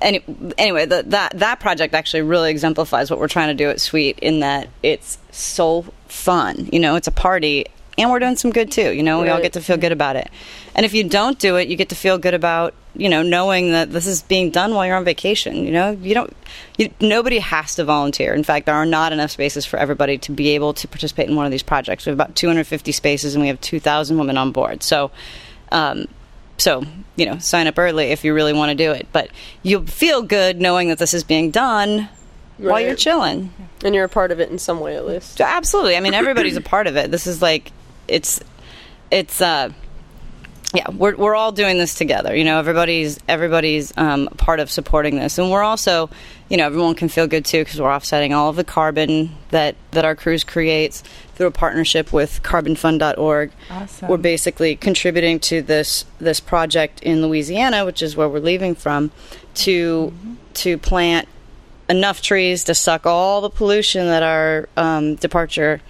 any, 0.00 0.22
anyway, 0.58 0.86
the, 0.86 1.02
that 1.06 1.38
that 1.38 1.60
project 1.60 1.94
actually 1.94 2.22
really 2.22 2.50
exemplifies 2.50 3.10
what 3.10 3.18
we're 3.18 3.28
trying 3.28 3.48
to 3.48 3.54
do 3.54 3.70
at 3.70 3.80
Sweet 3.80 4.18
in 4.20 4.40
that 4.40 4.68
it's 4.82 5.18
so 5.30 5.86
fun. 6.08 6.68
You 6.72 6.80
know, 6.80 6.96
it's 6.96 7.08
a 7.08 7.12
party, 7.12 7.66
and 7.98 8.10
we're 8.10 8.18
doing 8.18 8.36
some 8.36 8.50
good 8.50 8.70
too. 8.70 8.92
You 8.92 9.02
know, 9.02 9.22
we 9.22 9.28
all 9.28 9.40
get 9.40 9.54
to 9.54 9.60
feel 9.60 9.76
good 9.76 9.92
about 9.92 10.16
it. 10.16 10.30
And 10.74 10.84
if 10.84 10.92
you 10.92 11.04
don't 11.04 11.38
do 11.38 11.56
it, 11.56 11.68
you 11.68 11.76
get 11.76 11.88
to 11.90 11.94
feel 11.94 12.18
good 12.18 12.34
about 12.34 12.74
you 12.94 13.08
know 13.08 13.22
knowing 13.22 13.72
that 13.72 13.90
this 13.90 14.06
is 14.06 14.22
being 14.22 14.50
done 14.50 14.74
while 14.74 14.86
you're 14.86 14.96
on 14.96 15.04
vacation. 15.04 15.64
You 15.64 15.72
know, 15.72 15.90
you 15.92 16.14
don't. 16.14 16.34
You, 16.76 16.90
nobody 17.00 17.38
has 17.38 17.74
to 17.76 17.84
volunteer. 17.84 18.34
In 18.34 18.44
fact, 18.44 18.66
there 18.66 18.74
are 18.74 18.86
not 18.86 19.12
enough 19.12 19.30
spaces 19.30 19.64
for 19.64 19.78
everybody 19.78 20.18
to 20.18 20.32
be 20.32 20.50
able 20.50 20.74
to 20.74 20.88
participate 20.88 21.28
in 21.28 21.36
one 21.36 21.46
of 21.46 21.52
these 21.52 21.62
projects. 21.62 22.06
We 22.06 22.10
have 22.10 22.16
about 22.16 22.36
250 22.36 22.92
spaces, 22.92 23.34
and 23.34 23.42
we 23.42 23.48
have 23.48 23.60
2,000 23.60 24.18
women 24.18 24.36
on 24.36 24.52
board. 24.52 24.82
So. 24.82 25.10
Um, 25.72 26.06
so, 26.58 26.84
you 27.16 27.26
know, 27.26 27.38
sign 27.38 27.66
up 27.66 27.78
early 27.78 28.06
if 28.06 28.24
you 28.24 28.34
really 28.34 28.52
want 28.52 28.70
to 28.70 28.74
do 28.74 28.92
it. 28.92 29.06
But 29.12 29.30
you'll 29.62 29.86
feel 29.86 30.22
good 30.22 30.60
knowing 30.60 30.88
that 30.88 30.98
this 30.98 31.14
is 31.14 31.24
being 31.24 31.50
done 31.50 32.08
while 32.58 32.80
you're 32.80 32.94
chilling. 32.94 33.52
And 33.84 33.94
you're 33.94 34.04
a 34.04 34.08
part 34.08 34.32
of 34.32 34.40
it 34.40 34.50
in 34.50 34.58
some 34.58 34.80
way, 34.80 34.96
at 34.96 35.06
least. 35.06 35.40
Absolutely. 35.40 35.96
I 35.96 36.00
mean, 36.00 36.14
everybody's 36.14 36.56
a 36.56 36.62
part 36.62 36.86
of 36.86 36.96
it. 36.96 37.10
This 37.10 37.26
is 37.26 37.42
like, 37.42 37.72
it's, 38.08 38.40
it's, 39.10 39.40
uh, 39.40 39.70
yeah, 40.74 40.90
we're 40.90 41.16
we're 41.16 41.34
all 41.34 41.52
doing 41.52 41.78
this 41.78 41.94
together. 41.94 42.34
You 42.34 42.44
know, 42.44 42.58
everybody's 42.58 43.18
everybody's 43.28 43.96
um, 43.96 44.28
part 44.36 44.58
of 44.58 44.70
supporting 44.70 45.16
this, 45.16 45.38
and 45.38 45.50
we're 45.50 45.62
also, 45.62 46.10
you 46.48 46.56
know, 46.56 46.66
everyone 46.66 46.94
can 46.94 47.08
feel 47.08 47.26
good 47.26 47.44
too 47.44 47.64
because 47.64 47.80
we're 47.80 47.92
offsetting 47.92 48.34
all 48.34 48.50
of 48.50 48.56
the 48.56 48.64
carbon 48.64 49.36
that 49.50 49.76
that 49.92 50.04
our 50.04 50.16
cruise 50.16 50.42
creates 50.42 51.02
through 51.34 51.46
a 51.46 51.52
partnership 51.52 52.12
with 52.12 52.42
CarbonFund.org. 52.42 53.52
Awesome. 53.70 54.08
We're 54.08 54.16
basically 54.16 54.74
contributing 54.74 55.38
to 55.40 55.62
this 55.62 56.04
this 56.18 56.40
project 56.40 57.00
in 57.00 57.22
Louisiana, 57.22 57.84
which 57.84 58.02
is 58.02 58.16
where 58.16 58.28
we're 58.28 58.40
leaving 58.40 58.74
from, 58.74 59.12
to 59.54 60.12
to 60.54 60.78
plant 60.78 61.28
enough 61.88 62.20
trees 62.20 62.64
to 62.64 62.74
suck 62.74 63.06
all 63.06 63.40
the 63.40 63.50
pollution 63.50 64.06
that 64.06 64.24
our 64.24 64.68
um, 64.76 65.14
departure 65.14 65.80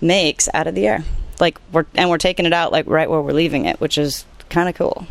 makes 0.00 0.48
out 0.52 0.66
of 0.66 0.74
the 0.74 0.88
air. 0.88 1.04
Like 1.44 1.58
we're 1.72 1.84
and 1.94 2.08
we're 2.08 2.18
taking 2.18 2.46
it 2.46 2.54
out 2.54 2.72
like 2.72 2.86
right 2.86 3.08
where 3.10 3.20
we're 3.20 3.32
leaving 3.32 3.66
it, 3.66 3.78
which 3.78 3.98
is 3.98 4.24
kind 4.48 4.66
of 4.66 4.74
cool. 4.74 5.06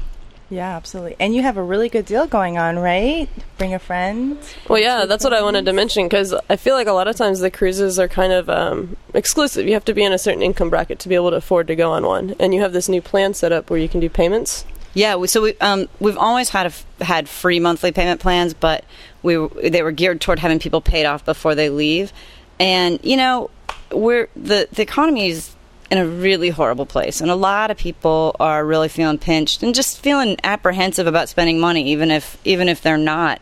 Yeah, 0.49 0.75
absolutely. 0.75 1.15
And 1.19 1.33
you 1.35 1.41
have 1.41 1.57
a 1.57 1.63
really 1.63 1.89
good 1.89 2.05
deal 2.05 2.27
going 2.27 2.57
on, 2.57 2.77
right? 2.77 3.27
Bring 3.57 3.73
a 3.73 3.79
friend. 3.79 4.37
Well, 4.67 4.79
yeah, 4.79 5.05
that's 5.05 5.23
what 5.23 5.33
I 5.33 5.41
wanted 5.41 5.65
to 5.65 5.73
mention 5.73 6.05
because 6.05 6.33
I 6.49 6.55
feel 6.57 6.75
like 6.75 6.87
a 6.87 6.91
lot 6.91 7.07
of 7.07 7.15
times 7.15 7.39
the 7.39 7.49
cruises 7.49 7.99
are 7.99 8.07
kind 8.07 8.33
of 8.33 8.49
um, 8.49 8.97
exclusive. 9.13 9.65
You 9.67 9.73
have 9.73 9.85
to 9.85 9.93
be 9.93 10.03
in 10.03 10.11
a 10.11 10.17
certain 10.17 10.41
income 10.41 10.69
bracket 10.69 10.99
to 10.99 11.09
be 11.09 11.15
able 11.15 11.31
to 11.31 11.37
afford 11.37 11.67
to 11.67 11.75
go 11.75 11.91
on 11.91 12.05
one, 12.05 12.35
and 12.39 12.53
you 12.53 12.61
have 12.61 12.73
this 12.73 12.89
new 12.89 13.01
plan 13.01 13.33
set 13.33 13.51
up 13.51 13.69
where 13.69 13.79
you 13.79 13.89
can 13.89 13.99
do 13.99 14.09
payments. 14.09 14.65
Yeah, 14.93 15.23
so 15.25 15.41
we 15.41 15.57
um, 15.59 15.87
we've 15.99 16.17
always 16.17 16.49
had 16.49 16.65
a 16.67 16.73
f- 16.73 16.85
had 17.01 17.27
free 17.27 17.59
monthly 17.59 17.91
payment 17.91 18.19
plans, 18.19 18.53
but 18.53 18.85
we 19.23 19.35
w- 19.35 19.69
they 19.69 19.81
were 19.81 19.91
geared 19.91 20.21
toward 20.21 20.39
having 20.39 20.59
people 20.59 20.81
paid 20.81 21.05
off 21.05 21.25
before 21.25 21.55
they 21.55 21.69
leave, 21.69 22.13
and 22.59 22.99
you 23.01 23.17
know 23.17 23.49
we're 23.91 24.29
the 24.35 24.67
the 24.71 24.83
economy 24.83 25.29
is 25.29 25.55
in 25.93 25.99
a 25.99 26.07
really 26.07 26.49
horrible 26.49 26.87
place, 26.87 27.21
and 27.21 27.29
a 27.29 27.35
lot 27.35 27.69
of 27.69 27.77
people 27.77 28.35
are 28.39 28.65
really 28.65 28.89
feeling 28.89 29.19
pinched 29.19 29.61
and 29.61 29.75
just 29.75 29.99
feeling 29.99 30.37
apprehensive 30.43 31.05
about 31.05 31.29
spending 31.29 31.59
money, 31.59 31.91
even 31.91 32.09
if 32.09 32.35
even 32.43 32.67
if 32.67 32.81
they're 32.81 32.97
not 32.97 33.39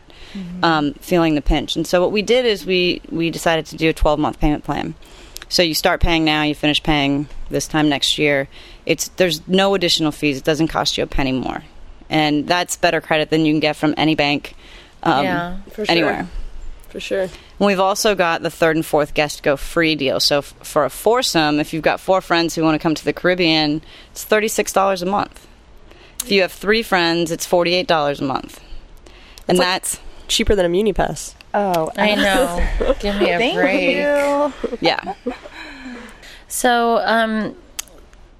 um, 0.62 0.92
feeling 0.94 1.34
the 1.34 1.40
pinch. 1.40 1.76
And 1.76 1.86
so 1.86 2.02
what 2.02 2.12
we 2.12 2.20
did 2.20 2.44
is 2.44 2.66
we 2.66 3.00
we 3.10 3.30
decided 3.30 3.64
to 3.66 3.76
do 3.76 3.88
a 3.88 3.92
twelve 3.94 4.18
month 4.18 4.38
payment 4.38 4.64
plan. 4.64 4.94
So 5.48 5.62
you 5.62 5.74
start 5.74 6.02
paying 6.02 6.24
now, 6.26 6.42
you 6.42 6.54
finish 6.54 6.82
paying 6.82 7.26
this 7.48 7.66
time 7.66 7.88
next 7.88 8.18
year. 8.18 8.48
It's 8.84 9.08
there's 9.16 9.46
no 9.48 9.74
additional 9.74 10.12
fees. 10.12 10.36
It 10.36 10.44
doesn't 10.44 10.68
cost 10.68 10.98
you 10.98 11.04
a 11.04 11.06
penny 11.06 11.32
more, 11.32 11.62
and 12.10 12.46
that's 12.46 12.76
better 12.76 13.00
credit 13.00 13.30
than 13.30 13.46
you 13.46 13.54
can 13.54 13.60
get 13.60 13.76
from 13.76 13.94
any 13.96 14.14
bank. 14.14 14.54
Um, 15.02 15.24
Yeah, 15.24 15.56
for 15.70 15.86
sure. 15.86 15.86
anywhere. 15.88 16.28
For 16.92 17.00
sure. 17.00 17.28
We've 17.58 17.80
also 17.80 18.14
got 18.14 18.42
the 18.42 18.50
third 18.50 18.76
and 18.76 18.84
fourth 18.86 19.14
guest 19.14 19.42
go 19.42 19.56
free 19.56 19.94
deal. 19.96 20.20
So 20.20 20.38
f- 20.38 20.54
for 20.62 20.84
a 20.84 20.90
foursome, 20.90 21.58
if 21.58 21.72
you've 21.72 21.82
got 21.82 22.00
four 22.00 22.20
friends 22.20 22.54
who 22.54 22.62
want 22.62 22.74
to 22.74 22.78
come 22.78 22.94
to 22.94 23.04
the 23.04 23.14
Caribbean, 23.14 23.80
it's 24.10 24.24
thirty 24.24 24.48
six 24.48 24.72
dollars 24.74 25.00
a 25.02 25.06
month. 25.06 25.46
If 26.22 26.30
you 26.30 26.42
have 26.42 26.52
three 26.52 26.82
friends, 26.82 27.30
it's 27.32 27.46
forty 27.46 27.72
eight 27.74 27.86
dollars 27.88 28.20
a 28.20 28.24
month, 28.24 28.60
and 29.48 29.56
like- 29.58 29.66
that's 29.66 30.00
Cheaper 30.28 30.54
than 30.54 30.64
a 30.64 30.68
Muni 30.68 30.92
Pass. 30.92 31.34
Oh, 31.54 31.90
I 31.98 32.14
know. 32.14 32.94
Give 33.00 33.16
me 33.16 33.30
a 33.32 33.38
Thank 33.38 33.54
break. 33.56 33.96
you. 33.96 34.76
yeah. 34.80 35.14
So, 36.48 36.98
um, 37.04 37.54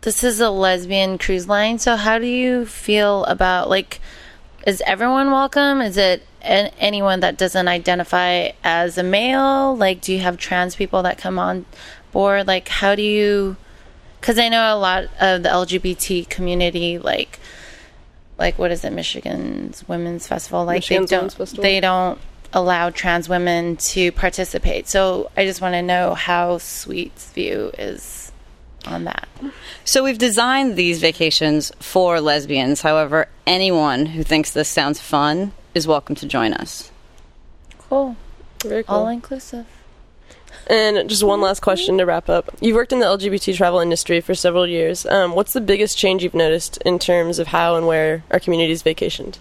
this 0.03 0.25
is 0.25 0.41
a 0.41 0.49
lesbian 0.51 1.19
cruise 1.19 1.49
line. 1.49 1.79
So, 1.79 1.97
how 1.97 2.19
do 2.19 2.27
you 2.27 2.65
feel 2.67 3.25
about 3.25 3.69
like? 3.69 4.01
Is 4.67 4.83
everyone 4.87 5.31
welcome? 5.31 5.81
Is 5.81 5.97
it 5.97 6.23
an- 6.43 6.73
anyone 6.79 7.21
that 7.21 7.37
doesn't 7.37 7.69
identify 7.69 8.51
as 8.63 8.99
a 8.99 9.03
male? 9.03 9.77
Like, 9.77 10.01
do 10.01 10.13
you 10.13 10.21
have 10.21 10.37
trans 10.37 10.77
people 10.77 11.03
that 11.03 11.19
come 11.19 11.39
on 11.39 11.67
board? 12.13 12.47
Like, 12.47 12.69
how 12.69 12.95
do 12.95 13.03
you? 13.03 13.57
Because 14.21 14.39
I 14.39 14.49
know 14.49 14.75
a 14.75 14.79
lot 14.79 15.05
of 15.21 15.43
the 15.43 15.49
LGBT 15.49 16.29
community, 16.29 16.99
like, 16.99 17.41
like 18.39 18.59
what 18.59 18.71
is 18.71 18.85
it, 18.85 18.93
Michigan's 18.93 19.87
Women's 19.89 20.27
Festival? 20.27 20.65
Like, 20.65 20.79
Michigan's 20.79 21.11
they 21.11 21.17
don't 21.17 21.33
Festival. 21.33 21.63
they 21.63 21.81
don't 21.81 22.19
allow 22.53 22.91
trans 22.91 23.29
women 23.29 23.77
to 23.77 24.13
participate. 24.13 24.87
So, 24.87 25.31
I 25.37 25.45
just 25.45 25.61
want 25.61 25.75
to 25.75 25.83
know 25.83 26.15
how 26.15 26.59
Sweet's 26.59 27.33
view 27.33 27.73
is 27.79 28.33
on 28.87 29.05
that. 29.05 29.29
So 29.85 30.05
we've 30.05 30.19
designed 30.19 30.77
these 30.77 31.01
vacations 31.01 31.73
for 31.79 32.21
lesbians. 32.21 32.83
However, 32.83 33.29
anyone 33.47 34.07
who 34.07 34.23
thinks 34.23 34.51
this 34.51 34.69
sounds 34.69 35.01
fun 35.01 35.53
is 35.75 35.87
welcome 35.87 36.15
to 36.17 36.27
join 36.27 36.53
us. 36.53 36.91
Cool. 37.79 38.17
Very 38.63 38.85
cool. 38.85 38.97
All 38.97 39.09
inclusive. 39.09 39.67
And 40.67 41.09
just 41.09 41.23
one 41.23 41.41
last 41.41 41.61
question 41.61 41.99
to 41.99 42.07
wrap 42.07 42.29
up. 42.29 42.51
You've 42.61 42.77
worked 42.77 42.93
in 42.93 43.01
the 43.01 43.07
LGBT 43.07 43.57
travel 43.57 43.81
industry 43.81 44.21
for 44.21 44.35
several 44.35 44.67
years. 44.67 45.05
Um, 45.07 45.35
what's 45.35 45.53
the 45.53 45.61
biggest 45.61 45.99
change 45.99 46.23
you've 46.23 46.35
noticed 46.35 46.77
in 46.79 46.99
terms 46.99 47.39
of 47.39 47.49
how 47.49 47.77
and 47.77 47.87
where 47.87 48.23
our 48.31 48.39
communities 48.39 48.83
vacationed? 48.83 49.39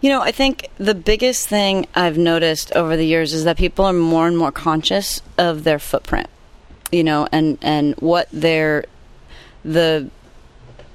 You 0.00 0.10
know, 0.10 0.20
I 0.20 0.30
think 0.30 0.68
the 0.76 0.94
biggest 0.94 1.48
thing 1.48 1.86
I've 1.94 2.18
noticed 2.18 2.72
over 2.72 2.96
the 2.96 3.04
years 3.04 3.32
is 3.32 3.44
that 3.44 3.56
people 3.56 3.84
are 3.84 3.92
more 3.92 4.28
and 4.28 4.38
more 4.38 4.52
conscious 4.52 5.22
of 5.36 5.64
their 5.64 5.78
footprint. 5.78 6.28
You 6.92 7.04
know, 7.04 7.28
and 7.32 7.58
and 7.60 7.94
what 7.96 8.28
their 8.32 8.84
the 9.64 10.08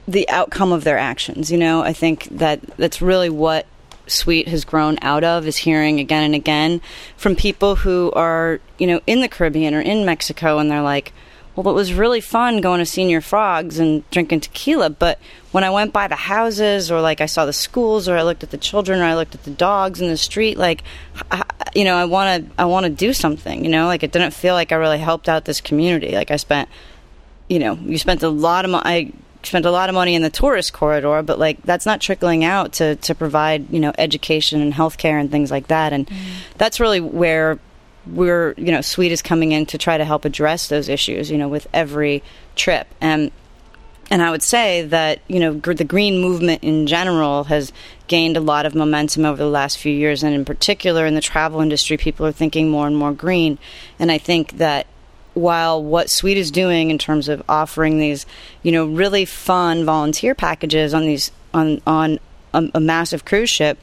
the 0.08 0.28
outcome 0.30 0.72
of 0.72 0.84
their 0.84 0.98
actions. 0.98 1.52
You 1.52 1.58
know, 1.58 1.82
I 1.82 1.94
think 1.94 2.26
that 2.30 2.62
that's 2.78 3.02
really 3.02 3.30
what 3.30 3.66
Sweet 4.08 4.48
has 4.48 4.66
grown 4.66 4.98
out 5.02 5.24
of 5.24 5.48
is 5.48 5.58
hearing 5.58 6.00
again 6.00 6.24
and 6.24 6.36
again 6.36 6.82
from 7.16 7.36
people 7.36 7.78
who 7.78 8.12
are, 8.12 8.60
you 8.78 8.88
know, 8.88 9.02
in 9.08 9.22
the 9.22 9.28
Caribbean 9.28 9.74
or 9.74 9.82
in 9.82 10.06
Mexico 10.06 10.60
and 10.60 10.70
they're 10.70 10.82
like, 10.82 11.14
well, 11.56 11.70
it 11.70 11.74
was 11.74 11.94
really 11.94 12.20
fun 12.20 12.62
going 12.62 12.80
to 12.80 12.86
Senior 12.86 13.22
Frogs 13.22 13.78
and 13.78 14.10
drinking 14.10 14.42
tequila, 14.42 14.90
but 14.90 15.20
when 15.52 15.64
I 15.64 15.70
went 15.70 15.94
by 15.94 16.08
the 16.08 16.16
houses 16.16 16.90
or 16.90 17.00
like 17.00 17.22
I 17.22 17.28
saw 17.28 17.46
the 17.46 17.54
schools 17.54 18.10
or 18.10 18.18
I 18.18 18.24
looked 18.24 18.44
at 18.44 18.50
the 18.50 18.58
children 18.58 19.00
or 19.00 19.04
I 19.04 19.14
looked 19.14 19.36
at 19.36 19.44
the 19.44 19.52
dogs 19.52 20.02
in 20.02 20.08
the 20.08 20.18
street, 20.18 20.58
like, 20.58 20.84
I, 21.32 21.44
you 21.76 21.84
know, 21.84 21.96
I 21.96 22.06
want 22.06 22.48
to, 22.48 22.52
I 22.58 22.66
want 22.66 22.86
to 22.86 22.90
do 22.90 23.14
something, 23.14 23.64
you 23.64 23.70
know, 23.70 23.86
like 23.86 24.02
it 24.02 24.12
didn't 24.12 24.32
feel 24.32 24.56
like 24.56 24.72
I 24.72 24.76
really 24.76 24.98
helped 24.98 25.30
out 25.30 25.46
this 25.46 25.62
community. 25.62 26.14
Like 26.16 26.32
I 26.32 26.38
spent, 26.38 26.70
you 27.50 27.60
know, 27.60 27.76
you 27.76 28.00
spent 28.00 28.24
a 28.24 28.30
lot 28.30 28.66
of 28.66 28.72
money. 28.72 28.84
I 28.86 29.14
spent 29.44 29.66
a 29.66 29.72
lot 29.72 29.90
of 29.90 29.96
money 29.96 30.16
in 30.16 30.22
the 30.22 30.30
tourist 30.30 30.74
corridor, 30.74 31.22
but 31.22 31.40
like 31.40 31.62
that's 31.64 31.86
not 31.86 32.02
trickling 32.02 32.44
out 32.44 32.74
to 32.74 32.96
to 32.98 33.16
provide 33.16 33.72
you 33.72 33.80
know 33.80 33.94
education 33.98 34.62
and 34.62 34.74
healthcare 34.74 35.20
and 35.20 35.32
things 35.32 35.52
like 35.52 35.68
that. 35.68 35.94
And 35.94 36.08
mm. 36.08 36.18
that's 36.58 36.80
really 36.80 37.00
where 37.00 37.60
we're 38.06 38.54
you 38.58 38.72
know 38.72 38.82
Sweet 38.82 39.12
is 39.12 39.22
coming 39.22 39.52
in 39.52 39.66
to 39.68 39.78
try 39.78 39.98
to 39.98 40.06
help 40.06 40.26
address 40.26 40.68
those 40.68 40.90
issues. 40.90 41.30
You 41.30 41.38
know, 41.38 41.48
with 41.48 41.68
every 41.74 42.24
trip 42.56 42.88
and. 43.02 43.32
And 44.12 44.22
I 44.22 44.32
would 44.32 44.44
say 44.44 44.82
that 44.82 45.22
you 45.30 45.40
know 45.40 45.54
gr- 45.54 45.74
the 45.74 45.86
green 45.86 46.20
movement 46.20 46.62
in 46.62 46.88
general 46.88 47.46
has 47.46 47.72
gained 48.08 48.36
a 48.36 48.42
lot 48.42 48.66
of 48.66 48.76
momentum 48.76 49.24
over 49.24 49.38
the 49.38 49.50
last 49.50 49.78
few 49.78 49.94
years, 49.94 50.24
and 50.24 50.36
in 50.36 50.44
particular 50.44 51.06
in 51.06 51.16
the 51.16 51.22
travel 51.22 51.62
industry, 51.62 51.96
people 51.96 52.26
are 52.26 52.34
thinking 52.34 52.70
more 52.70 52.86
and 52.86 52.98
more 52.98 53.14
green. 53.14 53.58
And 53.98 54.12
I 54.12 54.18
think 54.18 54.58
that 54.58 54.88
while 55.34 55.84
what 55.84 56.10
Sweet 56.10 56.38
is 56.38 56.52
doing 56.52 56.90
in 56.90 56.98
terms 56.98 57.30
of 57.30 57.44
offering 57.50 58.00
these, 58.00 58.26
you 58.62 58.72
know, 58.72 58.86
really 58.86 59.26
fun 59.26 59.86
volunteer 59.86 60.36
packages 60.36 60.94
on 60.94 61.06
these 61.06 61.32
on 61.54 61.82
on 61.86 62.20
a, 62.54 62.70
a 62.76 62.80
massive 62.80 63.26
cruise 63.26 63.50
ship, 63.50 63.78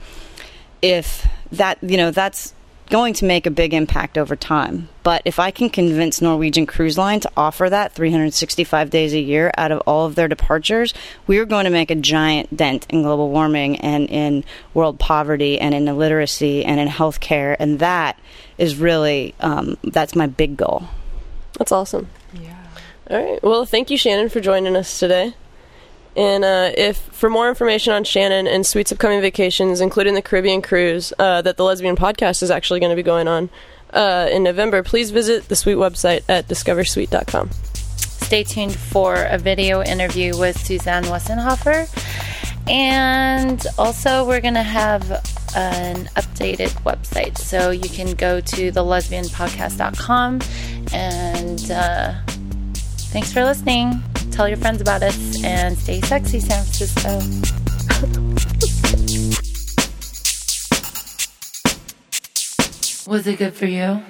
if 0.82 1.26
that 1.53 1.78
you 1.82 1.96
know 1.96 2.11
that's 2.11 2.55
going 2.90 3.14
to 3.14 3.24
make 3.24 3.46
a 3.46 3.51
big 3.51 3.72
impact 3.72 4.18
over 4.18 4.34
time. 4.34 4.88
But 5.05 5.22
if 5.24 5.38
I 5.38 5.53
can 5.53 5.70
convince 5.70 6.20
Norwegian 6.20 6.66
Cruise 6.66 6.98
Line 6.98 7.20
to 7.20 7.30
offer 7.36 7.70
that 7.70 7.92
365 7.92 8.90
days 8.90 9.14
a 9.14 9.20
year 9.20 9.53
out 9.57 9.70
of 9.70 9.80
all 9.86 10.07
of 10.07 10.16
their 10.16 10.26
departures, 10.26 10.92
we 11.26 11.38
are 11.38 11.44
going 11.44 11.64
to 11.64 11.70
make 11.70 11.90
a 11.90 11.94
giant 11.94 12.55
dent 12.55 12.86
in 12.90 13.03
global 13.03 13.30
warming 13.30 13.76
and 13.76 14.11
in 14.11 14.44
world 14.74 14.98
poverty 14.98 15.59
and 15.59 15.72
in 15.72 15.86
illiteracy 15.86 16.64
and 16.64 16.80
in 16.80 16.88
healthcare. 16.88 17.57
And 17.59 17.78
that 17.78 18.18
is 18.59 18.76
really 18.76 19.34
um, 19.40 19.78
that's 19.84 20.16
my 20.16 20.26
big 20.26 20.57
goal. 20.57 20.88
That's 21.61 21.72
awesome. 21.72 22.08
Yeah. 22.32 22.56
All 23.11 23.22
right. 23.22 23.42
Well, 23.42 23.66
thank 23.66 23.90
you, 23.90 23.98
Shannon, 23.98 24.30
for 24.30 24.40
joining 24.40 24.74
us 24.76 24.98
today. 24.98 25.34
And 26.16 26.42
uh, 26.42 26.72
if 26.74 26.96
for 26.96 27.28
more 27.28 27.50
information 27.50 27.92
on 27.92 28.04
Shannon 28.04 28.46
and 28.46 28.64
Sweet's 28.64 28.92
upcoming 28.92 29.20
vacations, 29.20 29.82
including 29.82 30.14
the 30.14 30.22
Caribbean 30.22 30.62
cruise 30.62 31.12
uh, 31.18 31.42
that 31.42 31.58
the 31.58 31.64
Lesbian 31.64 31.96
Podcast 31.96 32.42
is 32.42 32.50
actually 32.50 32.80
going 32.80 32.88
to 32.88 32.96
be 32.96 33.02
going 33.02 33.28
on 33.28 33.50
uh, 33.92 34.30
in 34.32 34.42
November, 34.42 34.82
please 34.82 35.11
visit 35.11 35.48
the 35.48 35.54
Sweet 35.54 35.76
website 35.76 36.22
at 36.30 36.48
discoversweet.com. 36.48 37.50
Stay 37.50 38.42
tuned 38.42 38.74
for 38.74 39.16
a 39.24 39.36
video 39.36 39.82
interview 39.82 40.38
with 40.38 40.58
Suzanne 40.58 41.04
Westenhoefer. 41.04 42.30
And 42.68 43.64
also, 43.78 44.26
we're 44.26 44.40
going 44.40 44.54
to 44.54 44.62
have 44.62 45.11
an 45.56 46.06
updated 46.16 46.70
website. 46.84 47.38
So 47.38 47.70
you 47.70 47.88
can 47.88 48.14
go 48.14 48.40
to 48.40 48.72
thelesbianpodcast.com. 48.72 50.40
And 50.92 51.70
uh, 51.70 52.14
thanks 53.12 53.32
for 53.32 53.44
listening. 53.44 54.02
Tell 54.30 54.48
your 54.48 54.58
friends 54.58 54.80
about 54.80 55.02
us 55.02 55.44
and 55.44 55.76
stay 55.76 56.00
sexy, 56.00 56.40
San 56.40 56.64
Francisco. 56.64 57.20
Was 63.11 63.26
it 63.26 63.38
good 63.38 63.54
for 63.54 63.66
you? 63.66 64.04